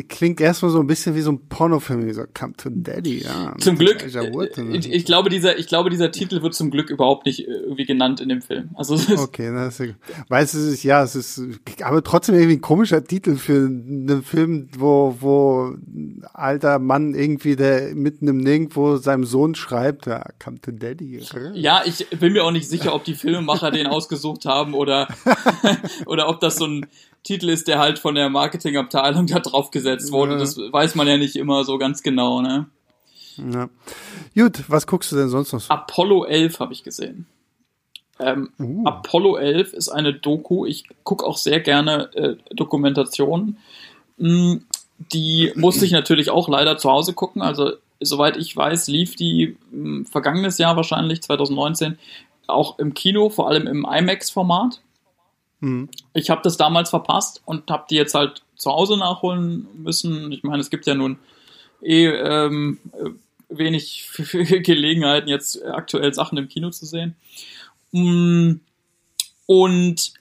Klingt 0.07 0.39
erstmal 0.39 0.71
so 0.71 0.79
ein 0.79 0.87
bisschen 0.87 1.13
wie 1.13 1.21
so 1.21 1.33
ein 1.33 1.45
Pornofilm, 1.49 2.07
wie 2.07 2.13
so 2.13 2.23
Come 2.33 2.53
to 2.55 2.69
Daddy, 2.71 3.23
ja. 3.23 3.53
Zum 3.57 3.77
Glück, 3.77 4.01
ich, 4.01 4.89
ich, 4.93 5.03
glaube, 5.03 5.29
dieser, 5.29 5.59
ich 5.59 5.67
glaube, 5.67 5.89
dieser 5.89 6.13
Titel 6.13 6.41
wird 6.41 6.53
zum 6.53 6.71
Glück 6.71 6.89
überhaupt 6.89 7.25
nicht 7.25 7.45
äh, 7.45 7.51
irgendwie 7.51 7.83
genannt 7.85 8.21
in 8.21 8.29
dem 8.29 8.41
Film. 8.41 8.69
Also, 8.75 8.93
okay, 9.17 9.51
das 9.51 9.77
ist, 9.81 9.95
weil 10.29 10.45
es 10.45 10.55
ist, 10.55 10.83
ja, 10.83 11.03
es 11.03 11.17
ist, 11.17 11.41
aber 11.81 12.01
trotzdem 12.01 12.35
irgendwie 12.35 12.55
ein 12.55 12.61
komischer 12.61 13.08
Titel 13.09 13.37
für 13.37 13.65
einen 13.65 14.23
Film, 14.23 14.69
wo, 14.77 15.15
wo 15.19 15.71
ein 15.71 16.23
alter 16.31 16.77
Mann 16.77 17.15
irgendwie, 17.15 17.55
der 17.55 17.95
mitten 17.95 18.27
im 18.27 18.37
Nirgendwo 18.37 18.97
seinem 18.97 19.25
Sohn 19.25 19.55
schreibt, 19.55 20.05
ja, 20.05 20.23
come 20.41 20.61
to 20.61 20.71
daddy. 20.71 21.19
Ja, 21.53 21.81
ich 21.85 22.07
bin 22.11 22.33
mir 22.33 22.45
auch 22.45 22.51
nicht 22.51 22.69
sicher, 22.69 22.93
ob 22.93 23.03
die 23.03 23.15
Filmemacher 23.15 23.71
den 23.71 23.87
ausgesucht 23.87 24.45
haben 24.45 24.75
oder, 24.75 25.07
oder 26.05 26.29
ob 26.29 26.39
das 26.39 26.57
so 26.57 26.65
ein 26.65 26.85
Titel 27.23 27.49
ist, 27.49 27.67
der 27.67 27.79
halt 27.79 27.97
von 27.97 28.13
der 28.13 28.29
Marketingabteilung 28.29 29.25
da 29.25 29.39
drauf 29.39 29.71
gesetzt 29.71 30.11
wurde. 30.11 30.37
Das 30.37 30.57
weiß 30.57 30.93
man 30.93 31.07
ja 31.07 31.17
nicht 31.17 31.35
immer 31.35 31.63
so 31.63 31.79
ganz 31.79 32.03
genau, 32.03 32.41
ne? 32.41 32.67
Ja. 33.37 33.69
Gut, 34.35 34.63
was 34.67 34.85
guckst 34.85 35.11
du 35.11 35.15
denn 35.15 35.29
sonst 35.29 35.51
noch? 35.51 35.69
Apollo 35.69 36.25
11 36.25 36.59
habe 36.59 36.73
ich 36.73 36.83
gesehen. 36.83 37.25
Ähm, 38.19 38.49
uh. 38.59 38.83
Apollo 38.85 39.37
11 39.37 39.73
ist 39.73 39.89
eine 39.89 40.13
Doku. 40.13 40.65
Ich 40.65 40.85
gucke 41.03 41.25
auch 41.25 41.37
sehr 41.37 41.59
gerne 41.59 42.13
äh, 42.15 42.35
Dokumentationen. 42.53 43.57
Mm, 44.17 44.57
die 45.13 45.51
musste 45.55 45.85
ich 45.85 45.91
natürlich 45.91 46.29
auch 46.29 46.49
leider 46.49 46.77
zu 46.77 46.91
Hause 46.91 47.13
gucken. 47.13 47.41
Also, 47.41 47.73
soweit 48.01 48.37
ich 48.37 48.55
weiß, 48.55 48.87
lief 48.87 49.15
die 49.15 49.57
mh, 49.71 49.99
mm, 50.01 50.05
vergangenes 50.05 50.57
Jahr 50.57 50.75
wahrscheinlich, 50.75 51.21
2019, 51.21 51.97
auch 52.47 52.79
im 52.79 52.93
Kino, 52.93 53.29
vor 53.29 53.47
allem 53.47 53.67
im 53.67 53.85
IMAX-Format. 53.89 54.81
Mhm. 55.61 55.89
Ich 56.13 56.29
habe 56.29 56.41
das 56.43 56.57
damals 56.57 56.89
verpasst 56.89 57.41
und 57.45 57.69
habe 57.69 57.85
die 57.89 57.95
jetzt 57.95 58.13
halt 58.13 58.43
zu 58.55 58.71
Hause 58.71 58.97
nachholen 58.97 59.67
müssen. 59.75 60.31
Ich 60.31 60.43
meine, 60.43 60.59
es 60.59 60.69
gibt 60.69 60.85
ja 60.85 60.95
nun 60.95 61.19
eh 61.81 62.07
ähm, 62.07 62.79
äh, 62.93 63.09
wenig 63.49 64.09
Gelegenheiten, 64.63 65.29
jetzt 65.29 65.63
aktuell 65.65 66.13
Sachen 66.13 66.37
im 66.37 66.49
Kino 66.49 66.69
zu 66.69 66.85
sehen. 66.85 67.15
Mm, 67.91 68.61
und 69.45 70.13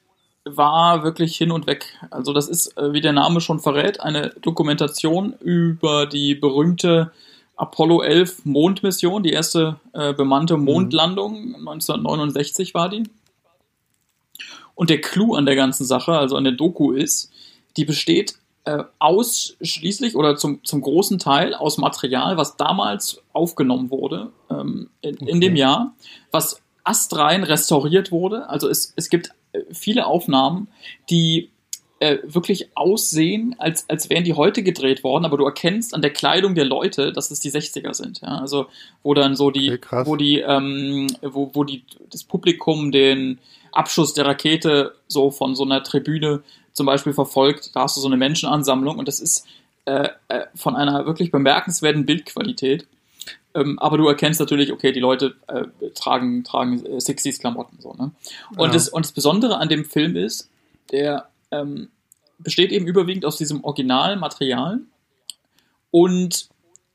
war 0.44 1.02
wirklich 1.02 1.36
hin 1.36 1.52
und 1.52 1.66
weg. 1.66 1.94
Also 2.10 2.32
das 2.32 2.48
ist, 2.48 2.76
äh, 2.78 2.92
wie 2.92 3.00
der 3.00 3.12
Name 3.12 3.40
schon 3.40 3.60
verrät, 3.60 4.00
eine 4.00 4.30
Dokumentation 4.40 5.34
über 5.40 6.06
die 6.06 6.34
berühmte 6.34 7.12
Apollo 7.56 8.02
11 8.02 8.44
Mondmission, 8.44 9.22
die 9.22 9.32
erste 9.32 9.80
äh, 9.92 10.14
bemannte 10.14 10.56
mhm. 10.56 10.64
Mondlandung, 10.64 11.54
1969 11.56 12.72
war 12.72 12.88
die. 12.88 13.02
Und 14.74 14.90
der 14.90 15.00
Clou 15.00 15.34
an 15.34 15.44
der 15.44 15.56
ganzen 15.56 15.84
Sache, 15.84 16.12
also 16.12 16.36
an 16.36 16.44
der 16.44 16.52
Doku 16.52 16.92
ist, 16.92 17.32
die 17.76 17.84
besteht 17.84 18.38
äh, 18.64 18.84
ausschließlich 19.00 20.14
oder 20.14 20.36
zum, 20.36 20.64
zum 20.64 20.82
großen 20.82 21.18
Teil 21.18 21.54
aus 21.54 21.78
Material, 21.78 22.36
was 22.36 22.56
damals 22.56 23.20
aufgenommen 23.32 23.90
wurde 23.90 24.30
ähm, 24.50 24.90
in, 25.00 25.16
okay. 25.16 25.30
in 25.30 25.40
dem 25.40 25.56
Jahr, 25.56 25.94
was 26.30 26.62
astrein 26.88 27.44
restauriert 27.44 28.10
wurde. 28.10 28.48
Also 28.48 28.68
es, 28.68 28.92
es 28.96 29.10
gibt 29.10 29.30
äh, 29.52 29.60
viele 29.72 30.06
Aufnahmen, 30.06 30.68
die 31.10 31.50
äh, 32.00 32.18
wirklich 32.22 32.70
aussehen, 32.74 33.56
als, 33.58 33.88
als 33.90 34.08
wären 34.08 34.24
die 34.24 34.34
heute 34.34 34.62
gedreht 34.62 35.02
worden, 35.02 35.24
aber 35.24 35.36
du 35.36 35.44
erkennst 35.44 35.94
an 35.94 36.02
der 36.02 36.12
Kleidung 36.12 36.54
der 36.54 36.64
Leute, 36.64 37.12
dass 37.12 37.30
es 37.30 37.40
die 37.40 37.50
60er 37.50 37.92
sind. 37.92 38.20
Ja? 38.20 38.38
Also 38.38 38.66
wo 39.02 39.14
dann 39.14 39.34
so 39.36 39.50
die, 39.50 39.72
okay, 39.72 40.02
wo 40.06 40.16
die, 40.16 40.38
ähm, 40.38 41.08
wo, 41.22 41.50
wo 41.54 41.64
die 41.64 41.84
das 42.10 42.24
Publikum 42.24 42.92
den 42.92 43.38
Abschuss 43.72 44.14
der 44.14 44.26
Rakete 44.26 44.94
so 45.08 45.30
von 45.30 45.54
so 45.54 45.64
einer 45.64 45.82
Tribüne 45.82 46.42
zum 46.72 46.86
Beispiel 46.86 47.12
verfolgt, 47.12 47.74
da 47.74 47.82
hast 47.82 47.96
du 47.96 48.00
so 48.00 48.06
eine 48.06 48.16
Menschenansammlung 48.16 48.98
und 48.98 49.08
das 49.08 49.18
ist 49.20 49.46
äh, 49.84 50.08
äh, 50.28 50.46
von 50.54 50.76
einer 50.76 51.06
wirklich 51.06 51.32
bemerkenswerten 51.32 52.06
Bildqualität. 52.06 52.86
Ähm, 53.54 53.78
aber 53.78 53.96
du 53.96 54.06
erkennst 54.06 54.40
natürlich, 54.40 54.72
okay, 54.72 54.92
die 54.92 55.00
Leute 55.00 55.34
äh, 55.46 55.64
tragen, 55.94 56.44
tragen 56.44 56.84
äh, 56.84 56.98
60s-Klamotten. 56.98 57.80
So, 57.80 57.94
ne? 57.94 58.12
und, 58.56 58.66
ja. 58.66 58.72
das, 58.72 58.88
und 58.88 59.04
das 59.04 59.12
Besondere 59.12 59.58
an 59.58 59.68
dem 59.68 59.84
Film 59.84 60.16
ist, 60.16 60.50
der 60.92 61.28
ähm, 61.50 61.88
besteht 62.38 62.72
eben 62.72 62.86
überwiegend 62.86 63.24
aus 63.24 63.36
diesem 63.36 63.64
Originalmaterial 63.64 64.80
und 65.90 66.48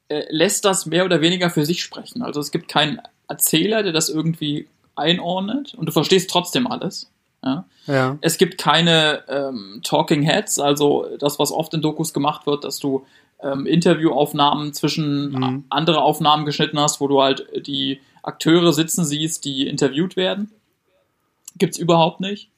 äh, 0.09 0.23
lässt 0.29 0.65
das 0.65 0.85
mehr 0.85 1.05
oder 1.05 1.21
weniger 1.21 1.49
für 1.49 1.65
sich 1.65 1.81
sprechen. 1.83 2.21
Also 2.21 2.39
es 2.39 2.51
gibt 2.51 2.67
keinen 2.69 3.01
Erzähler, 3.27 3.83
der 3.83 3.93
das 3.93 4.09
irgendwie 4.09 4.67
einordnet 4.95 5.73
und 5.73 5.87
du 5.87 5.91
verstehst 5.91 6.29
trotzdem 6.29 6.67
alles. 6.67 7.09
Ja? 7.43 7.65
ja. 7.87 8.17
Es 8.21 8.37
gibt 8.37 8.57
keine 8.57 9.23
ähm, 9.27 9.81
Talking 9.83 10.21
Heads, 10.21 10.59
also 10.59 11.07
das, 11.19 11.39
was 11.39 11.51
oft 11.51 11.73
in 11.73 11.81
Dokus 11.81 12.13
gemacht 12.13 12.45
wird, 12.45 12.63
dass 12.63 12.79
du 12.79 13.05
ähm, 13.43 13.65
Interviewaufnahmen 13.65 14.73
zwischen 14.73 15.31
mhm. 15.31 15.65
andere 15.69 16.01
Aufnahmen 16.01 16.45
geschnitten 16.45 16.79
hast, 16.79 17.01
wo 17.01 17.07
du 17.07 17.21
halt 17.21 17.45
die 17.67 17.99
Akteure 18.21 18.71
sitzen 18.73 19.05
siehst, 19.05 19.45
die 19.45 19.67
interviewt 19.67 20.15
werden. 20.15 20.51
Gibt's 21.57 21.77
überhaupt 21.77 22.19
nicht. 22.21 22.49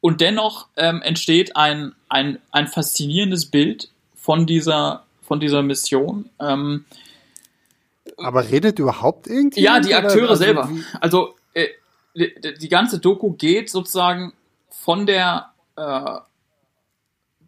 Und 0.00 0.20
dennoch 0.20 0.66
ähm, 0.76 1.00
entsteht 1.02 1.56
ein, 1.56 1.94
ein, 2.08 2.38
ein 2.50 2.66
faszinierendes 2.66 3.46
Bild 3.46 3.90
von 4.14 4.46
dieser, 4.46 5.04
von 5.22 5.40
dieser 5.40 5.62
Mission. 5.62 6.28
Ähm, 6.40 6.84
Aber 8.18 8.50
redet 8.50 8.78
überhaupt 8.78 9.26
irgendwie? 9.26 9.62
Ja, 9.62 9.80
die 9.80 9.94
Akteure 9.94 10.30
also, 10.30 10.42
selber. 10.42 10.68
Also 11.00 11.34
äh, 11.54 11.68
die, 12.14 12.34
die, 12.60 12.68
ganze 12.68 12.98
Doku 12.98 13.32
geht 13.32 13.70
sozusagen 13.70 14.34
von 14.68 15.06
der 15.06 15.50
äh, 15.76 16.18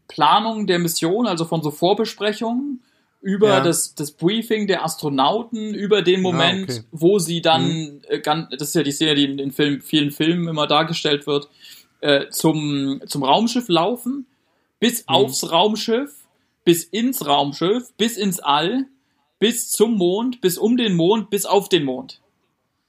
Planung 0.09 0.67
der 0.67 0.79
Mission, 0.79 1.27
also 1.27 1.45
von 1.45 1.63
so 1.63 1.71
Vorbesprechungen, 1.71 2.83
über 3.21 3.49
ja. 3.49 3.61
das, 3.61 3.95
das 3.95 4.13
Briefing 4.13 4.67
der 4.67 4.85
Astronauten, 4.85 5.75
über 5.75 6.03
den 6.03 6.23
Moment, 6.23 6.69
ja, 6.69 6.77
okay. 6.77 6.85
wo 6.93 7.19
sie 7.19 7.43
dann, 7.43 7.67
mhm. 7.67 8.01
äh, 8.09 8.21
das 8.23 8.69
ist 8.69 8.75
ja 8.75 8.83
die 8.83 8.93
Szene, 8.93 9.15
die 9.17 9.25
in 9.25 9.37
den 9.37 9.51
Film, 9.51 9.81
vielen 9.81 10.13
Filmen 10.13 10.49
immer 10.49 10.67
dargestellt 10.67 11.27
wird, 11.27 11.49
äh, 12.01 12.29
zum, 12.29 13.01
zum 13.07 13.25
Raumschiff 13.25 13.69
laufen, 13.69 14.27
bis 14.79 15.01
mhm. 15.01 15.05
aufs 15.09 15.51
Raumschiff, 15.51 16.13
bis 16.65 16.85
ins 16.85 17.27
Raumschiff, 17.27 17.93
bis 17.97 18.17
ins 18.17 18.39
All, 18.39 18.87
bis 19.39 19.71
zum 19.71 19.97
Mond, 19.97 20.41
bis 20.41 20.59
um 20.59 20.77
den 20.77 20.95
Mond, 20.95 21.31
bis 21.31 21.47
auf 21.47 21.69
den 21.69 21.85
Mond. 21.85 22.21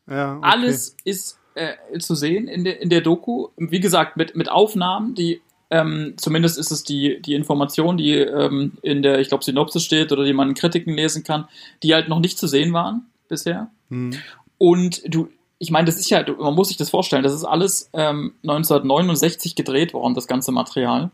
Ja, 0.08 0.38
okay. 0.38 0.48
Alles 0.48 0.96
ist 1.04 1.40
äh, 1.56 2.00
zu 2.00 2.16
sehen 2.16 2.48
in 2.48 2.64
der, 2.64 2.80
in 2.80 2.90
der 2.90 3.02
Doku. 3.02 3.50
Wie 3.58 3.80
gesagt, 3.80 4.18
mit, 4.18 4.36
mit 4.36 4.50
Aufnahmen, 4.50 5.16
die 5.16 5.42
ähm, 5.70 6.14
zumindest 6.18 6.58
ist 6.58 6.72
es 6.72 6.84
die, 6.84 7.22
die 7.22 7.34
Information, 7.34 7.98
die 7.98 8.14
ähm, 8.14 8.74
in 8.82 9.02
der, 9.02 9.20
ich 9.20 9.28
glaube, 9.28 9.44
Synopsis 9.44 9.84
steht 9.84 10.12
oder 10.12 10.24
die 10.24 10.34
man 10.34 10.50
in 10.50 10.56
Kritiken 10.56 10.94
lesen 10.94 11.24
kann, 11.24 11.48
die 11.84 11.94
halt 11.94 12.08
noch 12.08 12.20
nicht 12.20 12.38
zu 12.38 12.48
sehen 12.48 12.74
waren 12.74 13.06
bisher. 13.28 13.70
Hm. 13.90 14.12
Und 14.58 15.02
du, 15.14 15.28
ich 15.60 15.72
meine, 15.72 15.86
das 15.86 15.98
ist 15.98 16.10
ja, 16.10 16.24
man 16.40 16.56
muss 16.56 16.70
sich 16.70 16.78
das 16.78 16.90
vorstellen, 16.90 17.24
das 17.24 17.34
ist 17.34 17.44
alles 17.44 17.90
ähm, 17.94 18.34
1969 18.44 19.56
gedreht 19.56 19.94
worden, 19.94 20.14
das 20.14 20.28
ganze 20.28 20.52
Material. 20.52 21.12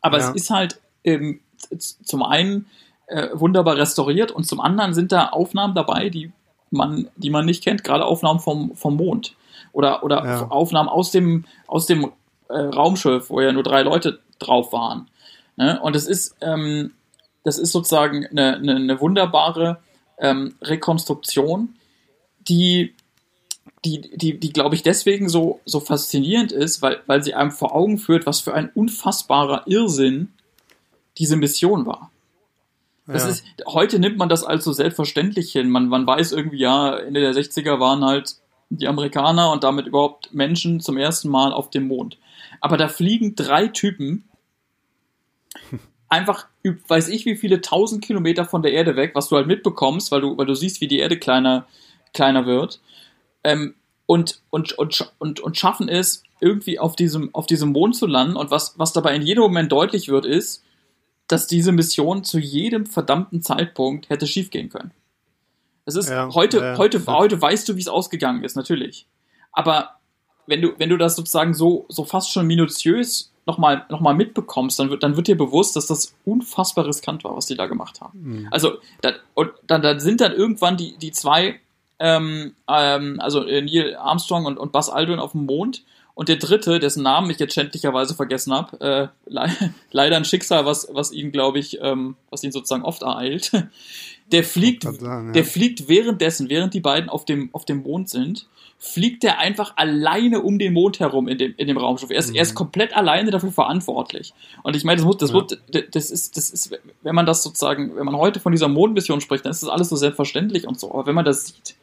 Aber 0.00 0.18
ja. 0.18 0.28
es 0.28 0.34
ist 0.34 0.50
halt 0.50 0.80
ähm, 1.04 1.40
zum 1.78 2.22
einen 2.22 2.66
äh, 3.08 3.28
wunderbar 3.34 3.76
restauriert 3.76 4.32
und 4.32 4.44
zum 4.44 4.60
anderen 4.60 4.94
sind 4.94 5.12
da 5.12 5.28
Aufnahmen 5.28 5.74
dabei, 5.74 6.08
die 6.08 6.32
man, 6.70 7.08
die 7.16 7.30
man 7.30 7.44
nicht 7.44 7.62
kennt, 7.62 7.84
gerade 7.84 8.04
Aufnahmen 8.04 8.40
vom, 8.40 8.74
vom 8.74 8.96
Mond 8.96 9.36
oder, 9.72 10.02
oder 10.02 10.24
ja. 10.24 10.48
Aufnahmen 10.48 10.88
aus 10.88 11.10
dem, 11.10 11.44
aus 11.66 11.86
dem 11.86 12.10
äh, 12.54 12.66
Raumschiff, 12.66 13.30
wo 13.30 13.40
ja 13.40 13.52
nur 13.52 13.62
drei 13.62 13.82
Leute 13.82 14.20
drauf 14.38 14.72
waren. 14.72 15.08
Ne? 15.56 15.80
Und 15.80 15.96
es 15.96 16.06
ist, 16.06 16.36
ähm, 16.40 16.92
das 17.42 17.58
ist 17.58 17.72
sozusagen 17.72 18.26
eine, 18.26 18.56
eine, 18.56 18.76
eine 18.76 19.00
wunderbare 19.00 19.78
ähm, 20.18 20.54
Rekonstruktion, 20.62 21.76
die, 22.48 22.94
die, 23.84 24.00
die, 24.16 24.38
die 24.38 24.52
glaube 24.52 24.74
ich, 24.74 24.82
deswegen 24.82 25.28
so, 25.28 25.60
so 25.64 25.80
faszinierend 25.80 26.52
ist, 26.52 26.82
weil, 26.82 27.00
weil 27.06 27.22
sie 27.22 27.34
einem 27.34 27.50
vor 27.50 27.74
Augen 27.74 27.98
führt, 27.98 28.26
was 28.26 28.40
für 28.40 28.54
ein 28.54 28.70
unfassbarer 28.74 29.64
Irrsinn 29.66 30.32
diese 31.18 31.36
Mission 31.36 31.86
war. 31.86 32.10
Das 33.06 33.24
ja. 33.24 33.28
ist, 33.30 33.44
heute 33.66 33.98
nimmt 33.98 34.16
man 34.16 34.30
das 34.30 34.44
als 34.44 34.64
so 34.64 34.72
selbstverständlich 34.72 35.52
hin. 35.52 35.68
Man, 35.68 35.88
man 35.88 36.06
weiß 36.06 36.32
irgendwie, 36.32 36.58
ja, 36.58 36.96
Ende 36.96 37.20
der 37.20 37.34
60er 37.34 37.78
waren 37.78 38.02
halt 38.04 38.36
die 38.70 38.88
Amerikaner 38.88 39.52
und 39.52 39.62
damit 39.62 39.86
überhaupt 39.86 40.32
Menschen 40.32 40.80
zum 40.80 40.96
ersten 40.96 41.28
Mal 41.28 41.52
auf 41.52 41.68
dem 41.70 41.86
Mond. 41.86 42.16
Aber 42.64 42.78
da 42.78 42.88
fliegen 42.88 43.34
drei 43.34 43.68
Typen 43.68 44.24
einfach, 46.08 46.46
weiß 46.88 47.08
ich, 47.08 47.26
wie 47.26 47.36
viele 47.36 47.60
tausend 47.60 48.02
Kilometer 48.02 48.46
von 48.46 48.62
der 48.62 48.72
Erde 48.72 48.96
weg, 48.96 49.10
was 49.14 49.28
du 49.28 49.36
halt 49.36 49.46
mitbekommst, 49.46 50.10
weil 50.10 50.22
du, 50.22 50.38
weil 50.38 50.46
du 50.46 50.54
siehst, 50.54 50.80
wie 50.80 50.88
die 50.88 50.98
Erde 50.98 51.18
kleiner, 51.18 51.66
kleiner 52.14 52.46
wird. 52.46 52.80
Ähm, 53.44 53.74
und, 54.06 54.40
und, 54.48 54.72
und, 54.78 55.12
und, 55.18 55.40
und 55.40 55.58
schaffen 55.58 55.90
es, 55.90 56.22
irgendwie 56.40 56.78
auf 56.78 56.96
diesem, 56.96 57.34
auf 57.34 57.46
diesem 57.46 57.72
Mond 57.72 57.96
zu 57.96 58.06
landen. 58.06 58.34
Und 58.34 58.50
was, 58.50 58.78
was 58.78 58.94
dabei 58.94 59.14
in 59.14 59.20
jedem 59.20 59.42
Moment 59.42 59.70
deutlich 59.70 60.08
wird, 60.08 60.24
ist, 60.24 60.64
dass 61.28 61.46
diese 61.46 61.70
Mission 61.70 62.24
zu 62.24 62.38
jedem 62.38 62.86
verdammten 62.86 63.42
Zeitpunkt 63.42 64.08
hätte 64.08 64.26
schiefgehen 64.26 64.70
können. 64.70 64.92
Es 65.84 65.96
ist 65.96 66.08
ja, 66.08 66.32
heute, 66.32 66.60
ja, 66.60 66.78
heute, 66.78 66.96
ja. 66.96 67.12
heute 67.12 67.42
weißt 67.42 67.68
du, 67.68 67.76
wie 67.76 67.80
es 67.82 67.88
ausgegangen 67.88 68.42
ist, 68.42 68.56
natürlich. 68.56 69.06
Aber 69.52 70.00
wenn 70.46 70.62
du, 70.62 70.72
wenn 70.78 70.90
du 70.90 70.96
das 70.96 71.16
sozusagen 71.16 71.54
so, 71.54 71.86
so 71.88 72.04
fast 72.04 72.32
schon 72.32 72.46
minutiös 72.46 73.32
nochmal 73.46 73.84
noch 73.90 74.00
mal 74.00 74.14
mitbekommst, 74.14 74.78
dann 74.78 74.90
wird, 74.90 75.02
dann 75.02 75.16
wird 75.16 75.28
dir 75.28 75.36
bewusst, 75.36 75.76
dass 75.76 75.86
das 75.86 76.14
unfassbar 76.24 76.86
riskant 76.86 77.24
war, 77.24 77.36
was 77.36 77.46
die 77.46 77.56
da 77.56 77.66
gemacht 77.66 78.00
haben. 78.00 78.20
Mhm. 78.22 78.48
Also, 78.50 78.78
da, 79.02 79.12
und 79.34 79.50
dann, 79.66 79.82
dann 79.82 80.00
sind 80.00 80.20
dann 80.20 80.32
irgendwann 80.32 80.76
die, 80.76 80.96
die 80.96 81.12
zwei, 81.12 81.60
ähm, 81.98 82.54
ähm, 82.68 83.20
also 83.20 83.40
Neil 83.40 83.96
Armstrong 83.96 84.46
und, 84.46 84.58
und 84.58 84.72
Buzz 84.72 84.88
Aldrin 84.88 85.18
auf 85.18 85.32
dem 85.32 85.46
Mond 85.46 85.84
und 86.14 86.28
der 86.28 86.36
dritte, 86.36 86.78
dessen 86.78 87.02
Namen 87.02 87.28
ich 87.30 87.38
jetzt 87.38 87.54
schändlicherweise 87.54 88.14
vergessen 88.14 88.52
habe, 88.52 88.80
äh, 88.80 89.08
le 89.30 89.50
leider 89.90 90.16
ein 90.16 90.24
Schicksal, 90.24 90.64
was, 90.64 90.88
was 90.92 91.12
ihn, 91.12 91.32
glaube 91.32 91.58
ich, 91.58 91.78
ähm, 91.82 92.16
was 92.30 92.42
ihn 92.44 92.52
sozusagen 92.52 92.84
oft 92.84 93.02
ereilt, 93.02 93.50
der 94.32 94.44
fliegt, 94.44 94.84
sagen, 94.84 95.26
ja. 95.26 95.32
der 95.32 95.44
fliegt 95.44 95.88
währenddessen, 95.88 96.48
während 96.48 96.72
die 96.72 96.80
beiden 96.80 97.10
auf 97.10 97.24
dem, 97.24 97.50
auf 97.52 97.64
dem 97.64 97.82
Mond 97.82 98.08
sind, 98.08 98.48
fliegt 98.84 99.24
er 99.24 99.38
einfach 99.38 99.72
alleine 99.76 100.42
um 100.42 100.58
den 100.58 100.74
Mond 100.74 101.00
herum 101.00 101.26
in 101.26 101.38
dem, 101.38 101.54
in 101.56 101.66
dem 101.66 101.78
Raumschiff. 101.78 102.10
Er 102.10 102.18
ist, 102.18 102.30
mhm. 102.30 102.36
er 102.36 102.42
ist 102.42 102.52
mhm. 102.52 102.56
komplett 102.56 102.94
alleine 102.94 103.30
dafür 103.30 103.50
verantwortlich. 103.50 104.34
Und 104.62 104.76
ich 104.76 104.84
meine, 104.84 104.98
das, 104.98 105.06
muss, 105.06 105.16
das, 105.16 105.30
ja. 105.30 105.36
wird, 105.36 105.94
das, 105.94 106.10
ist, 106.10 106.36
das 106.36 106.50
ist, 106.50 106.78
wenn 107.02 107.14
man 107.14 107.24
das 107.24 107.42
sozusagen, 107.42 107.96
wenn 107.96 108.04
man 108.04 108.16
heute 108.16 108.40
von 108.40 108.52
dieser 108.52 108.68
Mondmission 108.68 109.22
spricht, 109.22 109.46
dann 109.46 109.52
ist 109.52 109.62
das 109.62 109.70
alles 109.70 109.88
so 109.88 109.96
selbstverständlich 109.96 110.68
und 110.68 110.78
so. 110.78 110.92
Aber 110.92 111.06
wenn 111.06 111.14
man 111.14 111.24
das 111.24 111.46
sieht, 111.46 111.76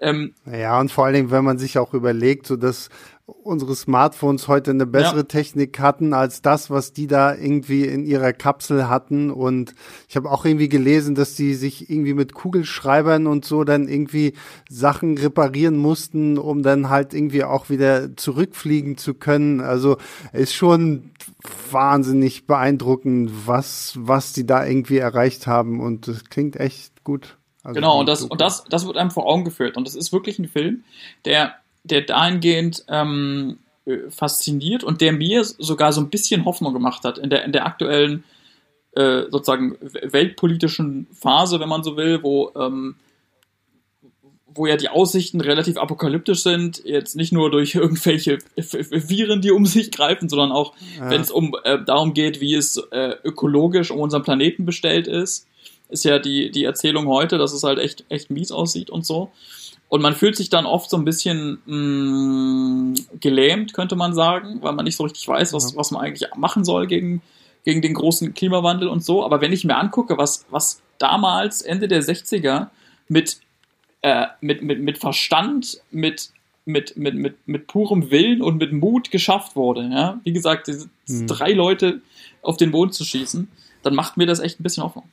ähm, 0.00 0.34
ja, 0.46 0.78
und 0.78 0.90
vor 0.92 1.06
allen 1.06 1.14
Dingen, 1.14 1.30
wenn 1.30 1.44
man 1.44 1.58
sich 1.58 1.78
auch 1.78 1.94
überlegt, 1.94 2.46
so 2.46 2.56
dass 2.56 2.88
unsere 3.26 3.74
Smartphones 3.74 4.48
heute 4.48 4.70
eine 4.70 4.84
bessere 4.84 5.18
ja. 5.18 5.22
Technik 5.22 5.78
hatten 5.78 6.12
als 6.12 6.42
das, 6.42 6.68
was 6.68 6.92
die 6.92 7.06
da 7.06 7.34
irgendwie 7.34 7.84
in 7.84 8.04
ihrer 8.04 8.34
Kapsel 8.34 8.88
hatten. 8.88 9.30
Und 9.30 9.74
ich 10.08 10.16
habe 10.16 10.30
auch 10.30 10.44
irgendwie 10.44 10.68
gelesen, 10.68 11.14
dass 11.14 11.34
die 11.34 11.54
sich 11.54 11.88
irgendwie 11.88 12.12
mit 12.12 12.34
Kugelschreibern 12.34 13.26
und 13.26 13.46
so 13.46 13.64
dann 13.64 13.88
irgendwie 13.88 14.34
Sachen 14.68 15.16
reparieren 15.16 15.76
mussten, 15.76 16.36
um 16.36 16.62
dann 16.62 16.90
halt 16.90 17.14
irgendwie 17.14 17.44
auch 17.44 17.70
wieder 17.70 18.14
zurückfliegen 18.14 18.98
zu 18.98 19.14
können. 19.14 19.60
Also 19.60 19.96
ist 20.32 20.54
schon 20.54 21.10
wahnsinnig 21.70 22.46
beeindruckend, 22.46 23.30
was, 23.46 23.94
was 23.98 24.34
die 24.34 24.46
da 24.46 24.66
irgendwie 24.66 24.98
erreicht 24.98 25.46
haben. 25.46 25.80
Und 25.80 26.08
das 26.08 26.24
klingt 26.24 26.56
echt 26.56 27.04
gut. 27.04 27.38
Also 27.62 27.76
genau, 27.76 28.00
und 28.00 28.06
das, 28.06 28.22
und 28.22 28.42
das, 28.42 28.64
das 28.64 28.86
wird 28.86 28.98
einem 28.98 29.10
vor 29.10 29.24
Augen 29.24 29.44
geführt. 29.44 29.78
Und 29.78 29.86
das 29.86 29.94
ist 29.94 30.12
wirklich 30.12 30.38
ein 30.38 30.48
Film, 30.48 30.84
der, 31.24 31.54
der 31.84 32.02
dahingehend 32.02 32.84
ähm, 32.88 33.58
äh, 33.86 34.10
fasziniert 34.10 34.82
und 34.82 35.00
der 35.00 35.12
mir 35.12 35.44
sogar 35.44 35.92
so 35.92 36.00
ein 36.00 36.10
bisschen 36.10 36.44
Hoffnung 36.44 36.72
gemacht 36.72 37.04
hat 37.04 37.18
in 37.18 37.30
der, 37.30 37.44
in 37.44 37.52
der 37.52 37.66
aktuellen 37.66 38.24
äh, 38.92 39.22
sozusagen 39.30 39.76
weltpolitischen 39.80 41.06
Phase, 41.12 41.60
wenn 41.60 41.68
man 41.68 41.84
so 41.84 41.96
will, 41.96 42.22
wo, 42.22 42.50
ähm, 42.56 42.96
wo 44.46 44.66
ja 44.66 44.76
die 44.76 44.88
Aussichten 44.88 45.40
relativ 45.40 45.76
apokalyptisch 45.76 46.42
sind, 46.42 46.82
jetzt 46.84 47.16
nicht 47.16 47.32
nur 47.32 47.50
durch 47.50 47.74
irgendwelche 47.74 48.38
Viren, 48.56 49.40
die 49.40 49.50
um 49.50 49.66
sich 49.66 49.90
greifen, 49.90 50.28
sondern 50.28 50.52
auch, 50.52 50.74
ja. 50.98 51.10
wenn 51.10 51.20
es 51.20 51.30
um 51.30 51.54
äh, 51.64 51.84
darum 51.84 52.14
geht, 52.14 52.40
wie 52.40 52.54
es 52.54 52.76
äh, 52.90 53.16
ökologisch 53.24 53.90
um 53.90 53.98
unseren 53.98 54.22
Planeten 54.22 54.64
bestellt 54.64 55.06
ist 55.06 55.46
ist 55.88 56.04
ja 56.04 56.18
die, 56.18 56.50
die 56.50 56.64
Erzählung 56.64 57.06
heute, 57.06 57.38
dass 57.38 57.52
es 57.52 57.62
halt 57.62 57.78
echt, 57.78 58.04
echt 58.08 58.30
mies 58.30 58.52
aussieht 58.52 58.90
und 58.90 59.06
so. 59.06 59.30
Und 59.88 60.02
man 60.02 60.14
fühlt 60.14 60.36
sich 60.36 60.50
dann 60.50 60.66
oft 60.66 60.90
so 60.90 60.96
ein 60.96 61.04
bisschen 61.04 61.58
mh, 61.66 61.76
mm, 61.76 62.94
gelähmt, 63.20 63.74
könnte 63.74 63.96
man 63.96 64.14
sagen, 64.14 64.58
weil 64.60 64.72
man 64.72 64.84
nicht 64.84 64.96
so 64.96 65.04
richtig 65.04 65.26
weiß, 65.28 65.52
was, 65.52 65.76
was 65.76 65.90
man 65.90 66.02
eigentlich 66.02 66.28
machen 66.36 66.64
soll 66.64 66.86
gegen, 66.86 67.22
gegen 67.64 67.82
den 67.82 67.94
großen 67.94 68.34
Klimawandel 68.34 68.88
und 68.88 69.04
so. 69.04 69.24
Aber 69.24 69.40
wenn 69.40 69.52
ich 69.52 69.64
mir 69.64 69.76
angucke, 69.76 70.18
was, 70.18 70.46
was 70.50 70.82
damals 70.98 71.62
Ende 71.62 71.86
der 71.86 72.02
60er 72.02 72.68
mit, 73.08 73.38
äh, 74.02 74.26
mit, 74.40 74.62
mit, 74.62 74.80
mit 74.80 74.98
Verstand, 74.98 75.80
mit, 75.90 76.30
mit, 76.64 76.96
mit, 76.96 77.14
mit, 77.14 77.46
mit 77.46 77.66
purem 77.66 78.10
Willen 78.10 78.42
und 78.42 78.56
mit 78.56 78.72
Mut 78.72 79.10
geschafft 79.10 79.54
wurde, 79.54 79.88
ja, 79.92 80.18
wie 80.24 80.32
gesagt, 80.32 80.66
diese 80.66 80.88
mhm. 81.06 81.26
drei 81.26 81.52
Leute 81.52 82.00
auf 82.42 82.56
den 82.56 82.70
Boden 82.70 82.92
zu 82.92 83.04
schießen, 83.04 83.48
dann 83.82 83.94
macht 83.94 84.16
mir 84.16 84.26
das 84.26 84.40
echt 84.40 84.58
ein 84.58 84.62
bisschen 84.62 84.82
Hoffnung 84.82 85.08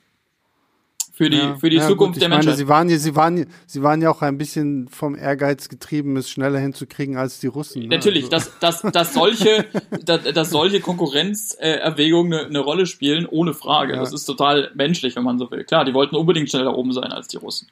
für 1.22 1.30
die, 1.30 1.38
ja, 1.38 1.56
für 1.56 1.70
die 1.70 1.78
ja, 1.78 1.88
Zukunft 1.88 2.16
gut, 2.16 2.22
der 2.24 2.30
Menschheit. 2.30 2.46
Meine, 2.46 2.58
sie 2.58 2.68
waren 2.68 2.90
ja, 2.90 2.98
sie 2.98 3.16
waren, 3.16 3.46
sie 3.68 3.84
waren 3.84 4.02
ja 4.02 4.10
auch 4.10 4.24
ein 4.24 4.40
bisschen 4.40 4.88
vom 4.88 5.16
Ehrgeiz 5.16 5.70
getrieben, 5.70 6.18
es 6.18 6.32
schneller 6.32 6.58
hinzukriegen 6.58 7.16
als 7.16 7.40
die 7.40 7.46
Russen. 7.46 7.84
Ne? 7.84 7.90
Natürlich, 7.90 8.24
also. 8.34 8.50
dass, 8.60 8.82
dass, 8.82 8.92
dass 8.92 9.14
solche, 9.14 9.66
dass, 10.04 10.24
dass 10.24 10.50
solche 10.50 10.80
Konkurrenzerwägungen 10.80 12.34
eine, 12.34 12.48
eine 12.48 12.60
Rolle 12.60 12.88
spielen, 12.88 13.28
ohne 13.28 13.54
Frage. 13.54 13.94
Ja. 13.94 14.00
Das 14.00 14.14
ist 14.14 14.26
total 14.26 14.72
menschlich, 14.74 15.16
wenn 15.16 15.24
man 15.24 15.38
so 15.38 15.52
will. 15.52 15.64
Klar, 15.64 15.86
die 15.86 15.94
wollten 15.94 16.16
unbedingt 16.16 16.50
schneller 16.50 16.76
oben 16.76 16.92
sein 16.92 17.12
als 17.12 17.28
die 17.28 17.38
Russen. 17.38 17.68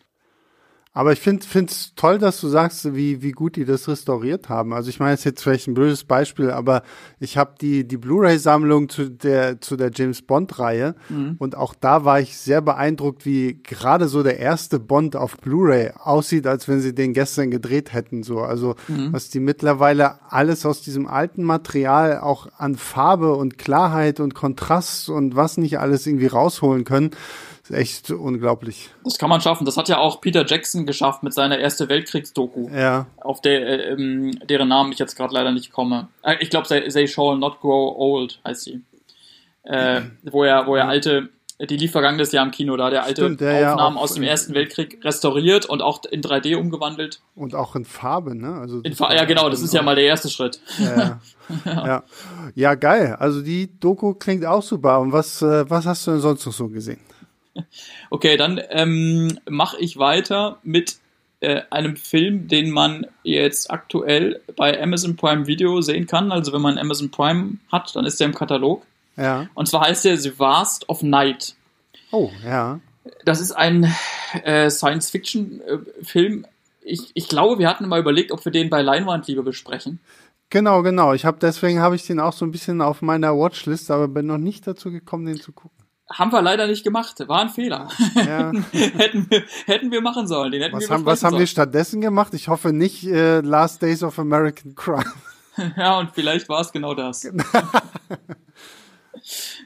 Aber 0.92 1.14
ich 1.14 1.20
finde 1.20 1.46
es 1.66 1.94
toll, 1.96 2.18
dass 2.18 2.42
du 2.42 2.48
sagst, 2.48 2.96
wie, 2.96 3.22
wie 3.22 3.32
gut 3.32 3.56
die 3.58 3.66
das 3.66 3.88
restauriert 3.88 4.50
haben. 4.50 4.74
Also 4.74 4.90
ich 4.90 5.00
meine, 5.00 5.14
es 5.14 5.20
ist 5.20 5.26
jetzt 5.26 5.44
vielleicht 5.44 5.68
ein 5.68 5.76
blödes 5.76 6.04
Beispiel, 6.04 6.50
aber 6.50 6.82
ich 7.20 7.38
habe 7.38 7.54
die, 7.62 7.88
die 7.88 7.98
Blu-ray-Sammlung 7.98 8.90
zu 8.90 9.08
der, 9.08 9.62
zu 9.62 9.78
der 9.78 9.92
James 9.94 10.24
Bond-Reihe 10.24 10.96
mhm. 11.10 11.36
und 11.38 11.56
auch 11.56 11.76
da 11.76 12.06
war 12.06 12.20
ich 12.20 12.38
sehr 12.38 12.62
beeindruckt, 12.62 13.24
wie 13.24 13.62
gerade 13.62 14.08
so 14.08 14.24
der 14.24 14.40
erste 14.40 14.80
Bond 14.80 15.16
auf 15.16 15.38
Blu-ray 15.38 15.92
aussieht, 15.96 16.48
als 16.48 16.68
wenn 16.68 16.82
sie 16.82 16.96
den 16.96 17.14
gestern 17.14 17.52
gedreht 17.52 17.94
hätten. 17.94 18.24
So. 18.24 18.40
Also 18.40 18.76
mhm. 18.88 19.14
was 19.14 19.30
die 19.30 19.40
mittlerweile 19.40 20.32
alles 20.32 20.66
aus 20.66 20.82
diesem 20.82 21.06
alten 21.06 21.44
Material 21.44 22.20
auch 22.20 22.48
an 22.58 22.76
Farbe 22.76 23.36
und 23.36 23.60
Klarheit 23.60 24.20
und 24.20 24.34
Kontrast 24.34 25.10
und 25.10 25.36
was 25.36 25.58
nicht 25.58 25.78
alles 25.78 26.08
irgendwie 26.08 26.28
rausholen 26.28 26.84
können 26.84 27.12
ist 27.70 27.78
echt 27.78 28.12
unglaublich. 28.12 28.90
Das 29.04 29.18
kann 29.18 29.30
man 29.30 29.42
schaffen. 29.42 29.66
Das 29.66 29.78
hat 29.78 29.90
ja 29.90 29.98
auch 29.98 30.22
Peter 30.22 30.46
Jackson 30.46 30.86
geschafft 30.86 31.24
mit 31.24 31.34
seiner 31.34 31.60
Erste 31.60 31.90
Weltkriegsdoku. 31.90 32.70
Ja. 32.70 33.08
Auf 33.18 33.42
der, 33.42 33.62
äh, 33.62 33.94
ähm, 33.94 34.40
deren 34.48 34.70
Namen 34.70 34.92
ich 34.92 35.00
jetzt 35.00 35.16
gerade 35.16 35.34
leider 35.34 35.52
nicht 35.52 35.72
komme. 35.72 36.08
Äh, 36.24 36.36
ich 36.40 36.50
glaube, 36.50 36.68
they, 36.68 36.88
they 36.88 37.08
Shall 37.08 37.38
Not 37.38 37.62
Grow 37.62 37.96
Old 37.98 38.40
heißt 38.46 38.64
sie. 38.64 38.82
Äh, 39.64 40.02
wo 40.32 40.44
er, 40.44 40.68
wo 40.68 40.76
er 40.76 40.88
alte, 40.88 41.30
die 41.60 41.78
lief 41.78 41.92
vergangenes 41.92 42.32
Jahr 42.32 42.46
im 42.46 42.52
Kino, 42.52 42.78
da 42.78 42.90
der 42.90 43.04
alte 43.04 43.24
Stimmt, 43.24 43.42
der 43.42 43.74
Aufnahmen 43.74 43.98
ja 43.98 44.02
aus 44.02 44.14
dem 44.14 44.24
Ersten 44.24 44.54
Weltkrieg 44.54 45.04
restauriert 45.04 45.66
und 45.66 45.82
auch 45.82 46.02
in 46.10 46.22
3D 46.22 46.56
umgewandelt. 46.56 47.22
Und 47.36 47.54
auch 47.54 47.76
in 47.76 47.84
Farbe, 47.86 48.34
ne? 48.34 48.54
Also 48.54 48.80
in 48.80 48.96
Fa 48.96 49.14
ja, 49.14 49.26
genau, 49.26 49.50
das 49.50 49.62
ist 49.62 49.74
ja 49.74 49.82
mal 49.82 49.96
der 49.96 50.06
erste 50.06 50.30
Schritt. 50.30 50.62
Ja, 50.80 50.98
ja. 50.98 51.20
ja. 51.66 52.04
ja 52.56 52.76
geil. 52.76 53.16
Also 53.20 53.42
die 53.42 53.78
Doku 53.80 54.14
klingt 54.14 54.46
auch 54.46 54.64
super. 54.64 55.02
Und 55.02 55.12
was, 55.12 55.42
äh, 55.42 55.70
was 55.70 55.86
hast 55.86 56.08
du 56.08 56.12
denn 56.12 56.22
sonst 56.22 56.46
noch 56.46 56.54
so 56.54 56.70
gesehen? 56.70 57.02
Okay, 58.10 58.38
dann 58.38 58.62
ähm, 58.70 59.40
mache 59.48 59.78
ich 59.80 59.98
weiter 59.98 60.58
mit 60.64 60.98
äh, 61.42 61.62
einem 61.70 61.96
Film, 61.96 62.48
den 62.48 62.72
man 62.72 63.08
jetzt 63.24 63.72
aktuell 63.72 64.42
bei 64.56 64.82
Amazon 64.82 65.16
Prime 65.16 65.48
Video 65.48 65.82
sehen 65.82 66.08
kann. 66.08 66.32
Also 66.32 66.54
wenn 66.54 66.62
man 66.62 66.78
Amazon 66.78 67.12
Prime 67.12 67.58
hat, 67.72 67.96
dann 67.96 68.06
ist 68.06 68.20
der 68.20 68.28
im 68.28 68.36
Katalog. 68.36 68.84
Ja. 69.16 69.48
Und 69.54 69.68
zwar 69.68 69.82
heißt 69.82 70.06
der 70.06 70.18
The 70.18 70.40
Vast 70.40 70.90
of 70.90 71.02
Night. 71.02 71.56
Oh, 72.12 72.32
ja. 72.44 72.80
Das 73.26 73.40
ist 73.40 73.52
ein 73.52 73.94
äh, 74.44 74.70
Science-Fiction-Film 74.70 76.46
ich, 76.90 77.12
ich 77.14 77.28
glaube, 77.28 77.60
wir 77.60 77.70
hatten 77.70 77.88
mal 77.88 78.00
überlegt, 78.00 78.32
ob 78.32 78.44
wir 78.44 78.52
den 78.52 78.70
bei 78.70 78.82
Leinwand 78.82 79.28
lieber 79.28 79.44
besprechen. 79.44 80.00
Genau, 80.50 80.82
genau. 80.82 81.14
Ich 81.14 81.26
habe 81.26 81.38
deswegen 81.40 81.80
habe 81.80 81.96
ich 81.96 82.08
den 82.08 82.20
auch 82.20 82.34
so 82.34 82.46
ein 82.46 82.52
bisschen 82.52 82.82
auf 82.82 83.02
meiner 83.02 83.38
Watchlist, 83.38 83.92
aber 83.92 84.08
bin 84.08 84.26
noch 84.26 84.40
nicht 84.40 84.66
dazu 84.66 84.92
gekommen, 84.92 85.26
den 85.26 85.40
zu 85.40 85.52
gucken. 85.52 85.78
Haben 86.12 86.32
wir 86.32 86.42
leider 86.42 86.66
nicht 86.66 86.84
gemacht. 86.84 87.28
War 87.28 87.42
ein 87.42 87.50
Fehler. 87.50 87.88
Ja. 88.16 88.52
hätten, 88.72 89.30
wir, 89.30 89.44
hätten 89.66 89.92
wir 89.92 90.02
machen 90.02 90.28
sollen. 90.28 90.52
Den 90.52 90.64
hätten 90.64 90.76
was 90.76 90.90
wir 90.90 90.96
haben, 90.96 91.06
was 91.06 91.24
haben 91.24 91.38
wir 91.38 91.46
stattdessen 91.46 92.02
gemacht? 92.02 92.34
Ich 92.34 92.48
hoffe 92.48 92.74
nicht 92.74 93.06
äh, 93.06 93.42
Last 93.42 93.82
Days 93.84 94.02
of 94.02 94.18
American 94.18 94.74
Crime. 94.76 95.06
ja, 95.78 96.00
und 96.00 96.12
vielleicht 96.14 96.50
war 96.50 96.62
es 96.62 96.72
genau 96.72 96.94
das. 96.94 97.22
Genau. 97.22 97.44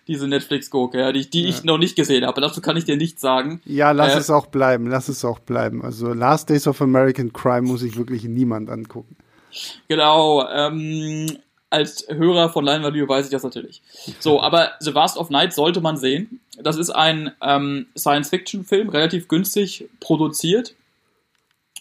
Diese 0.07 0.27
Netflix-Gurke, 0.27 0.99
ja, 0.99 1.11
die, 1.11 1.29
die 1.29 1.43
ja. 1.43 1.49
ich 1.49 1.63
noch 1.63 1.77
nicht 1.77 1.95
gesehen 1.95 2.25
habe. 2.25 2.41
Dazu 2.41 2.61
kann 2.61 2.75
ich 2.75 2.85
dir 2.85 2.97
nichts 2.97 3.21
sagen. 3.21 3.61
Ja, 3.65 3.91
lass 3.91 4.15
äh, 4.15 4.19
es 4.19 4.29
auch 4.29 4.47
bleiben. 4.47 4.87
Lass 4.87 5.07
es 5.07 5.23
auch 5.23 5.39
bleiben. 5.39 5.83
Also 5.83 6.13
Last 6.13 6.49
Days 6.49 6.67
of 6.67 6.81
American 6.81 7.31
Crime 7.31 7.61
muss 7.61 7.83
ich 7.83 7.95
wirklich 7.95 8.25
niemand 8.25 8.69
angucken. 8.69 9.15
Genau. 9.87 10.47
Ähm, 10.49 11.37
als 11.74 12.05
Hörer 12.07 12.49
von 12.49 12.63
Leinwand 12.63 12.95
weiß 12.95 13.26
ich 13.26 13.32
das 13.32 13.43
natürlich. 13.43 13.82
So, 14.19 14.41
aber 14.41 14.74
The 14.80 14.93
Vast 14.93 15.17
of 15.17 15.30
Night 15.30 15.53
sollte 15.53 15.82
man 15.82 15.97
sehen. 15.97 16.39
Das 16.61 16.78
ist 16.78 16.91
ein 16.91 17.32
ähm, 17.41 17.88
Science-Fiction-Film, 17.97 18.89
relativ 18.89 19.28
günstig 19.28 19.89
produziert. 19.99 20.76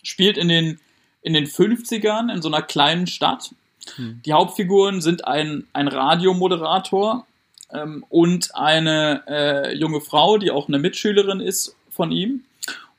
Spielt 0.03 0.39
in 0.39 0.49
den, 0.49 0.81
in 1.21 1.35
den 1.35 1.47
50ern 1.47 2.33
in 2.33 2.41
so 2.41 2.49
einer 2.49 2.63
kleinen 2.63 3.07
Stadt. 3.07 3.55
Hm. 3.97 4.23
Die 4.25 4.33
Hauptfiguren 4.33 5.03
sind 5.03 5.27
ein, 5.27 5.67
ein 5.75 5.89
Radiomoderator 5.89 7.27
ähm, 7.71 8.05
und 8.09 8.55
eine 8.55 9.23
äh, 9.29 9.75
junge 9.77 10.01
Frau, 10.01 10.39
die 10.39 10.51
auch 10.51 10.69
eine 10.69 10.79
Mitschülerin 10.79 11.41
ist 11.41 11.77
von 11.91 12.11
ihm. 12.11 12.45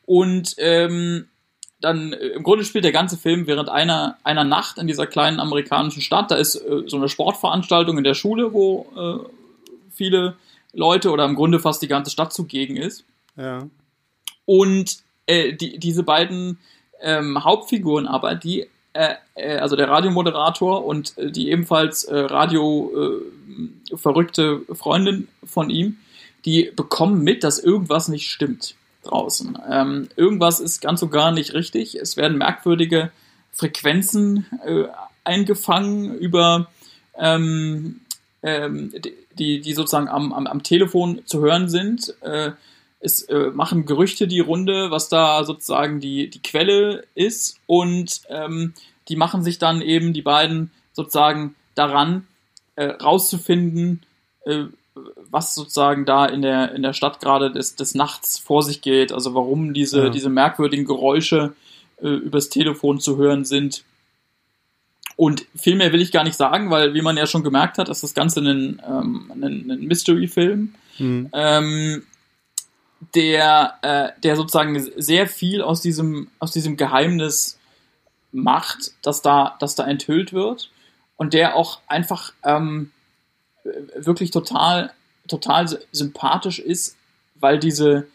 Und 0.05 0.55
ähm, 0.59 1.27
dann 1.83 2.13
äh, 2.13 2.27
im 2.27 2.43
Grunde 2.43 2.63
spielt 2.63 2.85
der 2.85 2.91
ganze 2.91 3.17
Film 3.17 3.45
während 3.45 3.69
einer, 3.69 4.17
einer 4.23 4.43
Nacht 4.43 4.77
in 4.77 4.87
dieser 4.87 5.05
kleinen 5.05 5.39
amerikanischen 5.39 6.01
Stadt. 6.01 6.31
Da 6.31 6.35
ist 6.35 6.55
äh, 6.55 6.83
so 6.87 6.97
eine 6.97 7.09
Sportveranstaltung 7.09 7.97
in 7.97 8.03
der 8.03 8.13
Schule, 8.13 8.53
wo 8.53 8.87
äh, 8.95 9.29
viele 9.91 10.35
Leute 10.71 11.11
oder 11.11 11.25
im 11.25 11.35
Grunde 11.35 11.59
fast 11.59 11.81
die 11.81 11.87
ganze 11.87 12.11
Stadt 12.11 12.33
zugegen 12.33 12.77
ist. 12.77 13.03
Ja. 13.35 13.67
Und 14.45 14.97
äh, 15.25 15.53
die, 15.53 15.77
diese 15.77 16.03
beiden 16.03 16.57
ähm, 17.01 17.43
Hauptfiguren 17.43 18.07
aber, 18.07 18.35
die, 18.35 18.67
äh, 18.93 19.15
äh, 19.35 19.57
also 19.57 19.75
der 19.75 19.89
Radiomoderator 19.89 20.85
und 20.85 21.15
die 21.17 21.51
ebenfalls 21.51 22.07
Radio 22.09 23.21
verrückte 23.93 24.61
Freundin 24.73 25.27
von 25.43 25.69
ihm, 25.69 25.97
die 26.45 26.71
bekommen 26.75 27.23
mit, 27.23 27.43
dass 27.43 27.59
irgendwas 27.59 28.07
nicht 28.07 28.29
stimmt 28.29 28.75
draußen. 29.03 29.57
Ähm, 29.69 30.09
irgendwas 30.15 30.59
ist 30.59 30.81
ganz 30.81 31.01
und 31.01 31.11
gar 31.11 31.31
nicht 31.31 31.53
richtig. 31.53 31.95
Es 31.95 32.17
werden 32.17 32.37
merkwürdige 32.37 33.11
Frequenzen 33.51 34.45
äh, 34.65 34.85
eingefangen 35.23 36.15
über 36.15 36.67
ähm, 37.17 38.01
ähm, 38.41 38.93
die, 39.37 39.61
die 39.61 39.73
sozusagen 39.73 40.07
am, 40.07 40.33
am, 40.33 40.47
am 40.47 40.63
Telefon 40.63 41.21
zu 41.25 41.41
hören 41.41 41.69
sind. 41.69 42.13
Äh, 42.21 42.51
es 42.99 43.23
äh, 43.23 43.51
machen 43.51 43.85
Gerüchte 43.85 44.27
die 44.27 44.39
Runde, 44.39 44.89
was 44.89 45.09
da 45.09 45.43
sozusagen 45.43 45.99
die, 45.99 46.29
die 46.29 46.41
Quelle 46.41 47.05
ist 47.15 47.59
und 47.67 48.21
ähm, 48.29 48.73
die 49.09 49.15
machen 49.15 49.43
sich 49.43 49.59
dann 49.59 49.81
eben 49.81 50.13
die 50.13 50.21
beiden 50.21 50.71
sozusagen 50.93 51.55
daran, 51.75 52.27
äh, 52.75 52.85
rauszufinden, 52.85 54.05
äh, 54.45 54.65
was 55.33 55.55
sozusagen 55.55 56.05
da 56.05 56.25
in 56.25 56.41
der, 56.41 56.73
in 56.73 56.83
der 56.83 56.93
Stadt 56.93 57.19
gerade 57.19 57.51
des, 57.51 57.75
des 57.75 57.95
Nachts 57.95 58.37
vor 58.37 58.61
sich 58.61 58.81
geht, 58.81 59.11
also 59.11 59.33
warum 59.33 59.73
diese, 59.73 60.03
ja. 60.03 60.09
diese 60.09 60.29
merkwürdigen 60.29 60.85
Geräusche 60.85 61.53
äh, 62.01 62.07
übers 62.07 62.49
Telefon 62.49 62.99
zu 62.99 63.17
hören 63.17 63.43
sind. 63.43 63.83
Und 65.15 65.45
viel 65.55 65.75
mehr 65.75 65.91
will 65.91 66.01
ich 66.01 66.11
gar 66.11 66.23
nicht 66.23 66.37
sagen, 66.37 66.69
weil, 66.69 66.93
wie 66.93 67.01
man 67.01 67.17
ja 67.17 67.27
schon 67.27 67.43
gemerkt 67.43 67.77
hat, 67.77 67.89
ist 67.89 68.03
das 68.03 68.13
Ganze 68.13 68.41
ein, 68.41 68.81
ähm, 68.87 69.31
ein, 69.33 69.71
ein 69.71 69.81
Mystery-Film, 69.81 70.75
mhm. 70.99 71.29
ähm, 71.33 72.03
der, 73.15 73.73
äh, 73.81 74.21
der 74.21 74.35
sozusagen 74.35 74.79
sehr 74.95 75.27
viel 75.27 75.61
aus 75.61 75.81
diesem, 75.81 76.29
aus 76.39 76.51
diesem 76.51 76.77
Geheimnis 76.77 77.59
macht, 78.31 78.91
dass 79.01 79.21
da, 79.21 79.55
dass 79.59 79.75
da 79.75 79.85
enthüllt 79.85 80.31
wird 80.31 80.69
und 81.17 81.33
der 81.33 81.55
auch 81.55 81.79
einfach 81.87 82.33
ähm, 82.43 82.91
wirklich 83.95 84.31
total, 84.31 84.91
total 85.27 85.79
sympathisch 85.91 86.59
ist, 86.59 86.97
weil 87.39 87.59
diese, 87.59 88.07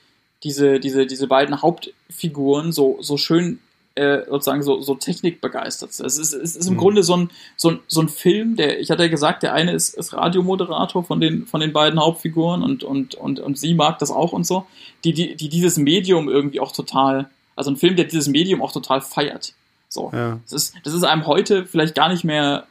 diese, 0.43 0.81
diese, 0.81 1.07
diese 1.07 1.27
beiden 1.27 1.63
Hauptfiguren 1.63 2.73
so, 2.73 2.99
so 3.01 3.17
schön 3.17 3.61
äh, 3.99 4.25
sozusagen 4.29 4.63
so, 4.63 4.81
so 4.81 4.95
technikbegeistert 4.95 5.93
sind. 5.93 6.07
Es 6.07 6.19
ist, 6.19 6.33
es 6.33 6.55
ist 6.55 6.69
im 6.69 6.75
mhm. 6.75 6.79
Grunde 6.79 7.03
so 7.03 7.17
ein, 7.17 7.31
so, 7.57 7.71
ein, 7.71 7.81
so 7.89 8.01
ein 8.01 8.09
Film, 8.09 8.55
der, 8.55 8.79
ich 8.79 8.91
hatte 8.91 9.03
ja 9.03 9.09
gesagt, 9.09 9.43
der 9.43 9.55
eine 9.55 9.73
ist, 9.73 9.95
ist 9.95 10.13
Radiomoderator 10.13 11.03
von 11.03 11.21
den, 11.21 11.47
von 11.47 11.61
den 11.61 11.73
beiden 11.73 11.99
Hauptfiguren 11.99 12.63
und, 12.63 12.85
und, 12.85 13.17
und, 13.17 13.41
und 13.41 13.59
sie 13.59 13.75
mag 13.75 13.99
das 13.99 14.13
auch 14.13 14.33
und 14.33 14.47
so, 14.47 14.67
die, 15.05 15.13
die, 15.13 15.35
die 15.35 15.49
dieses 15.49 15.79
Medium 15.79 16.29
irgendwie 16.29 16.61
auch 16.61 16.71
total, 16.71 17.29
also 17.57 17.73
ein 17.73 17.77
Film, 17.77 17.97
der 17.97 18.05
dieses 18.05 18.29
Medium 18.29 18.63
auch 18.63 18.73
total 18.73 19.01
feiert. 19.01 19.55
So. 19.89 20.11
Ja. 20.13 20.39
Das, 20.45 20.53
ist, 20.53 20.75
das 20.85 20.95
ist 20.95 21.03
einem 21.03 21.27
heute 21.27 21.67
vielleicht 21.67 21.97
gar 21.97 22.09
nicht 22.09 22.23
mehr 22.23 22.69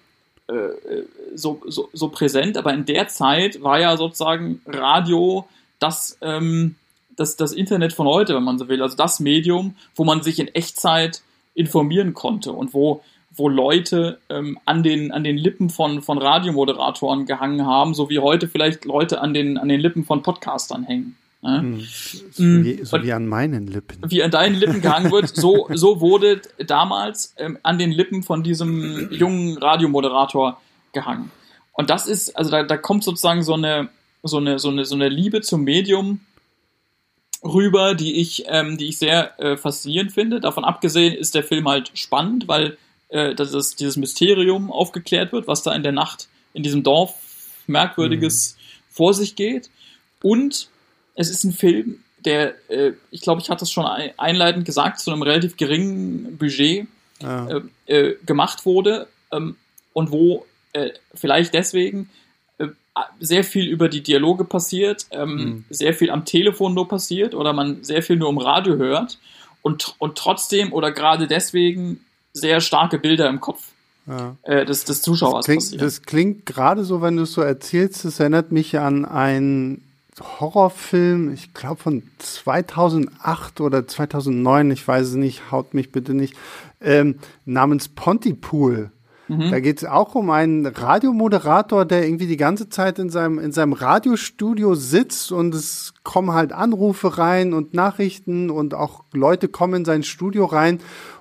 so, 1.35 1.61
so, 1.65 1.89
so 1.93 2.09
präsent, 2.09 2.57
aber 2.57 2.73
in 2.73 2.85
der 2.85 3.07
Zeit 3.07 3.61
war 3.61 3.79
ja 3.79 3.97
sozusagen 3.97 4.61
Radio 4.65 5.47
das, 5.79 6.17
ähm, 6.21 6.75
das, 7.15 7.35
das 7.35 7.51
Internet 7.51 7.93
von 7.93 8.07
heute, 8.07 8.35
wenn 8.35 8.43
man 8.43 8.57
so 8.57 8.69
will, 8.69 8.81
also 8.81 8.95
das 8.95 9.19
Medium, 9.19 9.75
wo 9.95 10.03
man 10.03 10.23
sich 10.23 10.39
in 10.39 10.47
Echtzeit 10.47 11.21
informieren 11.53 12.13
konnte 12.13 12.53
und 12.53 12.73
wo, 12.73 13.03
wo 13.35 13.49
Leute 13.49 14.19
ähm, 14.29 14.57
an, 14.65 14.83
den, 14.83 15.11
an 15.11 15.23
den 15.23 15.37
Lippen 15.37 15.69
von, 15.69 16.01
von 16.01 16.17
Radiomoderatoren 16.17 17.25
gehangen 17.25 17.65
haben, 17.65 17.93
so 17.93 18.09
wie 18.09 18.19
heute 18.19 18.47
vielleicht 18.47 18.85
Leute 18.85 19.21
an 19.21 19.33
den, 19.33 19.57
an 19.57 19.67
den 19.67 19.79
Lippen 19.79 20.05
von 20.05 20.21
Podcastern 20.21 20.83
hängen. 20.83 21.17
Ne? 21.41 21.61
Hm. 21.61 21.79
So, 22.31 22.43
wie, 22.43 22.83
so 22.83 23.03
wie, 23.03 23.13
an 23.13 23.27
meinen 23.27 23.67
Lippen. 23.67 23.97
Wie 24.09 24.23
an 24.23 24.31
deinen 24.31 24.55
Lippen 24.55 24.81
gehangen 24.81 25.11
wird, 25.11 25.35
so, 25.35 25.67
so 25.73 26.01
wurde 26.01 26.41
damals 26.65 27.33
ähm, 27.37 27.57
an 27.63 27.77
den 27.77 27.91
Lippen 27.91 28.23
von 28.23 28.43
diesem 28.43 29.11
jungen 29.11 29.57
Radiomoderator 29.57 30.59
gehangen. 30.93 31.31
Und 31.73 31.89
das 31.89 32.07
ist, 32.07 32.35
also 32.35 32.49
da, 32.49 32.63
da 32.63 32.77
kommt 32.77 33.03
sozusagen 33.03 33.43
so 33.43 33.53
eine, 33.53 33.89
so 34.23 34.37
eine, 34.37 34.57
so 34.57 34.69
eine, 34.69 34.83
so 34.85 34.95
eine 34.95 35.09
Liebe 35.09 35.41
zum 35.41 35.63
Medium 35.63 36.21
rüber, 37.43 37.93
die 37.93 38.19
ich, 38.19 38.45
ähm, 38.47 38.77
die 38.77 38.87
ich 38.87 38.97
sehr 38.97 39.39
äh, 39.39 39.57
faszinierend 39.57 40.11
finde. 40.11 40.39
Davon 40.39 40.65
abgesehen 40.65 41.13
ist 41.13 41.35
der 41.35 41.43
Film 41.43 41.67
halt 41.67 41.91
spannend, 41.93 42.47
weil 42.47 42.77
äh, 43.09 43.35
das 43.35 43.53
ist, 43.53 43.79
dieses 43.79 43.95
Mysterium 43.95 44.71
aufgeklärt 44.71 45.31
wird, 45.31 45.47
was 45.47 45.61
da 45.61 45.73
in 45.73 45.83
der 45.83 45.91
Nacht 45.91 46.29
in 46.53 46.63
diesem 46.63 46.81
Dorf 46.81 47.13
merkwürdiges 47.67 48.55
mhm. 48.55 48.83
vor 48.89 49.13
sich 49.13 49.35
geht. 49.35 49.69
Und 50.23 50.69
es 51.17 51.29
ist 51.29 51.43
ein 51.43 51.51
Film, 51.51 51.99
der, 52.23 52.55
äh, 52.69 52.93
ich 53.11 53.21
glaube, 53.21 53.41
ich 53.41 53.49
hatte 53.49 53.65
es 53.65 53.71
schon 53.71 53.85
einleitend 53.85 54.65
gesagt, 54.65 54.99
zu 54.99 55.11
einem 55.11 55.23
relativ 55.23 55.57
geringen 55.57 56.37
Budget 56.37 56.87
ja. 57.21 57.47
äh, 57.47 57.61
äh, 57.87 58.17
gemacht 58.25 58.65
wurde 58.65 59.07
ähm, 59.31 59.57
und 59.93 60.11
wo 60.11 60.45
äh, 60.73 60.91
vielleicht 61.13 61.53
deswegen 61.53 62.09
äh, 62.59 62.67
sehr 63.19 63.43
viel 63.43 63.67
über 63.67 63.89
die 63.89 64.01
Dialoge 64.01 64.45
passiert, 64.45 65.07
ähm, 65.11 65.35
mhm. 65.35 65.65
sehr 65.69 65.93
viel 65.93 66.11
am 66.11 66.23
Telefon 66.23 66.73
nur 66.73 66.87
passiert 66.87 67.35
oder 67.35 67.51
man 67.51 67.83
sehr 67.83 68.03
viel 68.03 68.15
nur 68.15 68.29
im 68.29 68.37
Radio 68.37 68.75
hört 68.77 69.17
und, 69.63 69.95
und 69.97 70.17
trotzdem 70.17 70.71
oder 70.71 70.91
gerade 70.91 71.27
deswegen 71.27 72.05
sehr 72.33 72.61
starke 72.61 72.99
Bilder 72.99 73.27
im 73.27 73.41
Kopf 73.41 73.69
ja. 74.05 74.35
äh, 74.43 74.65
des, 74.65 74.85
des 74.85 75.01
Zuschauers 75.01 75.37
das 75.37 75.45
klingt, 75.45 75.61
passieren. 75.61 75.83
Das 75.83 76.01
klingt 76.03 76.45
gerade 76.45 76.83
so, 76.83 77.01
wenn 77.01 77.17
du 77.17 77.23
es 77.23 77.33
so 77.33 77.41
erzählst, 77.41 78.05
das 78.05 78.19
erinnert 78.19 78.51
mich 78.51 78.77
an 78.77 79.05
ein 79.05 79.81
Horrorfilm, 80.21 81.33
ich 81.33 81.53
glaube 81.53 81.81
von 81.81 82.03
2008 82.19 83.61
oder 83.61 83.87
2009, 83.87 84.71
ich 84.71 84.87
weiß 84.87 85.07
es 85.07 85.15
nicht, 85.15 85.51
haut 85.51 85.73
mich 85.73 85.91
bitte 85.91 86.13
nicht, 86.13 86.35
ähm, 86.81 87.15
namens 87.45 87.89
Pontypool. 87.89 88.91
Mhm. 89.27 89.51
Da 89.51 89.59
geht 89.59 89.77
es 89.77 89.85
auch 89.85 90.15
um 90.15 90.29
einen 90.29 90.65
Radiomoderator, 90.65 91.85
der 91.85 92.05
irgendwie 92.05 92.27
die 92.27 92.37
ganze 92.37 92.69
Zeit 92.69 92.97
in 92.99 93.09
seinem, 93.09 93.39
in 93.39 93.51
seinem 93.51 93.73
Radiostudio 93.73 94.75
sitzt 94.75 95.31
und 95.31 95.53
es 95.53 95.93
kommen 96.03 96.31
halt 96.31 96.53
Anrufe 96.53 97.17
rein 97.17 97.53
und 97.53 97.73
Nachrichten 97.73 98.49
und 98.49 98.73
auch 98.73 99.03
Leute 99.13 99.49
kommen 99.49 99.75
in 99.75 99.85
sein 99.85 100.03
Studio 100.03 100.45
rein. 100.45 100.79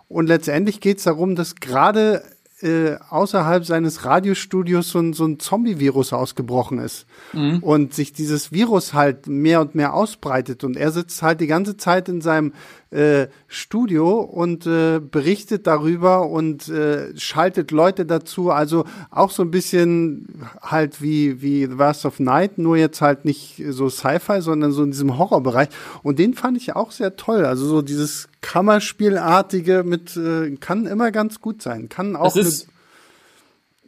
Und 0.09 0.29
letztendlich 0.29 0.81
geht 0.81 0.99
es 0.99 1.05
darum, 1.05 1.35
dass 1.35 1.57
gerade 1.57 2.23
äh, 2.63 2.97
außerhalb 3.11 3.65
seines 3.67 4.05
Radiostudios 4.05 4.89
so 4.91 4.99
ein, 4.99 5.13
so 5.13 5.27
ein 5.27 5.39
Zombie-Virus 5.39 6.13
ausgebrochen 6.13 6.79
ist 6.79 7.07
mhm. 7.33 7.59
und 7.59 7.93
sich 7.93 8.13
dieses 8.13 8.51
Virus 8.51 8.95
halt 8.95 9.27
mehr 9.27 9.61
und 9.61 9.75
mehr 9.75 9.93
ausbreitet 9.93 10.65
und 10.65 10.77
er 10.77 10.91
sitzt 10.91 11.23
halt 11.23 11.41
die 11.41 11.47
ganze 11.47 11.77
Zeit 11.77 12.09
in 12.09 12.21
seinem 12.23 12.55
äh, 12.91 13.27
Studio 13.49 14.21
und 14.21 14.67
äh, 14.67 15.01
berichtet 15.01 15.67
darüber 15.67 16.29
und 16.29 16.69
äh, 16.69 17.17
schaltet 17.19 17.71
Leute 17.71 18.07
dazu. 18.07 18.51
Also 18.51 18.85
auch 19.11 19.31
so 19.31 19.43
ein 19.43 19.51
bisschen 19.51 20.29
halt 20.63 21.03
wie, 21.03 21.43
wie 21.43 21.67
The 21.67 21.75
Last 21.75 22.05
of 22.07 22.21
Night, 22.21 22.59
nur 22.59 22.77
jetzt 22.77 23.01
halt 23.01 23.25
nicht 23.25 23.63
so 23.71 23.89
Sci-Fi, 23.89 24.41
sondern 24.41 24.73
so 24.73 24.85
in 24.85 24.93
diesem 24.93 25.19
Horrorbereich. 25.19 25.69
Und 26.03 26.19
den 26.19 26.35
fand 26.35 26.57
ich 26.57 26.77
auch 26.77 26.93
sehr 26.93 27.17
toll. 27.17 27.45
Also 27.45 27.67
so 27.67 27.83
dieses 27.83 28.29
Kammerspielartige 28.41 29.83
mit 29.85 30.17
äh, 30.17 30.57
kann 30.57 30.87
immer 30.87 31.11
ganz 31.11 31.41
gut 31.41 31.63
sein. 31.63 31.89
Kann 31.89 32.15
auch. 32.15 32.35
Das 32.35 32.47
ist, 32.47 32.69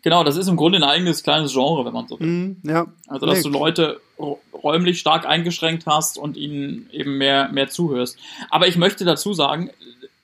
genau, 0.02 0.24
das 0.24 0.36
ist 0.36 0.48
im 0.48 0.56
Grunde 0.56 0.78
ein 0.78 0.84
eigenes 0.84 1.22
kleines 1.22 1.52
Genre, 1.52 1.84
wenn 1.84 1.92
man 1.92 2.08
so 2.08 2.18
will. 2.18 2.26
Mm, 2.26 2.56
ja. 2.64 2.86
Also 3.06 3.26
dass 3.26 3.38
nee. 3.38 3.44
du 3.44 3.50
Leute 3.50 4.00
räumlich 4.62 4.98
stark 4.98 5.26
eingeschränkt 5.26 5.86
hast 5.86 6.18
und 6.18 6.36
ihnen 6.36 6.88
eben 6.92 7.18
mehr, 7.18 7.48
mehr 7.50 7.68
zuhörst. 7.68 8.18
Aber 8.50 8.66
ich 8.66 8.76
möchte 8.76 9.04
dazu 9.04 9.32
sagen, 9.32 9.70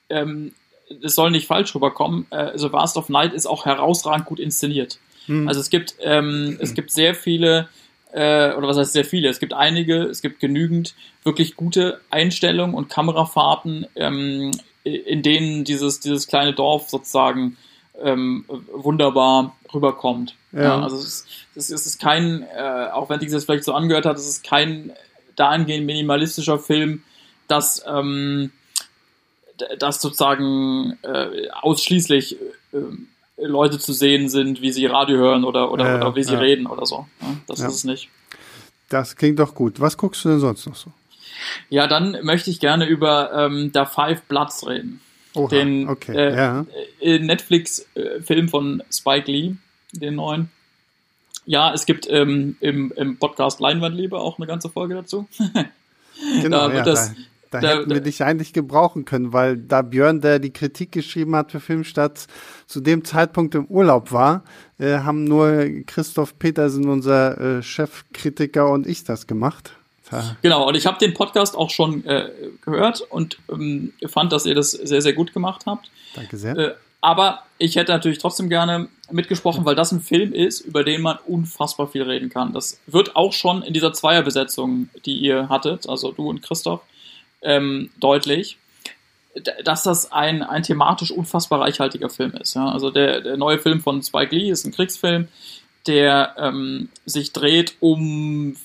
ähm, 0.09 0.53
es 1.01 1.15
soll 1.15 1.31
nicht 1.31 1.47
falsch 1.47 1.73
rüberkommen, 1.73 2.27
äh, 2.29 2.57
The 2.57 2.71
Vast 2.71 2.97
of 2.97 3.09
Night 3.09 3.33
ist 3.33 3.45
auch 3.45 3.65
herausragend 3.65 4.25
gut 4.25 4.39
inszeniert. 4.39 4.99
Hm. 5.25 5.47
Also 5.47 5.59
es 5.59 5.69
gibt, 5.69 5.95
ähm, 6.01 6.57
es 6.59 6.73
gibt 6.73 6.91
sehr 6.91 7.15
viele, 7.15 7.69
äh, 8.11 8.53
oder 8.53 8.67
was 8.67 8.77
heißt 8.77 8.93
sehr 8.93 9.05
viele, 9.05 9.29
es 9.29 9.39
gibt 9.39 9.53
einige, 9.53 10.03
es 10.03 10.21
gibt 10.21 10.39
genügend 10.39 10.93
wirklich 11.23 11.55
gute 11.55 12.01
Einstellungen 12.09 12.75
und 12.75 12.89
Kamerafahrten, 12.89 13.87
ähm, 13.95 14.51
in 14.83 15.23
denen 15.23 15.63
dieses, 15.63 15.99
dieses 15.99 16.27
kleine 16.27 16.53
Dorf 16.53 16.89
sozusagen 16.89 17.57
ähm, 18.01 18.45
wunderbar 18.71 19.55
rüberkommt. 19.73 20.35
Ja. 20.51 20.61
ja 20.63 20.81
also 20.81 20.97
es 20.97 21.25
ist, 21.55 21.71
es 21.71 21.85
ist 21.85 21.99
kein, 21.99 22.43
äh, 22.43 22.89
auch 22.91 23.09
wenn 23.09 23.19
sich 23.19 23.31
das 23.31 23.45
vielleicht 23.45 23.63
so 23.63 23.73
angehört 23.73 24.05
hat, 24.05 24.17
es 24.17 24.27
ist 24.27 24.43
kein 24.43 24.91
dahingehend 25.35 25.85
minimalistischer 25.85 26.59
Film, 26.59 27.03
dass, 27.47 27.83
ähm, 27.87 28.51
dass 29.79 30.01
sozusagen 30.01 30.97
äh, 31.03 31.49
ausschließlich 31.61 32.37
äh, 32.73 32.77
Leute 33.37 33.79
zu 33.79 33.93
sehen 33.93 34.29
sind, 34.29 34.61
wie 34.61 34.71
sie 34.71 34.85
Radio 34.85 35.17
hören 35.17 35.43
oder, 35.43 35.71
oder, 35.71 35.85
ja, 35.85 35.95
oder 35.97 36.15
wie 36.15 36.23
sie 36.23 36.33
ja. 36.33 36.39
reden 36.39 36.67
oder 36.67 36.85
so. 36.85 37.07
Das 37.47 37.59
ist 37.59 37.73
es 37.73 37.83
nicht. 37.83 38.09
Das 38.89 39.15
klingt 39.15 39.39
doch 39.39 39.55
gut. 39.55 39.79
Was 39.79 39.97
guckst 39.97 40.23
du 40.23 40.29
denn 40.29 40.39
sonst 40.39 40.65
noch 40.67 40.75
so? 40.75 40.91
Ja, 41.69 41.87
dann 41.87 42.17
möchte 42.23 42.49
ich 42.49 42.59
gerne 42.59 42.85
über 42.85 43.33
ähm, 43.33 43.71
The 43.73 43.83
Five 43.85 44.23
Bloods 44.23 44.65
reden. 44.67 45.01
Oha, 45.35 45.49
den 45.49 45.89
okay, 45.89 46.15
äh, 46.15 46.35
ja. 46.35 46.65
Äh, 46.99 47.19
Netflix-Film 47.19 48.49
von 48.49 48.83
Spike 48.91 49.31
Lee, 49.31 49.55
den 49.91 50.15
neuen. 50.15 50.49
Ja, 51.45 51.73
es 51.73 51.85
gibt 51.85 52.07
ähm, 52.09 52.57
im, 52.59 52.91
im 52.95 53.17
Podcast 53.17 53.59
Leinwandliebe 53.59 54.17
auch 54.19 54.37
eine 54.39 54.47
ganze 54.47 54.69
Folge 54.69 54.95
dazu. 54.95 55.27
genau, 56.41 56.69
da, 56.69 56.73
ja, 56.73 56.83
das, 56.83 57.13
da, 57.51 57.59
da, 57.59 57.61
da, 57.61 57.79
hätten 57.79 57.91
wir 57.91 58.01
dich 58.01 58.23
eigentlich 58.23 58.53
gebrauchen 58.53 59.05
können, 59.05 59.31
weil 59.31 59.57
da 59.57 59.81
Björn, 59.81 60.21
der 60.21 60.39
die 60.39 60.51
Kritik 60.51 60.91
geschrieben 60.91 61.35
hat 61.35 61.51
für 61.51 61.59
Filmstadt, 61.59 62.27
zu 62.65 62.81
dem 62.81 63.05
Zeitpunkt 63.05 63.53
im 63.53 63.65
Urlaub 63.65 64.11
war, 64.11 64.43
äh, 64.79 64.99
haben 64.99 65.23
nur 65.23 65.65
Christoph 65.85 66.39
Petersen, 66.39 66.89
unser 66.89 67.39
äh, 67.39 67.63
Chefkritiker 67.63 68.69
und 68.69 68.87
ich 68.87 69.03
das 69.03 69.27
gemacht. 69.27 69.73
Genau, 70.41 70.67
und 70.67 70.75
ich 70.75 70.85
habe 70.85 70.97
den 70.99 71.13
Podcast 71.13 71.55
auch 71.55 71.69
schon 71.69 72.05
äh, 72.05 72.29
gehört 72.61 73.01
und 73.01 73.37
ähm, 73.51 73.93
fand, 74.07 74.31
dass 74.31 74.45
ihr 74.45 74.55
das 74.55 74.71
sehr, 74.71 75.01
sehr 75.01 75.13
gut 75.13 75.33
gemacht 75.33 75.63
habt. 75.65 75.89
Danke 76.13 76.37
sehr. 76.37 76.57
Äh, 76.57 76.73
aber 77.01 77.43
ich 77.59 77.75
hätte 77.75 77.91
natürlich 77.91 78.17
trotzdem 78.17 78.49
gerne 78.49 78.87
mitgesprochen, 79.11 79.63
weil 79.63 79.75
das 79.75 79.91
ein 79.91 80.01
Film 80.01 80.33
ist, 80.33 80.61
über 80.61 80.83
den 80.83 81.01
man 81.01 81.17
unfassbar 81.27 81.87
viel 81.87 82.01
reden 82.01 82.29
kann. 82.29 82.51
Das 82.51 82.79
wird 82.87 83.15
auch 83.15 83.31
schon 83.31 83.61
in 83.61 83.73
dieser 83.73 83.93
Zweierbesetzung, 83.93 84.89
die 85.05 85.17
ihr 85.17 85.47
hattet, 85.49 85.87
also 85.87 86.11
du 86.11 86.29
und 86.29 86.41
Christoph, 86.41 86.81
ähm, 87.43 87.91
deutlich, 87.99 88.57
dass 89.63 89.83
das 89.83 90.11
ein, 90.11 90.41
ein 90.41 90.63
thematisch 90.63 91.11
unfassbar 91.11 91.61
reichhaltiger 91.61 92.09
Film 92.09 92.31
ist. 92.31 92.55
Ja? 92.55 92.69
Also 92.69 92.89
der, 92.89 93.21
der 93.21 93.37
neue 93.37 93.59
Film 93.59 93.81
von 93.81 94.01
Spike 94.01 94.35
Lee 94.35 94.49
ist 94.49 94.65
ein 94.65 94.71
Kriegsfilm, 94.71 95.27
der 95.87 96.35
ähm, 96.39 96.89
sich 97.05 97.33
dreht 97.33 97.75
um 97.79 98.55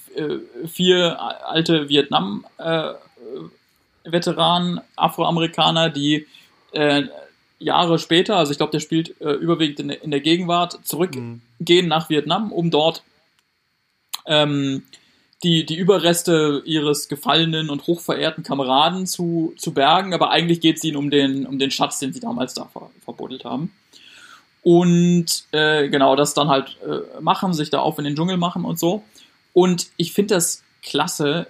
vier 0.66 1.20
alte 1.20 1.88
Vietnam-Veteranen, 1.88 4.78
äh, 4.78 4.82
Afroamerikaner, 4.96 5.90
die 5.90 6.26
äh, 6.72 7.04
Jahre 7.58 7.98
später, 7.98 8.36
also 8.36 8.52
ich 8.52 8.58
glaube, 8.58 8.72
der 8.72 8.80
spielt 8.80 9.20
äh, 9.20 9.32
überwiegend 9.32 9.80
in, 9.80 9.88
der, 9.88 10.02
in 10.02 10.10
der 10.10 10.20
Gegenwart, 10.20 10.78
zurückgehen 10.84 11.42
mhm. 11.58 11.88
nach 11.88 12.08
Vietnam, 12.08 12.52
um 12.52 12.70
dort 12.70 13.02
ähm, 14.26 14.82
die, 15.42 15.64
die 15.64 15.76
Überreste 15.76 16.62
ihres 16.64 17.08
gefallenen 17.08 17.70
und 17.70 17.86
hochverehrten 17.86 18.44
Kameraden 18.44 19.06
zu, 19.06 19.54
zu 19.56 19.72
bergen, 19.72 20.12
aber 20.12 20.30
eigentlich 20.30 20.60
geht 20.60 20.76
es 20.76 20.84
ihnen 20.84 20.96
um 20.96 21.10
den, 21.10 21.46
um 21.46 21.58
den 21.58 21.70
Schatz, 21.70 21.98
den 21.98 22.12
sie 22.12 22.20
damals 22.20 22.54
da 22.54 22.66
ver, 22.66 22.90
verbuddelt 23.04 23.44
haben. 23.44 23.72
Und 24.62 25.44
äh, 25.52 25.88
genau, 25.88 26.16
das 26.16 26.34
dann 26.34 26.48
halt 26.48 26.76
äh, 26.86 27.20
machen, 27.20 27.54
sich 27.54 27.70
da 27.70 27.80
auf 27.80 27.98
in 27.98 28.04
den 28.04 28.14
Dschungel 28.14 28.36
machen 28.36 28.66
und 28.66 28.78
so. 28.78 29.02
Und 29.52 29.88
ich 29.96 30.12
finde 30.12 30.34
das 30.34 30.62
klasse, 30.82 31.46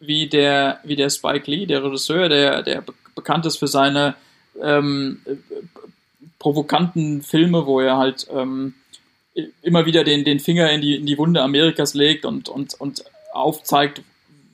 wie 0.00 0.28
der, 0.28 0.80
wie 0.84 0.96
der 0.96 1.10
Spike 1.10 1.50
Lee, 1.50 1.66
der 1.66 1.82
Regisseur, 1.82 2.28
der, 2.28 2.62
der 2.62 2.84
bekannt 3.14 3.46
ist 3.46 3.56
für 3.56 3.66
seine 3.66 4.14
ähm, 4.60 5.20
provokanten 6.38 7.22
Filme, 7.22 7.66
wo 7.66 7.80
er 7.80 7.96
halt 7.96 8.28
ähm, 8.32 8.74
immer 9.62 9.86
wieder 9.86 10.04
den, 10.04 10.24
den 10.24 10.40
Finger 10.40 10.70
in 10.70 10.80
die, 10.80 10.96
in 10.96 11.06
die 11.06 11.18
Wunde 11.18 11.42
Amerikas 11.42 11.94
legt 11.94 12.24
und, 12.24 12.48
und, 12.48 12.74
und 12.74 13.04
aufzeigt, 13.32 14.02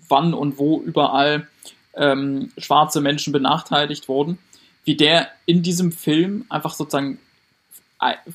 wann 0.09 0.35
und 0.35 0.59
wo 0.59 0.81
überall 0.81 1.49
ähm, 1.95 2.53
schwarze 2.59 3.01
Menschen 3.01 3.33
benachteiligt 3.33 4.09
wurden, 4.09 4.39
wie 4.85 4.97
der 4.97 5.29
in 5.47 5.63
diesem 5.63 5.93
Film 5.93 6.45
einfach 6.49 6.75
sozusagen 6.75 7.19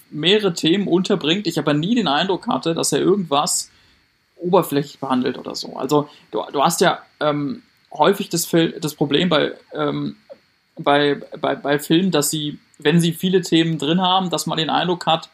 mehrere 0.10 0.53
Themen 0.53 0.88
unterbringt, 0.88 1.45
ich 1.45 1.60
aber 1.60 1.74
nie 1.74 1.93
den 1.93 2.07
Eindruck 2.07 2.47
hatte, 2.47 2.74
dass 2.74 2.91
er 2.91 2.99
irgendwas 2.99 3.70
oberflächlich 4.39 4.99
behandelt 4.99 5.37
oder 5.37 5.55
so. 5.55 5.75
Also 5.75 6.09
du, 6.31 6.43
du 6.51 6.63
hast 6.63 6.81
ja 6.81 6.99
ähm, 7.19 7.63
häufig 7.91 8.29
das, 8.29 8.49
das 8.79 8.95
Problem 8.95 9.29
bei 9.29 9.53
ähm, 9.73 10.15
bei, 10.79 11.15
bei, 11.39 11.55
bei 11.55 11.79
Filmen, 11.79 12.11
dass 12.11 12.29
sie, 12.29 12.57
wenn 12.77 12.99
sie 12.99 13.13
viele 13.13 13.41
Themen 13.41 13.77
drin 13.77 14.01
haben, 14.01 14.29
dass 14.29 14.45
man 14.45 14.57
den 14.57 14.69
Eindruck 14.69 15.05
hat, 15.05 15.29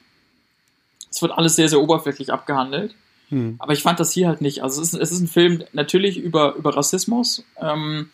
es 1.10 1.22
wird 1.22 1.32
alles 1.32 1.56
sehr, 1.56 1.70
sehr 1.70 1.80
oberflächlich 1.80 2.34
abgehandelt. 2.34 2.94
Hm. 3.30 3.56
Aber 3.60 3.74
ich 3.74 3.82
fand 3.82 4.00
das 4.00 4.12
hier 4.12 4.28
halt 4.28 4.42
nicht. 4.42 4.62
Also 4.64 4.82
es 4.82 4.94
ist, 4.94 5.00
es 5.00 5.12
ist 5.12 5.22
ein 5.22 5.28
Film 5.28 5.64
natürlich 5.72 6.18
über, 6.18 6.56
über 6.56 6.76
Rassismus 6.76 7.46
ähm, 7.62 8.10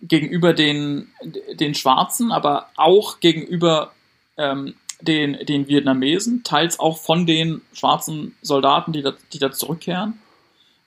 gegenüber 0.00 0.54
den, 0.54 1.08
den 1.52 1.74
Schwarzen, 1.74 2.32
aber 2.32 2.68
auch 2.76 3.20
gegenüber 3.20 3.92
ähm, 4.36 4.74
den, 5.00 5.44
den 5.46 5.68
Vietnamesen, 5.68 6.44
teils 6.44 6.78
auch 6.78 6.98
von 6.98 7.26
den 7.26 7.62
schwarzen 7.72 8.36
Soldaten, 8.42 8.92
die 8.92 9.02
da, 9.02 9.14
die 9.32 9.38
da 9.38 9.50
zurückkehren. 9.52 10.20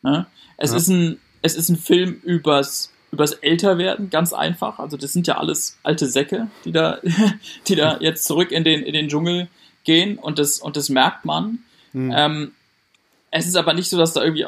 Ne? 0.01 0.26
Es, 0.57 0.72
ja. 0.72 0.78
ist 0.78 0.88
ein, 0.88 1.20
es 1.41 1.55
ist 1.55 1.70
ein 1.70 1.78
Film 1.78 2.22
übers 2.24 2.93
übers 3.14 3.34
Älterwerden, 3.34 4.09
ganz 4.09 4.34
einfach. 4.34 4.80
Also 4.80 4.97
das 4.97 5.14
sind 5.14 5.28
ja 5.28 5.38
alles 5.38 5.78
alte 5.84 6.07
Säcke, 6.07 6.47
die 6.66 6.72
da, 6.72 6.99
die 7.68 7.76
da 7.76 7.99
jetzt 7.99 8.26
zurück 8.26 8.51
in 8.51 8.64
den, 8.64 8.82
in 8.82 8.93
den 8.93 9.07
Dschungel 9.07 9.47
gehen 9.84 10.18
und 10.18 10.39
das, 10.39 10.59
und 10.59 10.76
das 10.76 10.89
merkt 10.89 11.24
man. 11.24 11.59
Mhm. 11.93 12.14
Ähm, 12.16 12.51
es 13.30 13.47
ist 13.47 13.55
aber 13.55 13.74
nicht 13.74 13.89
so, 13.89 13.97
dass 13.97 14.14
da 14.14 14.24
irgendwie, 14.24 14.47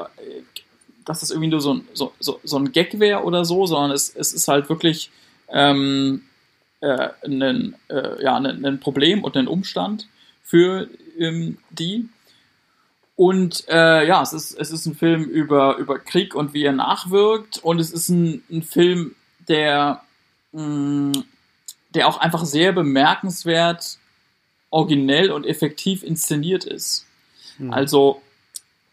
dass 1.06 1.20
das 1.20 1.30
irgendwie 1.30 1.50
nur 1.50 1.62
so 1.62 1.76
ein, 1.76 1.88
so, 1.94 2.14
so, 2.20 2.40
so 2.44 2.58
ein 2.58 2.72
Gag 2.72 3.00
wäre 3.00 3.24
oder 3.24 3.46
so, 3.46 3.68
sondern 3.68 3.92
es, 3.92 4.14
es 4.16 4.34
ist 4.34 4.48
halt 4.48 4.68
wirklich 4.68 5.12
ähm, 5.50 6.24
äh, 6.86 7.10
ein, 7.24 7.76
äh, 7.90 8.24
ja, 8.24 8.40
Problem 8.78 9.24
und 9.24 9.36
ein 9.36 9.48
Umstand 9.48 10.08
für 10.44 10.88
ähm, 11.18 11.58
die. 11.72 12.08
Und 13.16 13.66
äh, 13.70 14.06
ja, 14.08 14.22
es 14.22 14.34
ist, 14.34 14.54
es 14.54 14.72
ist 14.72 14.86
ein 14.86 14.96
Film 14.96 15.24
über, 15.24 15.78
über 15.78 15.98
Krieg 15.98 16.36
und 16.36 16.54
wie 16.54 16.64
er 16.64 16.74
nachwirkt. 16.74 17.58
Und 17.58 17.80
es 17.80 17.92
ist 17.92 18.10
ein, 18.10 18.44
ein 18.52 18.62
Film, 18.62 19.16
der, 19.48 20.04
mh, 20.52 20.62
mm, 20.62 21.24
der 21.96 22.08
auch 22.08 22.20
einfach 22.20 22.46
sehr 22.46 22.72
bemerkenswert, 22.74 23.98
originell 24.70 25.32
und 25.32 25.46
effektiv 25.46 26.04
inszeniert 26.04 26.66
ist. 26.66 27.08
Mhm. 27.58 27.74
Also, 27.74 28.22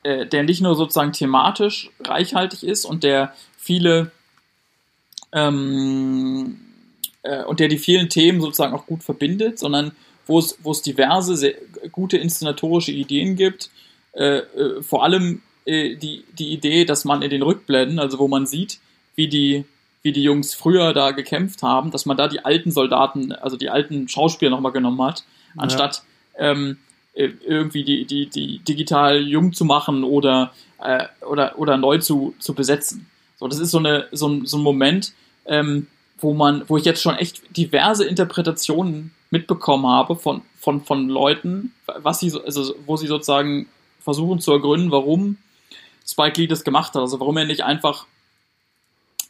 äh, 0.04 0.26
der 0.26 0.44
nicht 0.44 0.60
nur 0.62 0.76
sozusagen 0.76 1.12
thematisch 1.12 1.90
reichhaltig 2.00 2.62
ist 2.62 2.84
und 2.84 3.02
der 3.02 3.34
viele 3.58 4.12
ähm, 5.32 6.71
äh, 7.22 7.44
und 7.44 7.60
der 7.60 7.68
die 7.68 7.78
vielen 7.78 8.08
Themen 8.08 8.40
sozusagen 8.40 8.74
auch 8.74 8.86
gut 8.86 9.02
verbindet, 9.02 9.58
sondern 9.58 9.92
wo 10.26 10.38
es, 10.38 10.58
wo 10.62 10.70
es 10.70 10.82
diverse 10.82 11.36
sehr 11.36 11.54
gute 11.90 12.16
inszenatorische 12.16 12.92
Ideen 12.92 13.36
gibt, 13.36 13.70
äh, 14.12 14.38
äh, 14.38 14.82
vor 14.82 15.04
allem 15.04 15.42
äh, 15.64 15.96
die, 15.96 16.24
die 16.38 16.52
Idee, 16.52 16.84
dass 16.84 17.04
man 17.04 17.22
in 17.22 17.30
den 17.30 17.42
Rückblenden, 17.42 17.98
also 17.98 18.18
wo 18.18 18.28
man 18.28 18.46
sieht, 18.46 18.78
wie 19.14 19.28
die, 19.28 19.64
wie 20.02 20.12
die 20.12 20.22
Jungs 20.22 20.54
früher 20.54 20.92
da 20.92 21.12
gekämpft 21.12 21.62
haben, 21.62 21.90
dass 21.90 22.06
man 22.06 22.16
da 22.16 22.28
die 22.28 22.44
alten 22.44 22.70
Soldaten, 22.70 23.32
also 23.32 23.56
die 23.56 23.70
alten 23.70 24.08
Schauspieler 24.08 24.50
nochmal 24.50 24.72
genommen 24.72 25.02
hat, 25.02 25.24
anstatt 25.56 26.02
ähm, 26.36 26.78
äh, 27.14 27.30
irgendwie 27.46 27.84
die, 27.84 28.04
die, 28.04 28.26
die 28.26 28.58
digital 28.60 29.20
jung 29.20 29.52
zu 29.52 29.64
machen 29.64 30.02
oder, 30.02 30.52
äh, 30.82 31.04
oder, 31.26 31.58
oder 31.58 31.76
neu 31.76 31.98
zu, 31.98 32.34
zu 32.38 32.54
besetzen. 32.54 33.06
So, 33.36 33.48
das 33.48 33.58
ist 33.58 33.70
so, 33.70 33.78
eine, 33.78 34.08
so, 34.12 34.28
ein, 34.28 34.46
so 34.46 34.56
ein 34.56 34.62
Moment, 34.62 35.12
ähm, 35.46 35.88
wo 36.22 36.34
man, 36.34 36.64
wo 36.68 36.76
ich 36.76 36.84
jetzt 36.84 37.02
schon 37.02 37.16
echt 37.16 37.42
diverse 37.56 38.04
Interpretationen 38.04 39.12
mitbekommen 39.30 39.86
habe 39.86 40.16
von, 40.16 40.42
von, 40.58 40.82
von 40.82 41.08
Leuten, 41.08 41.74
was 41.86 42.20
sie, 42.20 42.32
also 42.44 42.74
wo 42.86 42.96
sie 42.96 43.06
sozusagen 43.06 43.68
versuchen 44.00 44.40
zu 44.40 44.52
ergründen, 44.52 44.90
warum 44.90 45.38
Spike 46.06 46.40
Lee 46.40 46.46
das 46.46 46.64
gemacht 46.64 46.94
hat. 46.94 47.02
Also 47.02 47.20
warum 47.20 47.36
er 47.36 47.44
nicht 47.44 47.62
einfach 47.62 48.06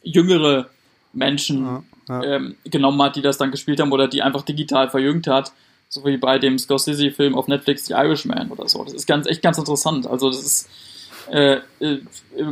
jüngere 0.01 0.69
Menschen 1.13 1.63
ja, 1.63 1.83
ja. 2.09 2.23
Ähm, 2.23 2.55
genommen 2.65 3.01
hat, 3.01 3.15
die 3.15 3.21
das 3.21 3.37
dann 3.37 3.51
gespielt 3.51 3.79
haben 3.79 3.91
oder 3.91 4.07
die 4.07 4.21
einfach 4.21 4.41
digital 4.43 4.89
verjüngt 4.89 5.27
hat. 5.27 5.53
So 5.89 6.03
wie 6.05 6.17
bei 6.17 6.39
dem 6.39 6.57
Scorsese-Film 6.57 7.35
auf 7.35 7.47
Netflix 7.47 7.85
The 7.85 7.93
Irishman 7.93 8.51
oder 8.51 8.67
so. 8.67 8.83
Das 8.83 8.93
ist 8.93 9.05
ganz, 9.05 9.27
echt 9.27 9.43
ganz 9.43 9.57
interessant. 9.57 10.07
Also 10.07 10.29
das 10.29 10.39
ist 10.39 10.69
äh, 11.31 11.59
äh, 11.79 11.99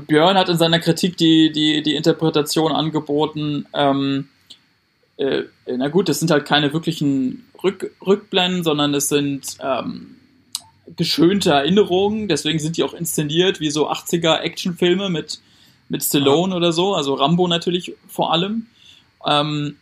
Björn 0.08 0.38
hat 0.38 0.50
in 0.50 0.58
seiner 0.58 0.80
Kritik 0.80 1.18
die, 1.18 1.52
die, 1.52 1.82
die 1.82 1.96
Interpretation 1.96 2.72
angeboten, 2.72 3.66
ähm, 3.74 4.30
äh, 5.22 5.78
na 5.78 5.88
gut, 5.89 6.09
das 6.09 6.19
sind 6.19 6.32
halt 6.32 6.45
keine 6.45 6.74
wirklichen 6.74 7.45
Rück, 7.63 7.91
Rückblenden, 8.05 8.63
sondern 8.63 8.93
es 8.93 9.07
sind 9.07 9.57
ähm, 9.59 10.15
geschönte 10.95 11.51
Erinnerungen, 11.51 12.28
deswegen 12.28 12.59
sind 12.59 12.78
die 12.78 12.84
auch 12.84 12.93
inszeniert 12.93 13.59
wie 13.59 13.69
so 13.69 13.89
80er 13.89 14.39
Actionfilme 14.39 15.09
mit, 15.09 15.39
mit 15.89 16.03
Stallone 16.03 16.53
ja. 16.53 16.57
oder 16.57 16.72
so, 16.72 16.95
also 16.95 17.13
Rambo 17.13 17.47
natürlich 17.47 17.93
vor 18.07 18.34
allem. 18.34 18.67
Ähm, 19.26 19.78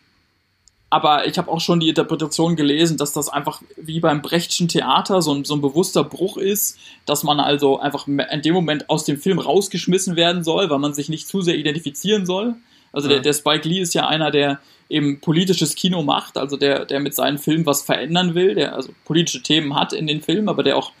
aber 0.92 1.28
ich 1.28 1.38
habe 1.38 1.50
auch 1.50 1.60
schon 1.60 1.78
die 1.78 1.88
Interpretation 1.88 2.56
gelesen, 2.56 2.96
dass 2.96 3.12
das 3.12 3.28
einfach 3.28 3.62
wie 3.76 4.00
beim 4.00 4.22
Brechtschen 4.22 4.66
Theater 4.66 5.22
so 5.22 5.32
ein, 5.32 5.44
so 5.44 5.54
ein 5.54 5.60
bewusster 5.60 6.02
Bruch 6.02 6.36
ist, 6.36 6.78
dass 7.06 7.22
man 7.22 7.38
also 7.38 7.78
einfach 7.78 8.08
in 8.08 8.42
dem 8.42 8.54
Moment 8.54 8.90
aus 8.90 9.04
dem 9.04 9.18
Film 9.18 9.38
rausgeschmissen 9.38 10.16
werden 10.16 10.42
soll, 10.42 10.68
weil 10.68 10.80
man 10.80 10.92
sich 10.92 11.08
nicht 11.08 11.28
zu 11.28 11.42
sehr 11.42 11.56
identifizieren 11.56 12.26
soll. 12.26 12.56
Also 12.92 13.08
ja. 13.08 13.14
der, 13.14 13.22
der 13.22 13.32
Spike 13.32 13.68
Lee 13.68 13.80
ist 13.80 13.94
ja 13.94 14.08
einer, 14.08 14.32
der 14.32 14.58
eben 14.90 15.20
politisches 15.20 15.74
Kino 15.76 16.02
macht, 16.02 16.36
also 16.36 16.56
der, 16.56 16.84
der 16.84 17.00
mit 17.00 17.14
seinen 17.14 17.38
Filmen 17.38 17.64
was 17.64 17.82
verändern 17.82 18.34
will, 18.34 18.54
der 18.54 18.74
also 18.74 18.92
politische 19.04 19.42
Themen 19.42 19.74
hat 19.74 19.92
in 19.92 20.06
den 20.06 20.20
Filmen, 20.20 20.48
aber 20.48 20.62
der 20.62 20.76
auch 20.76 20.92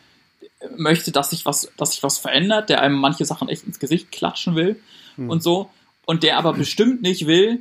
möchte, 0.76 1.10
dass 1.10 1.30
sich 1.30 1.44
was, 1.44 1.70
dass 1.76 1.92
sich 1.92 2.02
was 2.02 2.18
verändert, 2.18 2.70
der 2.70 2.80
einem 2.80 2.96
manche 2.96 3.24
Sachen 3.24 3.48
echt 3.48 3.64
ins 3.64 3.80
Gesicht 3.80 4.12
klatschen 4.12 4.54
will 4.54 4.80
hm. 5.16 5.28
und 5.28 5.42
so. 5.42 5.70
Und 6.06 6.22
der 6.22 6.38
aber 6.38 6.52
bestimmt 6.54 7.02
nicht 7.02 7.26
will, 7.26 7.60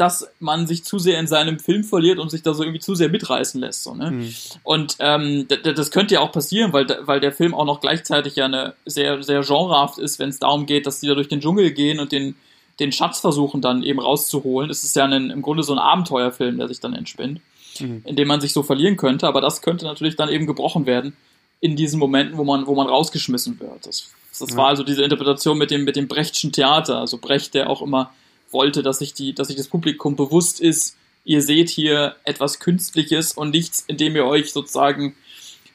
dass 0.00 0.26
man 0.38 0.66
sich 0.66 0.84
zu 0.84 0.98
sehr 0.98 1.20
in 1.20 1.26
seinem 1.26 1.58
Film 1.58 1.84
verliert 1.84 2.18
und 2.18 2.30
sich 2.30 2.42
da 2.42 2.54
so 2.54 2.62
irgendwie 2.62 2.80
zu 2.80 2.94
sehr 2.94 3.10
mitreißen 3.10 3.60
lässt. 3.60 3.82
So, 3.82 3.94
ne? 3.94 4.10
Mhm. 4.10 4.34
Und 4.62 4.96
ähm, 4.98 5.46
das 5.62 5.90
könnte 5.90 6.14
ja 6.14 6.20
auch 6.20 6.32
passieren, 6.32 6.72
weil, 6.72 6.86
weil 7.02 7.20
der 7.20 7.32
Film 7.32 7.54
auch 7.54 7.66
noch 7.66 7.82
gleichzeitig 7.82 8.36
ja 8.36 8.46
eine 8.46 8.72
sehr, 8.86 9.22
sehr 9.22 9.42
genrehaft 9.42 9.98
ist, 9.98 10.18
wenn 10.18 10.30
es 10.30 10.38
darum 10.38 10.64
geht, 10.64 10.86
dass 10.86 11.00
die 11.00 11.06
da 11.06 11.14
durch 11.14 11.28
den 11.28 11.42
Dschungel 11.42 11.72
gehen 11.72 12.00
und 12.00 12.12
den, 12.12 12.34
den 12.80 12.92
Schatz 12.92 13.20
versuchen 13.20 13.60
dann 13.60 13.82
eben 13.82 14.00
rauszuholen. 14.00 14.70
Es 14.70 14.82
ist 14.82 14.96
ja 14.96 15.04
ein, 15.04 15.30
im 15.30 15.42
Grunde 15.42 15.62
so 15.62 15.72
ein 15.72 15.78
Abenteuerfilm, 15.78 16.58
der 16.58 16.68
sich 16.68 16.80
dann 16.80 16.94
entspinnt, 16.94 17.40
mhm. 17.78 18.02
in 18.06 18.16
dem 18.16 18.26
man 18.26 18.40
sich 18.40 18.52
so 18.52 18.62
verlieren 18.62 18.96
könnte, 18.96 19.28
aber 19.28 19.40
das 19.40 19.62
könnte 19.62 19.84
natürlich 19.84 20.16
dann 20.16 20.28
eben 20.28 20.46
gebrochen 20.46 20.86
werden 20.86 21.14
in 21.60 21.76
diesen 21.76 22.00
Momenten, 22.00 22.38
wo 22.38 22.44
man, 22.44 22.66
wo 22.66 22.74
man 22.74 22.86
rausgeschmissen 22.86 23.60
wird. 23.60 23.86
Das, 23.86 24.10
das 24.38 24.50
ja. 24.50 24.56
war 24.56 24.68
also 24.68 24.82
diese 24.82 25.04
Interpretation 25.04 25.58
mit 25.58 25.70
dem, 25.70 25.84
mit 25.84 25.96
dem 25.96 26.08
Brechtschen 26.08 26.52
Theater, 26.52 26.98
also 26.98 27.18
Brecht, 27.18 27.54
der 27.54 27.68
auch 27.68 27.82
immer 27.82 28.12
wollte, 28.50 28.82
dass 28.82 28.98
sich 28.98 29.12
die, 29.12 29.34
dass 29.34 29.48
sich 29.48 29.56
das 29.56 29.68
Publikum 29.68 30.16
bewusst 30.16 30.60
ist, 30.60 30.96
ihr 31.24 31.42
seht 31.42 31.68
hier 31.68 32.16
etwas 32.24 32.58
Künstliches 32.58 33.32
und 33.32 33.50
nichts, 33.50 33.84
in 33.86 33.98
dem 33.98 34.16
ihr 34.16 34.24
euch 34.24 34.52
sozusagen 34.52 35.14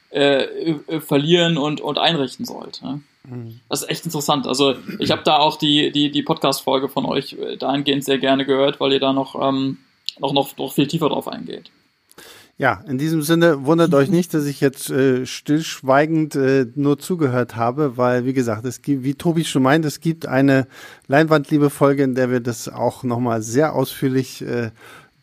äh, 0.10 0.44
äh, 0.44 1.02
verlieren 1.02 1.58
und, 1.58 1.82
und 1.82 1.98
einrichten 1.98 2.46
sollt. 2.46 2.82
Ne? 2.82 3.02
Das 3.70 3.82
ist 3.84 3.90
echt 3.90 4.06
interessant. 4.06 4.48
Also 4.48 4.76
ich 5.00 5.12
habe 5.12 5.24
da 5.24 5.38
auch 5.38 5.58
die, 5.58 5.92
die, 5.92 6.12
die 6.12 6.24
Podcast-Folge 6.24 6.90
von 6.90 7.06
euch 7.06 7.34
äh, 7.34 7.58
dahingehend 7.58 8.04
sehr 8.04 8.20
gerne 8.20 8.46
gehört, 8.46 8.80
weil 8.80 8.94
ihr 8.94 9.00
da 9.00 9.14
noch, 9.14 9.36
ähm, 9.42 9.80
noch, 10.20 10.34
noch, 10.34 10.58
noch 10.58 10.74
viel 10.74 10.88
tiefer 10.88 11.10
drauf 11.10 11.28
eingeht. 11.28 11.72
Ja, 12.58 12.82
in 12.88 12.98
diesem 12.98 13.22
Sinne 13.22 13.66
wundert 13.66 13.94
euch 13.94 14.10
nicht, 14.10 14.34
dass 14.34 14.46
ich 14.46 14.62
jetzt 14.62 14.90
äh, 14.90 15.26
stillschweigend 15.26 16.36
äh, 16.36 16.66
nur 16.76 16.98
zugehört 16.98 17.58
habe, 17.58 17.98
weil 17.98 18.24
wie 18.24 18.32
gesagt, 18.32 18.64
es 18.64 18.82
gibt, 18.82 19.04
wie 19.04 19.16
Tobi 19.16 19.44
schon 19.44 19.64
meint, 19.64 19.84
es 19.84 20.00
gibt 20.00 20.26
eine 20.26 20.66
Leinwandliebe-Folge, 21.08 22.04
in 22.04 22.16
der 22.16 22.32
wir 22.32 22.40
das 22.40 22.70
auch 22.70 23.04
nochmal 23.04 23.42
sehr 23.42 23.76
ausführlich 23.76 24.42
äh, 24.42 24.72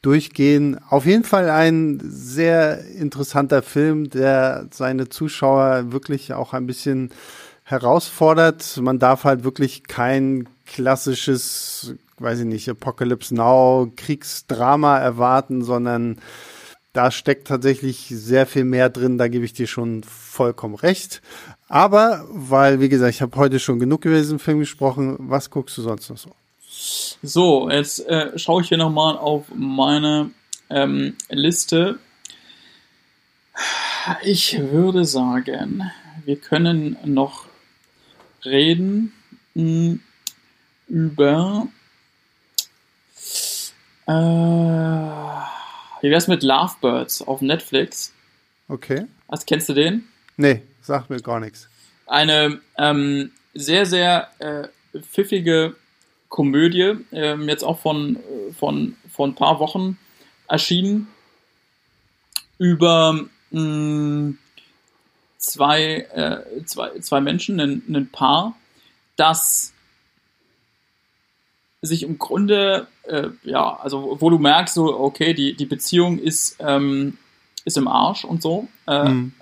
durchgehen. 0.02 0.78
Auf 0.90 1.06
jeden 1.06 1.24
Fall 1.24 1.48
ein 1.48 2.02
sehr 2.04 2.84
interessanter 2.86 3.62
Film, 3.62 4.10
der 4.10 4.66
seine 4.70 5.08
Zuschauer 5.08 5.90
wirklich 5.90 6.34
auch 6.34 6.52
ein 6.52 6.66
bisschen 6.66 7.12
herausfordert. 7.72 8.76
Man 8.80 9.00
darf 9.00 9.24
halt 9.24 9.42
wirklich 9.42 9.84
kein 9.84 10.48
klassisches, 10.66 11.94
weiß 12.18 12.40
ich 12.40 12.46
nicht, 12.46 12.68
Apocalypse 12.68 13.34
Now 13.34 13.90
Kriegsdrama 13.96 14.98
erwarten, 14.98 15.64
sondern 15.64 16.18
da 16.92 17.10
steckt 17.10 17.48
tatsächlich 17.48 18.06
sehr 18.10 18.46
viel 18.46 18.64
mehr 18.64 18.90
drin, 18.90 19.18
da 19.18 19.28
gebe 19.28 19.44
ich 19.44 19.54
dir 19.54 19.66
schon 19.66 20.02
vollkommen 20.04 20.74
recht. 20.74 21.22
Aber, 21.68 22.26
weil, 22.28 22.80
wie 22.80 22.90
gesagt, 22.90 23.14
ich 23.14 23.22
habe 23.22 23.36
heute 23.36 23.58
schon 23.58 23.78
genug 23.78 24.04
über 24.04 24.16
diesen 24.16 24.38
Film 24.38 24.58
gesprochen, 24.58 25.16
was 25.18 25.50
guckst 25.50 25.76
du 25.78 25.82
sonst 25.82 26.10
noch 26.10 26.18
so? 26.18 26.30
So, 27.22 27.70
jetzt 27.70 28.06
äh, 28.08 28.38
schaue 28.38 28.62
ich 28.62 28.68
hier 28.68 28.78
nochmal 28.78 29.16
auf 29.16 29.46
meine 29.54 30.30
ähm, 30.68 31.16
Liste. 31.30 31.98
Ich 34.22 34.58
würde 34.58 35.04
sagen, 35.04 35.90
wir 36.24 36.36
können 36.36 36.96
noch 37.04 37.46
reden 38.44 39.12
mh, 39.54 39.62
hm, 39.62 40.00
über 40.88 41.68
äh, 44.06 44.12
wie 46.02 46.10
wär's 46.10 46.26
mit 46.28 46.42
Lovebirds 46.42 47.22
auf 47.22 47.40
Netflix? 47.40 48.12
Okay. 48.68 49.06
Was, 49.28 49.46
kennst 49.46 49.68
du 49.68 49.74
den? 49.74 50.08
Nee, 50.36 50.62
sagt 50.82 51.10
mir 51.10 51.20
gar 51.20 51.40
nichts. 51.40 51.68
Eine 52.06 52.60
ähm, 52.76 53.30
sehr, 53.54 53.86
sehr 53.86 54.28
äh, 54.38 54.68
pfiffige 55.00 55.76
Komödie, 56.28 56.96
ähm, 57.12 57.48
jetzt 57.48 57.62
auch 57.62 57.78
von, 57.78 58.18
von, 58.58 58.96
von 59.10 59.30
ein 59.30 59.34
paar 59.34 59.60
Wochen 59.60 59.98
erschienen, 60.48 61.06
über 62.58 63.12
mh, 63.12 63.28
hm, 63.50 64.38
zwei, 65.42 66.06
äh, 66.14 66.64
zwei, 66.64 66.98
zwei 67.00 67.20
Menschen, 67.20 67.60
ein, 67.60 67.82
ein 67.88 68.08
Paar, 68.10 68.56
das 69.16 69.72
sich 71.82 72.04
im 72.04 72.16
Grunde, 72.18 72.86
äh, 73.02 73.28
ja, 73.42 73.76
also 73.82 74.16
wo 74.20 74.30
du 74.30 74.38
merkst, 74.38 74.74
so, 74.74 74.98
okay, 74.98 75.34
die, 75.34 75.54
die 75.54 75.66
Beziehung 75.66 76.18
ist, 76.18 76.56
ähm, 76.60 77.18
ist 77.64 77.76
im 77.76 77.88
Arsch 77.88 78.24
und 78.24 78.40
so. 78.40 78.68
Äh, 78.86 79.08
mhm. 79.08 79.32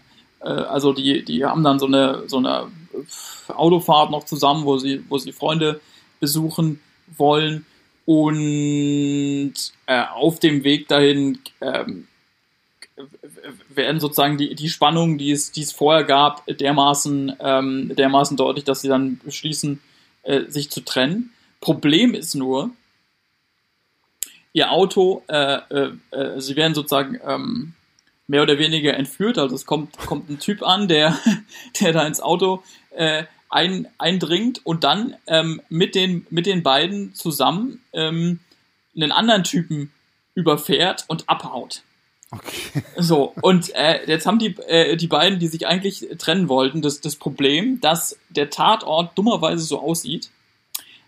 äh, 0.41 0.49
also 0.49 0.95
die, 0.95 1.23
die 1.23 1.45
haben 1.45 1.63
dann 1.63 1.79
so 1.79 1.87
eine, 1.87 2.25
so 2.29 2.39
eine 2.39 2.69
Autofahrt 3.49 4.11
noch 4.11 4.25
zusammen, 4.25 4.65
wo 4.65 4.79
sie, 4.79 5.05
wo 5.09 5.19
sie 5.19 5.33
Freunde 5.33 5.81
besuchen 6.19 6.81
wollen. 7.17 7.67
Und 8.07 9.55
äh, 9.87 10.05
auf 10.15 10.41
dem 10.41 10.65
Weg 10.65 10.89
dahin 10.89 11.39
ähm, 11.61 12.09
werden 13.69 14.01
sozusagen 14.01 14.39
die, 14.39 14.55
die 14.55 14.69
Spannungen, 14.69 15.19
die 15.19 15.31
es, 15.31 15.53
die 15.53 15.63
es 15.63 15.73
vorher 15.73 16.05
gab, 16.05 16.47
dermaßen, 16.47 17.37
ähm, 17.41 17.95
dermaßen 17.95 18.37
deutlich, 18.37 18.65
dass 18.65 18.81
sie 18.83 18.89
dann 18.89 19.19
beschließen, 19.25 19.81
äh, 20.23 20.43
sich 20.49 20.71
zu 20.71 20.81
trennen. 20.81 21.33
Problem 21.61 22.15
ist 22.15 22.35
nur, 22.35 22.71
ihr 24.53 24.71
Auto, 24.71 25.23
äh, 25.29 25.59
äh, 25.71 25.93
äh, 26.11 26.41
sie 26.41 26.57
werden 26.57 26.75
sozusagen 26.75 27.19
ähm, 27.25 27.75
mehr 28.27 28.43
oder 28.43 28.59
weniger 28.59 28.95
entführt. 28.95 29.39
Also 29.39 29.55
es 29.55 29.67
kommt, 29.67 29.97
kommt 29.99 30.31
ein 30.31 30.39
Typ 30.39 30.63
an, 30.63 30.89
der, 30.89 31.19
der 31.81 31.93
da 31.93 32.07
ins 32.07 32.21
Auto 32.21 32.63
äh, 32.91 33.25
ein, 33.49 33.89
eindringt 33.99 34.65
und 34.65 34.85
dann 34.85 35.17
ähm, 35.27 35.61
mit, 35.69 35.95
den, 35.95 36.27
mit 36.31 36.47
den 36.47 36.63
beiden 36.63 37.15
zusammen 37.15 37.83
ähm, 37.93 38.41
einen 38.95 39.13
anderen 39.13 39.45
Typen 39.45 39.93
überfährt 40.35 41.05
und 41.09 41.29
abhaut. 41.29 41.83
Okay. 42.31 42.83
So, 42.97 43.33
und 43.43 43.75
äh, 43.75 44.07
jetzt 44.07 44.27
haben 44.27 44.39
die, 44.39 44.57
äh, 44.69 44.97
die 44.97 45.07
beiden, 45.07 45.39
die 45.39 45.49
sich 45.49 45.67
eigentlich 45.67 46.07
trennen 46.19 46.49
wollten, 46.49 46.83
das, 46.83 47.01
das 47.01 47.17
Problem, 47.17 47.81
dass 47.81 48.19
der 48.29 48.51
Tatort 48.51 49.17
dummerweise 49.17 49.65
so 49.65 49.81
aussieht, 49.81 50.31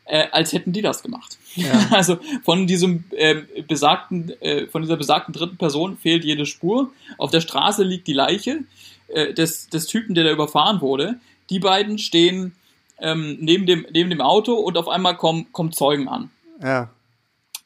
äh, 0.04 0.26
als 0.32 0.52
hätten 0.52 0.72
die 0.72 0.82
das 0.82 1.02
gemacht. 1.02 1.38
Ja. 1.54 1.72
Also 1.90 2.18
von 2.44 2.66
diesem 2.66 3.04
äh, 3.10 3.42
besagten, 3.66 4.30
äh, 4.40 4.66
von 4.66 4.82
dieser 4.82 4.96
besagten 4.96 5.32
dritten 5.32 5.56
Person 5.56 5.96
fehlt 5.96 6.24
jede 6.24 6.46
Spur. 6.46 6.90
Auf 7.18 7.30
der 7.30 7.40
Straße 7.40 7.84
liegt 7.84 8.06
die 8.06 8.12
Leiche 8.12 8.60
äh, 9.08 9.32
des, 9.32 9.68
des 9.68 9.86
Typen, 9.86 10.14
der 10.14 10.24
da 10.24 10.30
überfahren 10.30 10.80
wurde. 10.80 11.20
Die 11.50 11.60
beiden 11.60 11.98
stehen 11.98 12.54
ähm, 12.98 13.38
neben, 13.40 13.66
dem, 13.66 13.86
neben 13.92 14.10
dem 14.10 14.20
Auto 14.20 14.54
und 14.54 14.76
auf 14.76 14.88
einmal 14.88 15.16
kommen, 15.16 15.52
kommen 15.52 15.72
Zeugen 15.72 16.08
an. 16.08 16.30
Ja. 16.62 16.90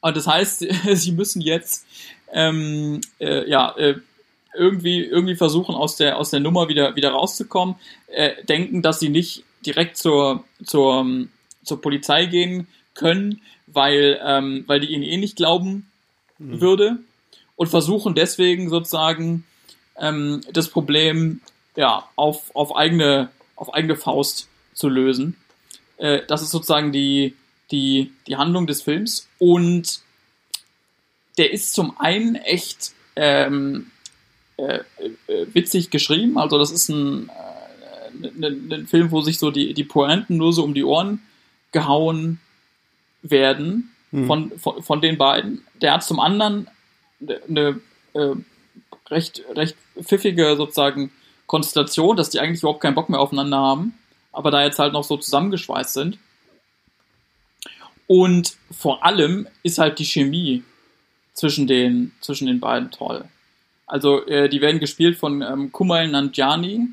Und 0.01 0.17
das 0.17 0.27
heißt, 0.27 0.67
sie 0.95 1.13
müssen 1.13 1.41
jetzt 1.41 1.87
ähm, 2.33 3.01
äh, 3.19 3.49
ja, 3.49 3.75
äh, 3.77 3.97
irgendwie, 4.55 5.05
irgendwie 5.05 5.37
versuchen, 5.37 5.75
aus 5.75 5.97
der, 5.97 6.19
aus 6.19 6.31
der 6.31 6.41
Nummer 6.41 6.69
wieder, 6.69 6.97
wieder 6.97 7.11
rauszukommen, 7.11 7.77
äh, 8.09 8.43
denken, 8.45 8.83
dass 8.83 9.01
sie 9.01 9.11
nicht 9.11 9.45
direkt 9.65 9.97
zur, 9.97 10.45
zur, 10.65 11.07
zur 11.63 11.81
Polizei 11.81 12.27
gehen 12.27 12.67
können, 12.95 13.43
weil, 13.67 14.19
ähm, 14.25 14.65
weil 14.67 14.81
die 14.81 14.89
ihnen 14.89 15.03
eh 15.03 15.19
nicht 15.19 15.37
glauben 15.37 15.91
mhm. 16.39 16.61
würde 16.61 16.99
und 17.57 17.69
versuchen 17.69 18.15
deswegen 18.15 18.71
sozusagen 18.71 19.45
ähm, 19.99 20.43
das 20.53 20.69
Problem 20.69 21.41
ja, 21.77 22.09
auf, 22.17 22.55
auf, 22.55 22.75
eigene, 22.75 23.31
auf 23.55 23.75
eigene 23.75 23.97
Faust 23.97 24.49
zu 24.75 24.89
lösen. 24.89 25.37
Äh, 25.99 26.23
das 26.27 26.43
ist 26.43 26.51
sozusagen 26.51 26.93
die, 26.93 27.35
die, 27.71 28.13
die 28.27 28.37
Handlung 28.37 28.67
des 28.67 28.83
Films 28.83 29.29
und 29.39 30.01
der 31.39 31.53
ist 31.53 31.75
zum 31.75 31.99
einen 31.99 32.35
echt 32.37 32.93
ähm, 33.15 33.91
äh, 34.57 34.81
äh, 35.27 35.47
witzig 35.53 35.91
geschrieben. 35.91 36.39
Also 36.39 36.59
das 36.59 36.71
ist 36.71 36.89
ein, 36.89 37.29
äh, 38.23 38.29
ein, 38.29 38.73
ein, 38.73 38.87
Film, 38.87 39.11
wo 39.11 39.21
sich 39.21 39.39
so 39.39 39.51
die, 39.51 39.75
die 39.75 39.85
Pointen 39.85 40.37
nur 40.37 40.53
so 40.53 40.65
um 40.65 40.73
die 40.73 40.85
Ohren 40.85 41.21
gehauen 41.73 42.41
werden 43.23 43.91
hm. 44.13 44.27
von, 44.27 44.59
von, 44.59 44.83
von 44.83 45.01
den 45.01 45.19
beiden. 45.19 45.65
Der 45.83 45.93
hat 45.93 46.05
zum 46.05 46.21
anderen 46.21 46.69
eine 47.21 47.81
äh, 48.15 48.35
recht, 49.11 49.43
recht 49.55 49.77
pfiffige 50.01 50.57
sozusagen 50.57 51.13
Konstellation, 51.47 52.17
dass 52.17 52.31
die 52.31 52.41
eigentlich 52.41 52.61
überhaupt 52.61 52.81
keinen 52.81 52.95
Bock 52.95 53.09
mehr 53.09 53.21
aufeinander 53.21 53.59
haben, 53.59 53.95
aber 54.33 54.51
da 54.51 54.65
jetzt 54.65 54.79
halt 54.79 54.93
noch 54.93 55.05
so 55.05 55.17
zusammengeschweißt 55.17 55.93
sind. 55.93 56.19
Und 58.07 58.57
vor 58.71 59.05
allem 59.05 59.49
ist 59.63 59.79
halt 59.79 59.99
die 59.99 60.05
Chemie 60.05 60.63
zwischen 61.37 61.67
den, 61.67 62.13
zwischen 62.21 62.49
den 62.49 62.59
beiden 62.59 62.91
toll. 62.91 63.25
Also 63.87 64.27
äh, 64.27 64.49
die 64.49 64.61
werden 64.61 64.81
gespielt 64.81 65.17
von 65.17 65.43
ähm, 65.43 65.71
Kumail 65.71 66.09
Nanjiani, 66.09 66.89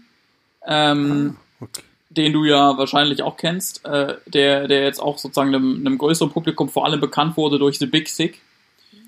ähm, 0.68 1.38
ah, 1.38 1.64
okay. 1.64 1.82
den 2.12 2.34
du 2.34 2.44
ja 2.44 2.78
wahrscheinlich 2.78 3.24
auch 3.24 3.38
kennst, 3.38 3.84
äh, 3.86 4.16
der, 4.28 4.68
der 4.68 4.84
jetzt 4.84 5.00
auch 5.00 5.18
sozusagen 5.18 5.56
einem, 5.56 5.78
einem 5.78 5.98
größeren 5.98 6.32
Publikum 6.32 6.70
vor 6.70 6.86
allem 6.86 7.00
bekannt 7.00 7.36
wurde 7.36 7.58
durch 7.58 7.80
The 7.80 7.88
Big 7.88 8.10
Sick. 8.10 8.42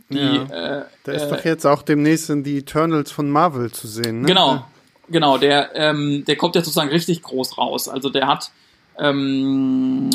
Die, 0.09 0.17
ja. 0.17 0.79
äh, 0.79 0.85
der 1.05 1.13
ist 1.13 1.23
äh, 1.23 1.29
doch 1.29 1.45
jetzt 1.45 1.65
auch 1.65 1.83
demnächst 1.83 2.29
in 2.29 2.43
die 2.43 2.59
Eternals 2.59 3.11
von 3.11 3.29
Marvel 3.29 3.71
zu 3.71 3.87
sehen, 3.87 4.21
ne? 4.21 4.27
Genau, 4.27 4.65
genau, 5.09 5.37
der, 5.37 5.75
ähm, 5.75 6.23
der 6.25 6.37
kommt 6.37 6.55
ja 6.55 6.61
sozusagen 6.61 6.89
richtig 6.89 7.21
groß 7.23 7.57
raus. 7.57 7.89
Also 7.89 8.09
der 8.09 8.27
hat 8.27 8.51
ähm, 8.97 10.09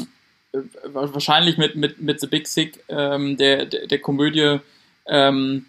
wahrscheinlich 0.84 1.58
mit, 1.58 1.76
mit, 1.76 2.00
mit 2.00 2.20
The 2.20 2.26
Big 2.26 2.48
Sick 2.48 2.82
ähm, 2.88 3.36
der, 3.36 3.66
der, 3.66 3.86
der 3.86 3.98
Komödie 3.98 4.60
ähm, 5.06 5.66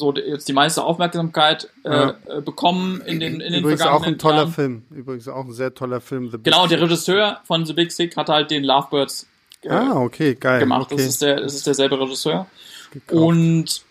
so 0.00 0.14
jetzt 0.14 0.48
die 0.48 0.52
meiste 0.52 0.82
Aufmerksamkeit 0.82 1.68
äh, 1.84 1.90
ja. 1.90 2.18
Äh, 2.26 2.40
bekommen 2.40 3.00
in 3.02 3.20
den 3.20 3.40
in 3.40 3.52
den 3.52 3.62
Übrigens 3.62 3.82
auch 3.82 4.02
ein 4.04 4.18
toller 4.18 4.36
Jahren. 4.38 4.52
Film. 4.52 4.82
Übrigens 4.90 5.28
auch 5.28 5.44
ein 5.44 5.52
sehr 5.52 5.74
toller 5.74 6.00
Film. 6.00 6.30
The 6.30 6.38
genau, 6.42 6.66
der 6.66 6.80
Regisseur 6.80 7.40
von 7.44 7.64
The 7.66 7.72
Big 7.72 7.92
Sick 7.92 8.16
hat 8.16 8.28
halt 8.28 8.50
den 8.50 8.64
Lovebirds 8.64 9.28
äh, 9.62 9.68
ah, 9.68 10.00
okay, 10.00 10.34
geil. 10.34 10.60
gemacht. 10.60 10.90
Okay. 10.90 10.96
Das 10.96 11.06
ist 11.06 11.22
der, 11.22 11.40
das 11.40 11.54
ist 11.54 11.66
derselbe 11.66 12.00
Regisseur. 12.00 12.46
Gekauft. 12.92 13.12
Und 13.12 13.84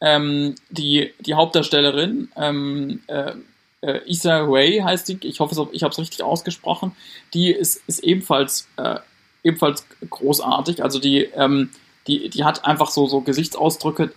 ähm, 0.00 0.54
die 0.70 1.12
die 1.20 1.34
Hauptdarstellerin 1.34 2.30
ähm, 2.36 3.00
äh, 3.08 3.32
äh, 3.80 4.10
Issa 4.10 4.48
Way 4.48 4.78
heißt 4.78 5.08
die. 5.08 5.18
Ich 5.22 5.40
hoffe, 5.40 5.68
ich 5.72 5.82
habe 5.82 5.92
es 5.92 5.98
richtig 5.98 6.22
ausgesprochen. 6.22 6.92
Die 7.34 7.50
ist 7.50 7.82
ist 7.86 8.00
ebenfalls 8.04 8.68
äh, 8.76 8.98
ebenfalls 9.42 9.86
großartig. 10.08 10.82
Also 10.82 10.98
die 10.98 11.24
ähm, 11.34 11.70
die, 12.06 12.28
die 12.30 12.44
hat 12.44 12.64
einfach 12.64 12.90
so, 12.90 13.06
so 13.06 13.20
Gesichtsausdrücke 13.20 14.12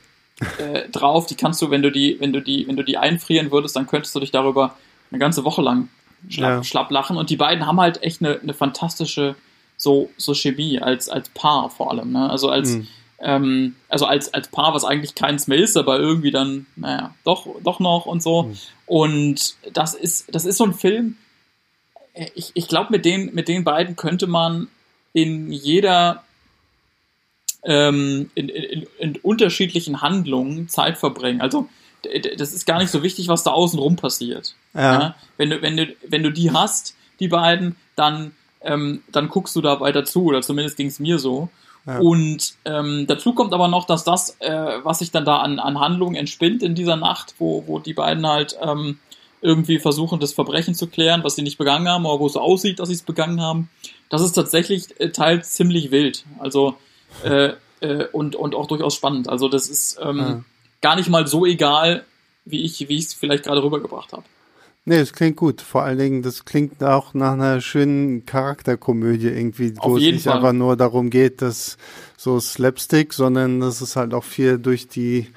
äh, 0.58 0.90
drauf, 0.92 1.26
die 1.26 1.36
kannst 1.36 1.62
du, 1.62 1.70
wenn 1.72 1.82
du 1.82 1.92
die, 1.92 2.18
wenn 2.20 2.34
du 2.34 2.42
die, 2.42 2.68
wenn 2.68 2.76
du 2.76 2.84
die 2.84 2.98
einfrieren 2.98 3.52
würdest, 3.52 3.76
dann 3.76 3.88
könntest 3.88 4.16
du 4.16 4.20
dich 4.20 4.32
darüber 4.32 4.76
eine 5.12 5.20
ganze 5.20 5.44
Woche 5.44 5.62
lang 5.62 5.90
schlapp, 6.28 6.50
ja. 6.58 6.64
schlapp 6.64 6.92
lachen. 6.92 7.18
Und 7.18 7.30
die 7.30 7.38
beiden 7.38 7.66
haben 7.66 7.80
halt 7.80 8.04
echt 8.04 8.22
eine, 8.22 8.40
eine 8.40 8.54
fantastische 8.54 9.36
so, 9.78 10.10
so 10.18 10.34
Chemie 10.34 10.80
als, 10.80 11.10
als 11.10 11.30
Paar 11.30 11.70
vor 11.70 11.92
allem. 11.92 12.12
Ne? 12.12 12.30
Also 12.30 12.50
als, 12.50 12.72
mhm. 12.72 12.88
ähm, 13.20 13.76
also 13.88 14.06
als, 14.06 14.34
als 14.34 14.50
Paar, 14.50 14.74
was 14.74 14.84
eigentlich 14.84 15.16
keins 15.16 15.48
mehr 15.48 15.60
ist, 15.60 15.78
aber 15.78 16.00
irgendwie 16.00 16.32
dann, 16.32 16.66
naja, 16.76 17.16
doch, 17.24 17.48
doch 17.64 17.80
noch 17.80 18.06
und 18.06 18.22
so. 18.22 18.44
Mhm. 18.44 18.58
Und 18.86 19.56
das 19.74 19.94
ist, 19.94 20.34
das 20.36 20.46
ist 20.46 20.58
so 20.58 20.66
ein 20.66 20.74
Film, 20.74 21.18
äh, 22.14 22.28
ich, 22.36 22.52
ich 22.54 22.68
glaube, 22.68 22.90
mit 22.92 23.06
den, 23.06 23.34
mit 23.34 23.48
den 23.48 23.64
beiden 23.64 23.96
könnte 23.96 24.28
man 24.28 24.68
in 25.14 25.52
jeder 25.52 26.24
ähm, 27.64 28.32
in, 28.36 28.50
in, 28.50 28.88
in 28.98 29.18
unterschiedlichen 29.18 30.02
Handlungen 30.02 30.70
Zeit 30.70 30.98
verbringen. 30.98 31.42
Also 31.42 31.68
das 32.38 32.54
ist 32.54 32.66
gar 32.66 32.80
nicht 32.80 32.92
so 32.92 33.04
wichtig, 33.04 33.28
was 33.28 33.44
da 33.44 33.52
außen 33.52 33.80
rum 33.80 33.96
passiert. 33.96 34.56
Ja. 34.74 35.00
ja. 35.00 35.16
Wenn, 35.38 35.50
du, 35.50 35.62
wenn, 35.62 35.78
du, 35.78 35.88
wenn 36.08 36.24
du 36.24 36.32
die 36.32 36.52
hast, 36.52 36.96
die 37.20 37.28
beiden, 37.28 37.76
dann, 37.96 38.32
ähm, 38.62 39.04
dann 39.12 39.28
guckst 39.28 39.56
du 39.56 39.62
da 39.62 39.80
weiter 39.80 40.06
zu, 40.06 40.24
oder 40.24 40.42
zumindest 40.42 40.78
ging 40.78 40.88
es 40.88 41.00
mir 41.00 41.20
so. 41.20 41.50
Ja. 41.86 42.00
Und 42.00 42.54
ähm, 42.66 43.06
dazu 43.08 43.34
kommt 43.34 43.54
aber 43.54 43.68
noch, 43.68 43.86
dass 43.86 44.04
das, 44.04 44.38
äh, 44.40 44.80
was 44.84 45.00
sich 45.00 45.12
dann 45.12 45.26
da 45.26 45.38
an, 45.38 45.60
an 45.60 45.80
Handlungen 45.80 46.16
entspinnt 46.16 46.64
in 46.64 46.76
dieser 46.76 46.96
Nacht, 46.96 47.36
wo, 47.40 47.64
wo 47.68 47.80
die 47.80 47.94
beiden 47.94 48.26
halt 48.28 48.58
ähm, 48.62 49.00
irgendwie 49.42 49.80
versuchen, 49.80 50.20
das 50.20 50.34
Verbrechen 50.34 50.76
zu 50.76 50.88
klären, 50.88 51.24
was 51.24 51.36
sie 51.36 51.42
nicht 51.42 51.58
begangen 51.58 51.88
haben, 51.88 52.06
aber 52.06 52.20
wo 52.20 52.28
es 52.28 52.36
aussieht, 52.36 52.80
dass 52.80 52.90
sie 52.90 52.96
es 52.96 53.04
begangen 53.04 53.42
haben, 53.42 53.70
das 54.10 54.22
ist 54.22 54.34
tatsächlich 54.34 55.00
äh, 55.00 55.10
teils 55.10 55.54
ziemlich 55.54 55.92
wild. 55.92 56.26
Also 56.40 56.76
äh, 57.24 57.54
äh, 57.82 58.06
und, 58.12 58.36
und 58.36 58.56
auch 58.56 58.68
durchaus 58.68 58.96
spannend. 58.96 59.30
Also 59.30 59.48
das 59.48 59.68
ist 59.68 60.00
ähm, 60.02 60.18
ja. 60.18 60.44
gar 60.82 60.96
nicht 60.96 61.10
mal 61.10 61.28
so 61.28 61.46
egal, 61.46 62.04
wie 62.46 62.64
ich 62.64 62.88
wie 62.90 62.98
ich 62.98 63.06
es 63.06 63.14
vielleicht 63.14 63.44
gerade 63.44 63.64
rübergebracht 63.64 64.14
habe. 64.14 64.24
Nee, 64.86 64.98
es 64.98 65.14
klingt 65.14 65.38
gut. 65.38 65.62
Vor 65.62 65.84
allen 65.84 66.00
Dingen, 66.00 66.22
das 66.24 66.46
klingt 66.46 66.84
auch 66.84 67.14
nach 67.14 67.34
einer 67.34 67.62
schönen 67.62 68.26
Charakterkomödie 68.26 69.28
irgendwie, 69.28 69.76
wo 69.78 69.98
es 69.98 70.04
nicht 70.04 70.24
Fall. 70.24 70.38
einfach 70.38 70.54
nur 70.54 70.78
darum 70.78 71.10
geht, 71.10 71.42
dass 71.42 71.78
so 72.18 72.40
Slapstick, 72.40 73.14
sondern 73.14 73.60
dass 73.60 73.82
es 73.82 73.96
halt 73.96 74.14
auch 74.14 74.24
viel 74.24 74.58
durch 74.58 74.88
die 74.88 75.28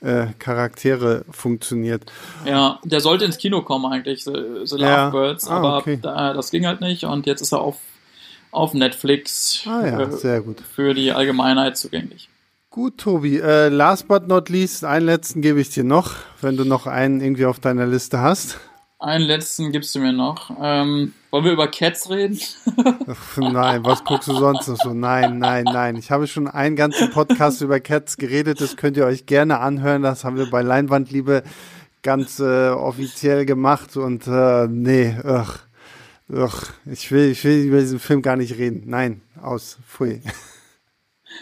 äh, 0.00 0.26
Charaktere 0.38 1.24
funktioniert. 1.30 2.04
Ja, 2.44 2.80
der 2.84 3.00
sollte 3.00 3.24
ins 3.24 3.38
Kino 3.38 3.62
kommen 3.62 3.90
eigentlich, 3.90 4.24
The, 4.24 4.32
The 4.64 4.76
Lovebirds, 4.76 5.46
ja. 5.46 5.52
ah, 5.52 5.56
aber 5.56 5.78
okay. 5.78 5.98
da, 6.02 6.34
das 6.34 6.50
ging 6.50 6.66
halt 6.66 6.80
nicht 6.80 7.04
und 7.04 7.26
jetzt 7.26 7.40
ist 7.40 7.52
er 7.52 7.60
auf 7.60 7.78
auf 8.50 8.74
Netflix 8.74 9.64
ah, 9.66 9.86
ja, 9.86 10.00
äh, 10.00 10.12
sehr 10.12 10.40
gut. 10.40 10.60
für 10.60 10.94
die 10.94 11.12
Allgemeinheit 11.12 11.76
zugänglich. 11.76 12.28
Gut, 12.70 12.98
Tobi. 12.98 13.38
Äh, 13.38 13.68
last 13.68 14.08
but 14.08 14.28
not 14.28 14.50
least, 14.50 14.84
einen 14.84 15.06
letzten 15.06 15.40
gebe 15.40 15.60
ich 15.60 15.70
dir 15.70 15.84
noch, 15.84 16.14
wenn 16.40 16.56
du 16.56 16.64
noch 16.64 16.86
einen 16.86 17.20
irgendwie 17.20 17.46
auf 17.46 17.60
deiner 17.60 17.86
Liste 17.86 18.20
hast. 18.20 18.58
Einen 19.00 19.24
letzten 19.24 19.70
gibst 19.70 19.94
du 19.94 20.00
mir 20.00 20.12
noch. 20.12 20.50
Ähm, 20.60 21.14
wollen 21.30 21.44
wir 21.44 21.52
über 21.52 21.68
Cats 21.68 22.10
reden? 22.10 22.40
Nein, 23.36 23.84
was 23.84 24.02
guckst 24.04 24.26
du 24.26 24.34
sonst 24.34 24.66
noch 24.66 24.76
so? 24.76 24.92
Nein, 24.92 25.38
nein, 25.38 25.64
nein. 25.64 25.94
Ich 25.94 26.10
habe 26.10 26.26
schon 26.26 26.48
einen 26.48 26.74
ganzen 26.74 27.10
Podcast 27.10 27.60
über 27.60 27.78
Cats 27.78 28.16
geredet. 28.16 28.60
Das 28.60 28.76
könnt 28.76 28.96
ihr 28.96 29.06
euch 29.06 29.26
gerne 29.26 29.60
anhören. 29.60 30.02
Das 30.02 30.24
haben 30.24 30.36
wir 30.36 30.50
bei 30.50 30.62
Leinwandliebe 30.62 31.44
ganz 32.02 32.40
äh, 32.40 32.70
offiziell 32.70 33.46
gemacht. 33.46 33.96
Und 33.96 34.26
äh, 34.26 34.66
nee, 34.66 35.16
ach. 35.24 35.67
Ach, 36.34 36.72
ich 36.84 37.10
will, 37.10 37.30
ich 37.30 37.42
will 37.44 37.64
über 37.64 37.80
diesen 37.80 37.98
Film 37.98 38.20
gar 38.22 38.36
nicht 38.36 38.58
reden. 38.58 38.82
Nein, 38.86 39.22
aus. 39.40 39.78
Pfui. 39.86 40.22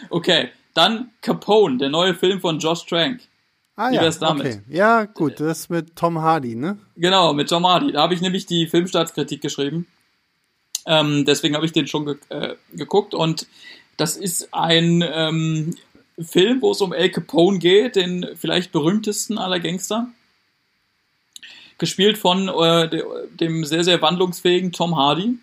Okay, 0.09 0.49
dann 0.73 1.11
Capone, 1.21 1.77
der 1.77 1.89
neue 1.89 2.13
Film 2.13 2.41
von 2.41 2.59
Josh 2.59 2.85
Trank. 2.85 3.21
Ah 3.77 3.89
Wie 3.89 3.95
ja, 3.95 4.09
damit? 4.09 4.45
okay. 4.45 4.61
Ja, 4.67 5.05
gut, 5.05 5.39
das 5.39 5.59
ist 5.59 5.69
mit 5.69 5.95
Tom 5.95 6.19
Hardy, 6.19 6.55
ne? 6.55 6.77
Genau, 6.97 7.33
mit 7.33 7.49
Tom 7.49 7.65
Hardy. 7.65 7.93
Da 7.93 8.01
habe 8.01 8.13
ich 8.13 8.21
nämlich 8.21 8.45
die 8.45 8.67
Filmstartskritik 8.67 9.41
geschrieben. 9.41 9.87
Ähm, 10.85 11.25
deswegen 11.25 11.55
habe 11.55 11.65
ich 11.65 11.71
den 11.71 11.87
schon 11.87 12.05
ge 12.05 12.17
äh, 12.29 12.55
geguckt 12.73 13.13
und 13.13 13.47
das 13.97 14.17
ist 14.17 14.53
ein 14.53 15.03
ähm, 15.07 15.75
Film, 16.19 16.61
wo 16.61 16.71
es 16.71 16.81
um 16.81 16.91
El 16.91 17.11
Capone 17.11 17.59
geht, 17.59 17.95
den 17.95 18.27
vielleicht 18.35 18.71
berühmtesten 18.71 19.37
aller 19.37 19.59
Gangster 19.59 20.09
gespielt 21.77 22.17
von 22.17 22.49
äh, 22.49 22.89
dem 23.39 23.65
sehr, 23.65 23.83
sehr 23.83 24.01
wandlungsfähigen 24.01 24.71
Tom 24.71 24.95
Hardy. 24.95 25.37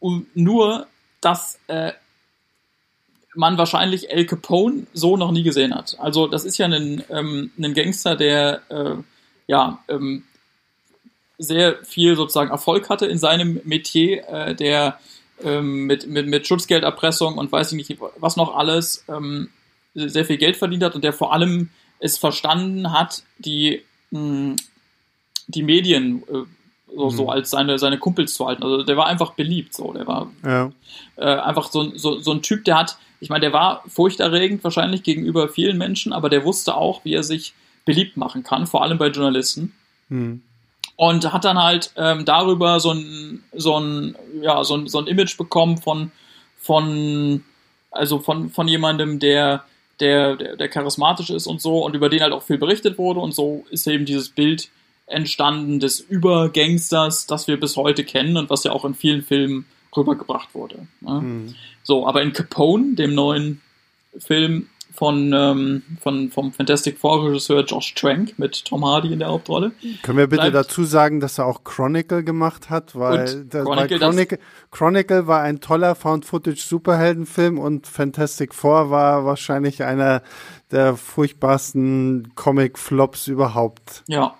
Und 0.00 0.34
nur, 0.36 0.86
dass 1.20 1.58
äh, 1.68 1.92
man 3.34 3.56
wahrscheinlich 3.56 4.10
El 4.10 4.26
Capone 4.26 4.86
so 4.92 5.16
noch 5.16 5.30
nie 5.30 5.42
gesehen 5.42 5.74
hat. 5.74 5.96
Also 5.98 6.26
das 6.26 6.44
ist 6.44 6.58
ja 6.58 6.66
ein, 6.66 7.02
ähm, 7.08 7.50
ein 7.58 7.74
Gangster, 7.74 8.16
der 8.16 8.62
äh, 8.68 8.96
ja 9.46 9.82
ähm, 9.88 10.24
sehr 11.38 11.84
viel 11.84 12.16
sozusagen 12.16 12.50
Erfolg 12.50 12.88
hatte 12.90 13.06
in 13.06 13.18
seinem 13.18 13.60
Metier, 13.64 14.28
äh, 14.28 14.54
der 14.54 14.98
ähm, 15.42 15.86
mit, 15.86 16.06
mit, 16.06 16.26
mit 16.26 16.46
Schutzgelderpressung 16.46 17.38
und 17.38 17.50
weiß 17.50 17.72
ich 17.72 17.88
nicht 17.88 18.00
was 18.18 18.36
noch 18.36 18.54
alles 18.54 19.04
ähm, 19.08 19.48
sehr 19.94 20.24
viel 20.24 20.36
Geld 20.38 20.56
verdient 20.56 20.82
hat 20.82 20.94
und 20.94 21.04
der 21.04 21.12
vor 21.12 21.32
allem 21.32 21.70
es 21.98 22.18
verstanden 22.18 22.92
hat, 22.92 23.22
die 23.38 23.82
die 25.48 25.62
Medien 25.62 26.22
äh, 26.28 26.44
so, 26.94 27.06
mhm. 27.06 27.10
so 27.10 27.28
als 27.28 27.50
seine, 27.50 27.78
seine 27.78 27.98
Kumpels 27.98 28.34
zu 28.34 28.46
halten. 28.46 28.62
Also 28.62 28.82
der 28.82 28.96
war 28.96 29.06
einfach 29.06 29.32
beliebt, 29.32 29.74
so. 29.74 29.92
Der 29.92 30.06
war 30.06 30.30
ja. 30.44 30.72
äh, 31.16 31.24
einfach 31.24 31.70
so, 31.70 31.96
so, 31.96 32.18
so 32.20 32.32
ein 32.32 32.42
Typ, 32.42 32.64
der 32.64 32.78
hat, 32.78 32.98
ich 33.20 33.30
meine, 33.30 33.40
der 33.40 33.52
war 33.52 33.82
furchterregend 33.86 34.62
wahrscheinlich 34.64 35.02
gegenüber 35.02 35.48
vielen 35.48 35.78
Menschen, 35.78 36.12
aber 36.12 36.28
der 36.28 36.44
wusste 36.44 36.76
auch, 36.76 37.04
wie 37.04 37.14
er 37.14 37.22
sich 37.22 37.54
beliebt 37.84 38.16
machen 38.16 38.42
kann, 38.42 38.66
vor 38.66 38.82
allem 38.82 38.98
bei 38.98 39.08
Journalisten. 39.08 39.74
Mhm. 40.08 40.42
Und 40.96 41.32
hat 41.32 41.44
dann 41.44 41.58
halt 41.58 41.92
ähm, 41.96 42.24
darüber 42.24 42.78
so 42.78 42.92
ein, 42.92 43.42
so 43.52 43.78
ein, 43.78 44.14
ja, 44.40 44.62
so 44.62 44.76
ein, 44.76 44.88
so 44.88 44.98
ein 44.98 45.06
Image 45.06 45.36
bekommen 45.36 45.78
von, 45.78 46.12
von, 46.58 47.42
also 47.90 48.18
von, 48.18 48.50
von 48.50 48.68
jemandem, 48.68 49.18
der, 49.18 49.64
der, 50.00 50.36
der, 50.36 50.56
der 50.56 50.68
charismatisch 50.68 51.30
ist 51.30 51.46
und 51.46 51.60
so 51.60 51.84
und 51.84 51.94
über 51.96 52.08
den 52.08 52.20
halt 52.20 52.32
auch 52.32 52.42
viel 52.42 52.58
berichtet 52.58 52.98
wurde 52.98 53.20
und 53.20 53.34
so 53.34 53.64
ist 53.70 53.86
eben 53.86 54.04
dieses 54.04 54.28
Bild 54.28 54.68
entstanden 55.06 55.80
des 55.80 56.00
Übergangsters, 56.00 57.26
das 57.26 57.48
wir 57.48 57.58
bis 57.58 57.76
heute 57.76 58.04
kennen 58.04 58.36
und 58.36 58.50
was 58.50 58.64
ja 58.64 58.72
auch 58.72 58.84
in 58.84 58.94
vielen 58.94 59.22
Filmen 59.22 59.66
rübergebracht 59.96 60.54
wurde. 60.54 60.86
Ne? 61.00 61.20
Mhm. 61.20 61.54
So, 61.82 62.06
aber 62.06 62.22
in 62.22 62.32
Capone, 62.32 62.94
dem 62.94 63.14
neuen 63.14 63.60
Film 64.18 64.68
von, 64.94 65.32
ähm, 65.32 65.82
von 66.00 66.30
vom 66.30 66.52
Fantastic 66.52 66.98
Four 66.98 67.26
Regisseur 67.26 67.64
Josh 67.64 67.94
Trank 67.94 68.38
mit 68.38 68.64
Tom 68.64 68.84
Hardy 68.84 69.12
in 69.12 69.18
der 69.18 69.28
Hauptrolle. 69.28 69.72
Können 70.02 70.18
wir 70.18 70.26
bitte 70.26 70.52
dazu 70.52 70.84
sagen, 70.84 71.20
dass 71.20 71.38
er 71.38 71.46
auch 71.46 71.64
Chronicle 71.64 72.22
gemacht 72.22 72.70
hat, 72.70 72.94
weil, 72.94 73.44
das, 73.46 73.64
Chronicle, 73.64 74.00
weil 74.00 74.10
Chronicle, 74.10 74.38
Chronicle, 74.70 75.26
war 75.26 75.40
ein 75.40 75.60
toller 75.60 75.94
Found 75.94 76.24
Footage 76.24 76.60
Superheldenfilm 76.60 77.58
und 77.58 77.86
Fantastic 77.86 78.54
Four 78.54 78.90
war 78.90 79.24
wahrscheinlich 79.24 79.82
einer 79.82 80.22
der 80.70 80.96
furchtbarsten 80.96 82.32
Comic 82.34 82.78
Flops 82.78 83.28
überhaupt. 83.28 84.04
Ja. 84.08 84.36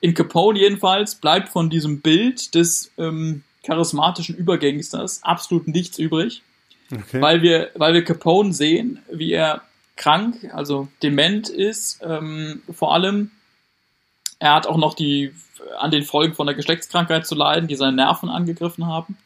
In 0.00 0.14
Capone 0.14 0.58
jedenfalls 0.58 1.14
bleibt 1.14 1.48
von 1.48 1.70
diesem 1.70 2.00
Bild 2.00 2.54
des 2.54 2.90
ähm, 2.98 3.44
charismatischen 3.64 4.36
Übergangsters 4.36 5.22
absolut 5.22 5.68
nichts 5.68 5.98
übrig. 5.98 6.42
Okay. 6.90 7.22
Weil 7.22 7.42
wir, 7.42 7.70
weil 7.74 7.94
wir 7.94 8.04
Capone 8.04 8.52
sehen, 8.52 9.00
wie 9.10 9.32
er 9.32 9.62
krank, 9.96 10.50
also 10.52 10.88
dement 11.02 11.48
ist, 11.48 12.00
ähm, 12.02 12.62
vor 12.72 12.94
allem. 12.94 13.30
Er 14.38 14.54
hat 14.54 14.66
auch 14.66 14.76
noch 14.76 14.94
die 14.94 15.32
an 15.78 15.92
den 15.92 16.02
Folgen 16.02 16.34
von 16.34 16.46
der 16.46 16.56
Geschlechtskrankheit 16.56 17.26
zu 17.26 17.36
leiden, 17.36 17.68
die 17.68 17.76
seine 17.76 17.96
Nerven 17.96 18.28
angegriffen 18.28 18.86
haben. 18.86 19.16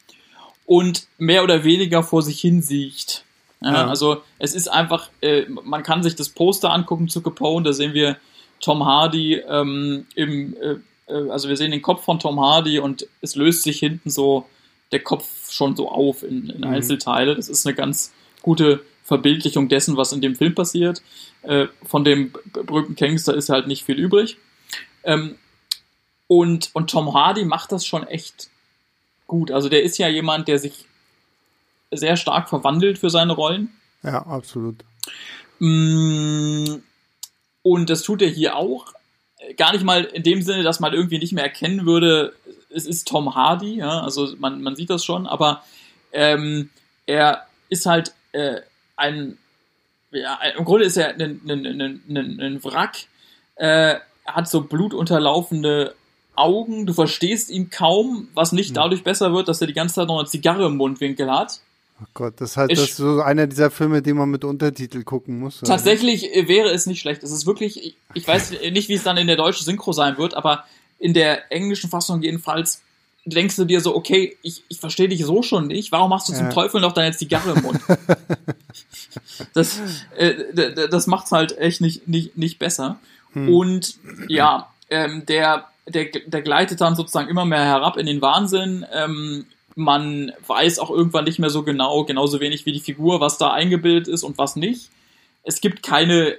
Und 0.65 1.07
mehr 1.17 1.43
oder 1.43 1.63
weniger 1.63 2.03
vor 2.03 2.21
sich 2.21 2.39
hin 2.39 2.61
siecht. 2.61 3.23
Ja, 3.61 3.73
ja. 3.73 3.87
Also 3.87 4.21
es 4.37 4.53
ist 4.53 4.67
einfach, 4.67 5.09
äh, 5.21 5.45
man 5.47 5.81
kann 5.81 6.03
sich 6.03 6.15
das 6.15 6.29
Poster 6.29 6.71
angucken 6.71 7.07
zu 7.07 7.21
Capone, 7.21 7.63
da 7.63 7.73
sehen 7.73 7.93
wir 7.93 8.17
Tom 8.59 8.85
Hardy 8.85 9.35
ähm, 9.35 10.05
im, 10.15 10.55
äh, 10.55 10.75
äh, 11.07 11.29
also 11.29 11.49
wir 11.49 11.57
sehen 11.57 11.71
den 11.71 11.81
Kopf 11.81 12.03
von 12.03 12.19
Tom 12.19 12.39
Hardy 12.39 12.79
und 12.79 13.07
es 13.21 13.35
löst 13.35 13.63
sich 13.63 13.79
hinten 13.79 14.09
so 14.09 14.45
der 14.91 15.01
Kopf 15.01 15.51
schon 15.51 15.75
so 15.75 15.89
auf 15.89 16.23
in, 16.23 16.49
in 16.49 16.57
mhm. 16.59 16.67
Einzelteile. 16.67 17.35
Das 17.35 17.49
ist 17.49 17.65
eine 17.65 17.75
ganz 17.75 18.13
gute 18.41 18.81
Verbildlichung 19.03 19.69
dessen, 19.69 19.97
was 19.97 20.13
in 20.13 20.21
dem 20.21 20.35
Film 20.35 20.55
passiert. 20.55 21.01
Äh, 21.43 21.67
von 21.83 22.03
dem 22.03 22.33
berühmten 22.53 22.95
Gangster 22.95 23.33
ist 23.33 23.49
halt 23.49 23.67
nicht 23.67 23.83
viel 23.83 23.97
übrig. 23.97 24.37
Ähm, 25.03 25.35
und, 26.27 26.71
und 26.73 26.89
Tom 26.89 27.13
Hardy 27.13 27.45
macht 27.45 27.71
das 27.71 27.85
schon 27.85 28.05
echt 28.05 28.49
gut. 29.27 29.51
Also 29.51 29.69
der 29.69 29.83
ist 29.83 29.97
ja 29.97 30.07
jemand, 30.07 30.47
der 30.47 30.59
sich 30.59 30.85
sehr 31.91 32.17
stark 32.17 32.49
verwandelt 32.49 32.97
für 32.97 33.09
seine 33.09 33.33
Rollen. 33.33 33.69
Ja, 34.03 34.25
absolut. 34.25 34.83
Mm, 35.59 36.81
und 37.71 37.89
das 37.89 38.03
tut 38.03 38.21
er 38.21 38.29
hier 38.29 38.55
auch. 38.55 38.93
Gar 39.55 39.73
nicht 39.73 39.83
mal 39.83 40.03
in 40.03 40.23
dem 40.23 40.41
Sinne, 40.41 40.63
dass 40.63 40.79
man 40.79 40.93
irgendwie 40.93 41.19
nicht 41.19 41.33
mehr 41.33 41.43
erkennen 41.43 41.85
würde, 41.85 42.33
es 42.69 42.85
ist 42.85 43.07
Tom 43.07 43.35
Hardy, 43.35 43.77
ja, 43.77 44.01
also 44.01 44.35
man, 44.39 44.61
man 44.61 44.75
sieht 44.75 44.89
das 44.89 45.05
schon, 45.05 45.27
aber 45.27 45.63
ähm, 46.11 46.69
er 47.05 47.45
ist 47.69 47.85
halt 47.85 48.13
äh, 48.31 48.61
ein, 48.95 49.37
ja, 50.11 50.39
im 50.57 50.65
Grunde 50.65 50.85
ist 50.85 50.97
er 50.97 51.09
ein, 51.09 51.41
ein, 51.47 52.01
ein, 52.09 52.39
ein 52.39 52.63
Wrack, 52.63 53.05
äh, 53.55 53.95
hat 54.25 54.49
so 54.49 54.61
blutunterlaufende 54.61 55.95
Augen, 56.35 56.85
du 56.85 56.93
verstehst 56.93 57.49
ihn 57.49 57.69
kaum, 57.69 58.29
was 58.33 58.51
nicht 58.51 58.69
hm. 58.69 58.75
dadurch 58.75 59.03
besser 59.03 59.33
wird, 59.33 59.47
dass 59.47 59.61
er 59.61 59.67
die 59.67 59.73
ganze 59.73 59.95
Zeit 59.95 60.07
noch 60.07 60.19
eine 60.19 60.27
Zigarre 60.27 60.65
im 60.65 60.77
Mundwinkel 60.77 61.31
hat. 61.31 61.61
Oh 61.99 62.05
Gott, 62.13 62.39
das 62.39 62.51
ist 62.51 62.57
halt 62.57 62.71
ich, 62.71 62.79
das 62.79 62.95
so 62.95 63.21
einer 63.21 63.47
dieser 63.47 63.71
Filme, 63.71 64.01
die 64.01 64.13
man 64.13 64.29
mit 64.29 64.43
Untertitel 64.43 65.03
gucken 65.03 65.39
muss. 65.39 65.63
Oder? 65.63 65.71
Tatsächlich 65.71 66.35
äh, 66.35 66.47
wäre 66.47 66.69
es 66.69 66.85
nicht 66.85 66.99
schlecht. 66.99 67.23
Es 67.23 67.31
ist 67.31 67.47
wirklich, 67.47 67.95
ich, 68.13 68.27
weiß 68.27 68.51
nicht, 68.71 68.89
wie 68.89 68.93
es 68.93 69.03
dann 69.03 69.17
in 69.17 69.27
der 69.27 69.35
deutschen 69.35 69.65
Synchro 69.65 69.93
sein 69.93 70.17
wird, 70.17 70.35
aber 70.35 70.65
in 70.99 71.13
der 71.13 71.51
englischen 71.51 71.89
Fassung 71.89 72.21
jedenfalls 72.21 72.81
denkst 73.25 73.55
du 73.55 73.65
dir 73.65 73.81
so, 73.81 73.95
okay, 73.95 74.37
ich, 74.41 74.63
ich 74.69 74.79
verstehe 74.79 75.09
dich 75.09 75.25
so 75.25 75.41
schon 75.41 75.67
nicht, 75.67 75.91
warum 75.91 76.09
machst 76.09 76.29
du 76.29 76.33
zum 76.33 76.49
Teufel 76.49 76.79
noch 76.79 76.93
deine 76.93 77.15
Zigarre 77.15 77.53
im 77.53 77.61
Mund? 77.61 77.81
das 79.53 79.79
äh, 80.15 80.87
das 80.89 81.07
macht's 81.07 81.31
halt 81.31 81.57
echt 81.57 81.81
nicht, 81.81 82.07
nicht, 82.07 82.37
nicht 82.37 82.59
besser. 82.59 82.99
Hm. 83.33 83.53
Und 83.53 83.95
ja, 84.27 84.71
ähm, 84.89 85.25
der, 85.25 85.65
der, 85.87 86.05
der 86.25 86.41
gleitet 86.41 86.79
dann 86.79 86.95
sozusagen 86.95 87.29
immer 87.29 87.45
mehr 87.45 87.65
herab 87.65 87.97
in 87.97 88.05
den 88.05 88.21
Wahnsinn. 88.21 88.85
Ähm, 88.93 89.45
man 89.77 90.31
weiß 90.45 90.79
auch 90.79 90.89
irgendwann 90.89 91.25
nicht 91.25 91.39
mehr 91.39 91.49
so 91.49 91.63
genau, 91.63 92.03
genauso 92.03 92.39
wenig 92.39 92.65
wie 92.65 92.71
die 92.71 92.79
Figur, 92.79 93.21
was 93.21 93.37
da 93.37 93.51
eingebildet 93.51 94.07
ist 94.07 94.23
und 94.23 94.37
was 94.37 94.55
nicht. 94.55 94.89
Es 95.43 95.61
gibt 95.61 95.83
keine 95.83 96.35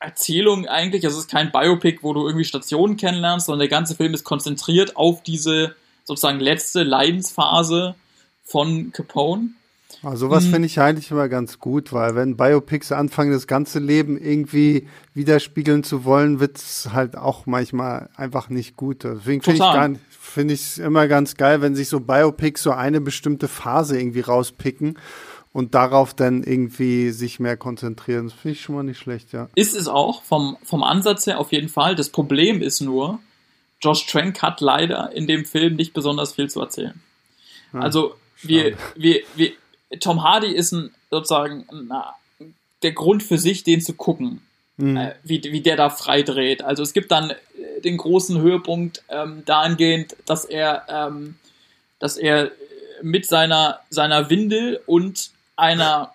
Erzählung 0.00 0.66
eigentlich, 0.66 1.04
es 1.04 1.16
ist 1.16 1.30
kein 1.30 1.52
Biopic, 1.52 2.00
wo 2.02 2.12
du 2.12 2.26
irgendwie 2.26 2.44
Stationen 2.44 2.96
kennenlernst, 2.96 3.46
sondern 3.46 3.60
der 3.60 3.68
ganze 3.68 3.94
Film 3.94 4.14
ist 4.14 4.24
konzentriert 4.24 4.96
auf 4.96 5.22
diese 5.22 5.76
sozusagen 6.04 6.40
letzte 6.40 6.82
Leidensphase 6.82 7.94
von 8.42 8.90
Capone. 8.92 9.50
Also 10.02 10.30
was 10.30 10.44
hm. 10.44 10.52
finde 10.52 10.66
ich 10.66 10.80
eigentlich 10.80 11.12
immer 11.12 11.28
ganz 11.28 11.60
gut, 11.60 11.92
weil 11.92 12.16
wenn 12.16 12.36
Biopics 12.36 12.90
anfangen, 12.90 13.30
das 13.30 13.46
ganze 13.46 13.78
Leben 13.78 14.18
irgendwie 14.18 14.88
widerspiegeln 15.14 15.84
zu 15.84 16.04
wollen, 16.04 16.40
wird 16.40 16.56
es 16.56 16.88
halt 16.92 17.16
auch 17.16 17.46
manchmal 17.46 18.08
einfach 18.16 18.48
nicht 18.48 18.76
gut. 18.76 19.04
Deswegen 19.04 19.42
finde 19.42 19.58
ich 19.58 19.62
finde 20.22 20.54
ich 20.54 20.60
es 20.60 20.78
immer 20.78 21.08
ganz 21.08 21.36
geil, 21.36 21.60
wenn 21.60 21.74
sich 21.74 21.88
so 21.88 22.00
Biopics 22.00 22.62
so 22.62 22.70
eine 22.70 23.00
bestimmte 23.00 23.48
Phase 23.48 23.98
irgendwie 23.98 24.20
rauspicken 24.20 24.98
und 25.52 25.74
darauf 25.74 26.14
dann 26.14 26.44
irgendwie 26.44 27.10
sich 27.10 27.40
mehr 27.40 27.56
konzentrieren. 27.56 28.28
Das 28.28 28.34
finde 28.34 28.52
ich 28.52 28.62
schon 28.62 28.76
mal 28.76 28.84
nicht 28.84 28.98
schlecht, 28.98 29.32
ja. 29.32 29.48
Ist 29.56 29.74
es 29.74 29.88
auch, 29.88 30.22
vom, 30.22 30.56
vom 30.62 30.84
Ansatz 30.84 31.26
her 31.26 31.40
auf 31.40 31.50
jeden 31.52 31.68
Fall. 31.68 31.96
Das 31.96 32.08
Problem 32.08 32.62
ist 32.62 32.80
nur, 32.80 33.18
Josh 33.80 34.06
Trank 34.06 34.40
hat 34.42 34.60
leider 34.60 35.12
in 35.12 35.26
dem 35.26 35.44
Film 35.44 35.74
nicht 35.74 35.92
besonders 35.92 36.34
viel 36.34 36.48
zu 36.48 36.60
erzählen. 36.60 37.02
Hm, 37.72 37.82
also 37.82 38.14
wir, 38.42 38.76
wir, 38.94 39.22
wir, 39.34 39.52
Tom 39.98 40.22
Hardy 40.22 40.54
ist 40.54 40.72
ein, 40.72 40.94
sozusagen 41.10 41.66
na, 41.88 42.14
der 42.82 42.92
Grund 42.92 43.24
für 43.24 43.38
sich, 43.38 43.64
den 43.64 43.80
zu 43.80 43.94
gucken, 43.94 44.40
hm. 44.82 44.96
äh, 44.96 45.14
wie, 45.22 45.40
wie 45.44 45.60
der 45.60 45.76
da 45.76 45.90
frei 45.90 46.22
dreht. 46.22 46.64
Also 46.64 46.82
es 46.82 46.92
gibt 46.92 47.12
dann 47.12 47.30
äh, 47.30 47.80
den 47.84 47.98
großen 47.98 48.40
Höhepunkt 48.40 49.04
ähm, 49.08 49.44
dahingehend, 49.44 50.16
dass 50.26 50.44
er, 50.44 50.84
ähm, 50.88 51.36
dass 52.00 52.16
er 52.16 52.50
mit 53.00 53.26
seiner, 53.26 53.78
seiner 53.90 54.28
Windel 54.28 54.80
und 54.86 55.30
einer 55.54 56.12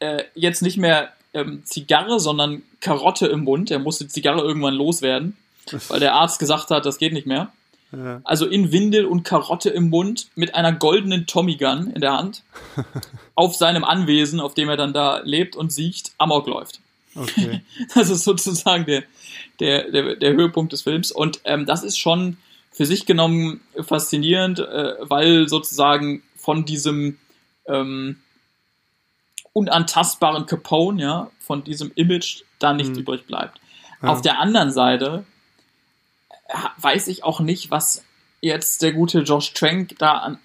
äh, 0.00 0.24
jetzt 0.34 0.60
nicht 0.60 0.76
mehr 0.76 1.08
ähm, 1.32 1.62
Zigarre, 1.64 2.20
sondern 2.20 2.62
Karotte 2.80 3.26
im 3.26 3.44
Mund, 3.44 3.70
er 3.70 3.78
musste 3.78 4.04
die 4.04 4.10
Zigarre 4.10 4.42
irgendwann 4.42 4.74
loswerden, 4.74 5.38
weil 5.88 6.00
der 6.00 6.12
Arzt 6.12 6.38
gesagt 6.38 6.70
hat, 6.70 6.84
das 6.84 6.98
geht 6.98 7.14
nicht 7.14 7.26
mehr. 7.26 7.50
Ja. 7.92 8.20
Also 8.22 8.46
in 8.46 8.70
Windel 8.70 9.06
und 9.06 9.24
Karotte 9.24 9.70
im 9.70 9.88
Mund 9.88 10.28
mit 10.34 10.54
einer 10.54 10.72
goldenen 10.72 11.26
Tommy 11.26 11.56
Gun 11.56 11.90
in 11.94 12.02
der 12.02 12.12
Hand 12.12 12.42
auf 13.34 13.56
seinem 13.56 13.82
Anwesen, 13.82 14.40
auf 14.40 14.52
dem 14.52 14.68
er 14.68 14.76
dann 14.76 14.92
da 14.92 15.22
lebt 15.24 15.56
und 15.56 15.72
sieht, 15.72 16.12
Amok 16.18 16.46
läuft. 16.46 16.80
Okay. 17.14 17.62
Das 17.94 18.08
ist 18.10 18.24
sozusagen 18.24 18.84
der, 18.86 19.04
der, 19.58 19.90
der, 19.90 20.16
der 20.16 20.32
Höhepunkt 20.32 20.72
des 20.72 20.82
Films. 20.82 21.10
Und 21.10 21.40
ähm, 21.44 21.66
das 21.66 21.82
ist 21.82 21.98
schon 21.98 22.36
für 22.72 22.86
sich 22.86 23.06
genommen 23.06 23.60
faszinierend, 23.80 24.60
äh, 24.60 24.94
weil 25.00 25.48
sozusagen 25.48 26.22
von 26.36 26.64
diesem 26.64 27.18
ähm, 27.66 28.16
unantastbaren 29.52 30.46
Capone, 30.46 31.02
ja, 31.02 31.30
von 31.40 31.64
diesem 31.64 31.92
Image 31.94 32.42
da 32.58 32.72
nichts 32.72 32.92
mhm. 32.92 33.02
übrig 33.02 33.26
bleibt. 33.26 33.60
Ja. 34.02 34.08
Auf 34.08 34.22
der 34.22 34.38
anderen 34.38 34.72
Seite 34.72 35.24
weiß 36.78 37.08
ich 37.08 37.24
auch 37.24 37.40
nicht, 37.40 37.70
was 37.70 38.04
jetzt 38.40 38.82
der 38.82 38.92
gute 38.92 39.20
Josh 39.20 39.52
Trank 39.52 39.96
da 39.98 40.12
an, 40.12 40.38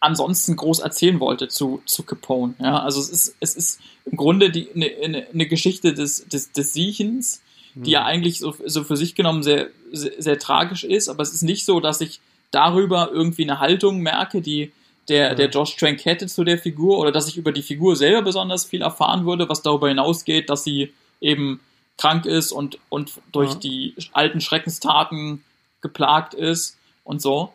ansonsten 0.00 0.56
groß 0.56 0.80
erzählen 0.80 1.20
wollte 1.20 1.48
zu, 1.48 1.82
zu 1.86 2.02
Capone. 2.02 2.54
Ja, 2.58 2.80
also 2.80 3.00
es 3.00 3.08
ist, 3.08 3.36
es 3.40 3.54
ist 3.54 3.80
im 4.04 4.16
Grunde 4.16 4.50
die, 4.50 4.68
eine, 4.74 5.26
eine 5.32 5.46
Geschichte 5.46 5.94
des, 5.94 6.26
des, 6.28 6.52
des 6.52 6.72
Siechens, 6.72 7.42
die 7.74 7.90
ja 7.90 8.00
mhm. 8.00 8.06
eigentlich 8.06 8.38
so, 8.38 8.54
so 8.64 8.84
für 8.84 8.96
sich 8.96 9.14
genommen 9.14 9.42
sehr, 9.42 9.68
sehr, 9.92 10.12
sehr, 10.18 10.38
tragisch 10.38 10.84
ist, 10.84 11.08
aber 11.08 11.22
es 11.22 11.32
ist 11.32 11.42
nicht 11.42 11.64
so, 11.64 11.80
dass 11.80 12.00
ich 12.00 12.20
darüber 12.50 13.10
irgendwie 13.12 13.42
eine 13.42 13.58
Haltung 13.58 14.00
merke, 14.00 14.40
die 14.40 14.72
der, 15.08 15.28
ja. 15.28 15.34
der 15.34 15.50
Josh 15.50 15.76
Trank 15.76 16.04
hätte 16.04 16.26
zu 16.26 16.44
der 16.44 16.58
Figur 16.58 16.98
oder 16.98 17.12
dass 17.12 17.28
ich 17.28 17.36
über 17.36 17.52
die 17.52 17.62
Figur 17.62 17.96
selber 17.96 18.22
besonders 18.22 18.64
viel 18.64 18.82
erfahren 18.82 19.26
würde, 19.26 19.48
was 19.48 19.62
darüber 19.62 19.88
hinausgeht, 19.88 20.48
dass 20.48 20.64
sie 20.64 20.92
eben 21.20 21.60
krank 21.98 22.26
ist 22.26 22.52
und, 22.52 22.78
und 22.88 23.12
durch 23.32 23.52
ja. 23.52 23.58
die 23.58 23.94
alten 24.12 24.40
Schreckenstaten 24.40 25.44
geplagt 25.80 26.34
ist 26.34 26.78
und 27.02 27.20
so. 27.20 27.52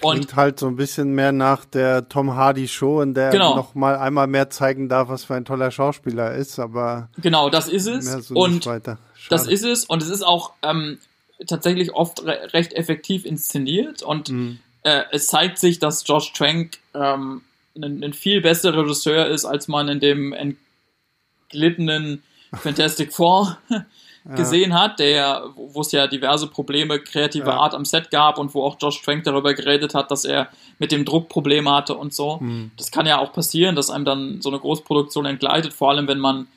Klingt 0.00 0.30
und, 0.30 0.36
halt 0.36 0.58
so 0.58 0.66
ein 0.66 0.76
bisschen 0.76 1.14
mehr 1.14 1.32
nach 1.32 1.64
der 1.64 2.08
Tom 2.08 2.34
Hardy 2.34 2.68
Show, 2.68 3.00
in 3.00 3.14
der 3.14 3.30
genau. 3.30 3.56
noch 3.56 3.74
mal 3.74 3.96
einmal 3.96 4.26
mehr 4.26 4.50
zeigen 4.50 4.88
darf, 4.88 5.08
was 5.08 5.24
für 5.24 5.34
ein 5.34 5.44
toller 5.44 5.70
Schauspieler 5.70 6.30
er 6.30 6.36
ist, 6.36 6.58
aber 6.58 7.08
genau, 7.20 7.50
das 7.50 7.68
ist 7.68 7.86
es. 7.86 8.04
so 8.26 8.34
und 8.34 8.66
das 9.28 9.46
ist 9.46 9.64
es. 9.64 9.84
Und 9.84 10.02
es 10.02 10.08
ist 10.08 10.22
auch 10.22 10.52
ähm, 10.62 10.98
tatsächlich 11.46 11.92
oft 11.94 12.24
re 12.24 12.52
recht 12.52 12.72
effektiv 12.72 13.24
inszeniert. 13.24 14.02
Und 14.02 14.30
mhm. 14.30 14.58
äh, 14.82 15.02
es 15.12 15.26
zeigt 15.26 15.58
sich, 15.58 15.78
dass 15.78 16.06
Josh 16.06 16.32
Trank 16.32 16.78
ähm, 16.94 17.42
ein, 17.76 18.02
ein, 18.02 18.12
viel 18.12 18.40
besserer 18.40 18.82
Regisseur 18.82 19.26
ist, 19.26 19.44
als 19.44 19.68
man 19.68 19.88
in 19.88 20.00
dem 20.00 20.34
entglittenen 21.50 22.22
Fantastic 22.52 23.12
Four 23.12 23.58
gesehen 24.24 24.78
hat, 24.78 24.98
der, 24.98 25.44
wo 25.56 25.80
es 25.80 25.92
ja 25.92 26.06
diverse 26.06 26.48
Probleme 26.48 26.98
kreativer 27.00 27.52
ja. 27.52 27.58
Art 27.58 27.74
am 27.74 27.84
Set 27.84 28.10
gab 28.10 28.38
und 28.38 28.54
wo 28.54 28.62
auch 28.62 28.76
Josh 28.80 29.00
Trank 29.02 29.24
darüber 29.24 29.54
geredet 29.54 29.94
hat, 29.94 30.10
dass 30.10 30.24
er 30.24 30.48
mit 30.78 30.92
dem 30.92 31.04
Druck 31.04 31.28
Probleme 31.28 31.70
hatte 31.70 31.94
und 31.94 32.12
so. 32.12 32.38
Mhm. 32.40 32.72
Das 32.76 32.90
kann 32.90 33.06
ja 33.06 33.18
auch 33.18 33.32
passieren, 33.32 33.74
dass 33.74 33.90
einem 33.90 34.04
dann 34.04 34.42
so 34.42 34.50
eine 34.50 34.58
Großproduktion 34.58 35.24
entgleitet, 35.24 35.72
vor 35.72 35.90
allem 35.90 36.08
wenn 36.08 36.18
man 36.18 36.48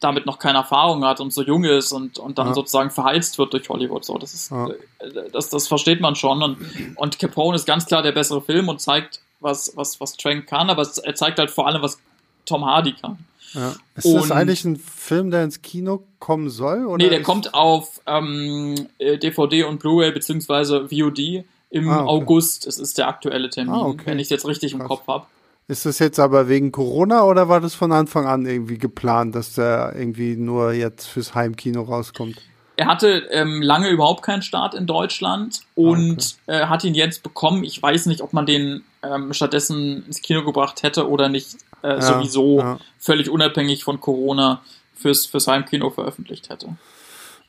damit 0.00 0.26
noch 0.26 0.38
keine 0.38 0.58
Erfahrung 0.58 1.04
hat 1.04 1.20
und 1.20 1.32
so 1.32 1.42
jung 1.42 1.64
ist 1.64 1.92
und, 1.92 2.18
und 2.18 2.38
dann 2.38 2.48
ja. 2.48 2.54
sozusagen 2.54 2.90
verheizt 2.90 3.38
wird 3.38 3.52
durch 3.52 3.68
Hollywood. 3.68 4.04
So, 4.04 4.18
das 4.18 4.34
ist, 4.34 4.50
ja. 4.50 4.68
Äh, 4.68 5.30
das, 5.32 5.48
das 5.48 5.68
versteht 5.68 6.00
man 6.00 6.14
schon. 6.14 6.42
Und, 6.42 6.58
und 6.96 7.18
Capone 7.18 7.56
ist 7.56 7.66
ganz 7.66 7.86
klar 7.86 8.02
der 8.02 8.12
bessere 8.12 8.40
Film 8.40 8.68
und 8.68 8.80
zeigt, 8.80 9.20
was, 9.40 9.76
was, 9.76 10.00
was 10.00 10.16
Trank 10.16 10.46
kann, 10.46 10.70
aber 10.70 10.86
er 11.02 11.14
zeigt 11.14 11.38
halt 11.38 11.50
vor 11.50 11.66
allem, 11.66 11.82
was 11.82 12.00
Tom 12.46 12.64
Hardy 12.64 12.94
kann. 12.94 13.18
Ja. 13.54 13.74
Ist 13.96 14.06
und, 14.06 14.14
das 14.14 14.30
eigentlich 14.30 14.64
ein 14.64 14.76
Film, 14.76 15.30
der 15.30 15.44
ins 15.44 15.62
Kino 15.62 16.04
kommen 16.18 16.48
soll? 16.48 16.86
Oder 16.86 17.04
nee, 17.04 17.10
der 17.10 17.22
kommt 17.22 17.54
auf 17.54 18.00
ähm, 18.06 18.88
DVD 18.98 19.60
äh, 19.60 19.64
und 19.64 19.78
Blu-ray 19.78 20.12
beziehungsweise 20.12 20.88
VOD 20.88 21.44
im 21.70 21.88
ah, 21.88 22.02
okay. 22.02 22.08
August. 22.08 22.66
Es 22.66 22.78
ist 22.78 22.98
der 22.98 23.08
aktuelle 23.08 23.50
Termin, 23.50 23.74
ah, 23.74 23.86
okay. 23.86 24.06
wenn 24.06 24.18
ich 24.18 24.24
es 24.24 24.30
jetzt 24.30 24.46
richtig 24.46 24.72
Krass. 24.72 24.80
im 24.80 24.88
Kopf 24.88 25.06
habe. 25.06 25.26
Ist 25.68 25.86
das 25.86 25.98
jetzt 25.98 26.18
aber 26.18 26.48
wegen 26.48 26.72
Corona 26.72 27.24
oder 27.24 27.48
war 27.48 27.60
das 27.60 27.74
von 27.74 27.92
Anfang 27.92 28.26
an 28.26 28.46
irgendwie 28.46 28.78
geplant, 28.78 29.34
dass 29.34 29.54
der 29.54 29.94
irgendwie 29.96 30.36
nur 30.36 30.72
jetzt 30.72 31.06
fürs 31.06 31.34
Heimkino 31.34 31.82
rauskommt? 31.82 32.36
Er 32.76 32.86
hatte 32.86 33.28
ähm, 33.30 33.62
lange 33.62 33.90
überhaupt 33.90 34.22
keinen 34.22 34.42
Start 34.42 34.74
in 34.74 34.86
Deutschland 34.86 35.60
und 35.74 36.36
ah, 36.46 36.52
okay. 36.52 36.62
äh, 36.62 36.66
hat 36.66 36.84
ihn 36.84 36.94
jetzt 36.94 37.22
bekommen. 37.22 37.64
Ich 37.64 37.80
weiß 37.80 38.06
nicht, 38.06 38.22
ob 38.22 38.32
man 38.32 38.46
den 38.46 38.82
ähm, 39.02 39.32
stattdessen 39.32 40.04
ins 40.06 40.20
Kino 40.20 40.42
gebracht 40.44 40.82
hätte 40.82 41.08
oder 41.08 41.28
nicht 41.28 41.56
äh, 41.82 41.88
ja, 41.88 42.00
sowieso 42.00 42.58
ja. 42.58 42.78
völlig 42.98 43.30
unabhängig 43.30 43.84
von 43.84 44.00
Corona 44.00 44.62
fürs, 44.94 45.26
fürs 45.26 45.46
Heimkino 45.46 45.90
veröffentlicht 45.90 46.48
hätte. 46.48 46.76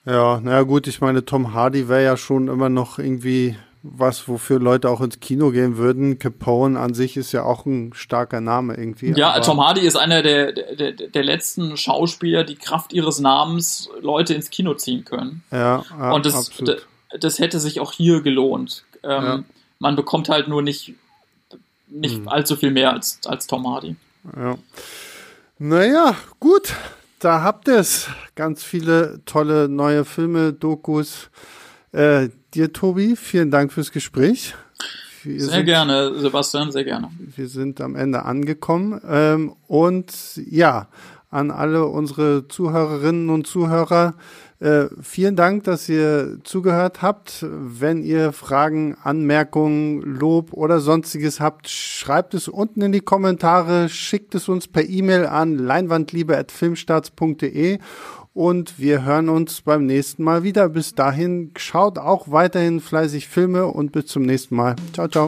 Ja, 0.05 0.39
naja 0.41 0.63
gut, 0.63 0.87
ich 0.87 0.99
meine, 0.99 1.23
Tom 1.25 1.53
Hardy 1.53 1.87
wäre 1.87 2.03
ja 2.03 2.17
schon 2.17 2.47
immer 2.49 2.69
noch 2.69 2.99
irgendwie 2.99 3.55
was, 3.83 4.29
wofür 4.29 4.59
Leute 4.59 4.89
auch 4.89 5.01
ins 5.01 5.19
Kino 5.19 5.51
gehen 5.51 5.77
würden. 5.77 6.17
Capone 6.17 6.79
an 6.79 6.93
sich 6.93 7.17
ist 7.17 7.33
ja 7.33 7.43
auch 7.43 7.65
ein 7.65 7.93
starker 7.93 8.39
Name 8.39 8.75
irgendwie. 8.75 9.11
Ja, 9.11 9.37
Tom 9.41 9.61
Hardy 9.61 9.81
ist 9.81 9.97
einer 9.97 10.23
der, 10.23 10.53
der, 10.53 10.93
der 10.93 11.23
letzten 11.23 11.75
Schauspieler, 11.75 12.45
die 12.45 12.55
Kraft 12.55 12.93
ihres 12.93 13.19
Namens 13.19 13.89
Leute 14.01 14.33
ins 14.33 14.49
Kino 14.49 14.73
ziehen 14.73 15.03
können. 15.03 15.43
Ja, 15.51 15.83
ja 15.99 16.11
Und 16.13 16.25
das, 16.25 16.33
absolut. 16.33 16.87
das 17.19 17.39
hätte 17.39 17.59
sich 17.59 17.81
auch 17.81 17.91
hier 17.91 18.21
gelohnt. 18.21 18.85
Ähm, 19.03 19.23
ja. 19.23 19.43
Man 19.79 19.97
bekommt 19.97 20.29
halt 20.29 20.47
nur 20.47 20.61
nicht, 20.61 20.93
nicht 21.89 22.15
hm. 22.15 22.29
allzu 22.29 22.55
viel 22.55 22.71
mehr 22.71 22.93
als, 22.93 23.19
als 23.25 23.47
Tom 23.47 23.67
Hardy. 23.67 23.97
Ja. 24.35 24.57
Naja, 25.59 26.15
gut. 26.39 26.73
Da 27.19 27.41
habt 27.41 27.69
ihr 27.69 27.77
es. 27.77 28.09
Ganz 28.35 28.63
viele 28.63 29.21
tolle 29.25 29.69
neue 29.69 30.03
Filme, 30.03 30.51
Dokus. 30.51 31.29
Äh, 31.93 32.29
dir, 32.53 32.73
Tobi, 32.73 33.15
vielen 33.15 33.49
Dank 33.49 33.71
fürs 33.71 33.91
Gespräch. 33.91 34.55
Wir 35.23 35.39
sehr 35.39 35.49
sind, 35.49 35.65
gerne, 35.65 36.19
Sebastian, 36.19 36.71
sehr 36.71 36.83
gerne. 36.83 37.09
Wir 37.17 37.47
sind 37.47 37.79
am 37.79 37.95
Ende 37.95 38.23
angekommen. 38.23 38.99
Ähm, 39.07 39.55
und 39.67 40.11
ja, 40.35 40.87
an 41.29 41.49
alle 41.49 41.85
unsere 41.85 42.47
Zuhörerinnen 42.47 43.29
und 43.29 43.47
Zuhörer, 43.47 44.15
äh, 44.63 44.89
vielen 45.01 45.35
Dank, 45.35 45.65
dass 45.65 45.89
ihr 45.89 46.37
zugehört 46.43 47.01
habt. 47.01 47.45
Wenn 47.49 48.01
ihr 48.01 48.31
Fragen, 48.31 48.95
Anmerkungen, 49.03 50.01
Lob 50.01 50.53
oder 50.53 50.79
sonstiges 50.79 51.41
habt, 51.41 51.67
schreibt 51.67 52.33
es 52.33 52.47
unten 52.47 52.81
in 52.81 52.93
die 52.93 53.01
Kommentare, 53.01 53.89
schickt 53.89 54.35
es 54.35 54.47
uns 54.47 54.69
per 54.69 54.87
E-Mail 54.87 55.25
an 55.25 55.57
leinwandliebe.filmstarts.de 55.57 57.79
und 58.33 58.79
wir 58.79 59.03
hören 59.03 59.27
uns 59.27 59.59
beim 59.61 59.85
nächsten 59.85 60.23
Mal 60.23 60.43
wieder. 60.43 60.69
Bis 60.69 60.95
dahin 60.95 61.51
schaut 61.57 61.97
auch 61.97 62.31
weiterhin 62.31 62.79
fleißig 62.79 63.27
Filme 63.27 63.65
und 63.65 63.91
bis 63.91 64.05
zum 64.05 64.23
nächsten 64.23 64.55
Mal. 64.55 64.77
Ciao, 64.93 65.09
ciao. 65.09 65.27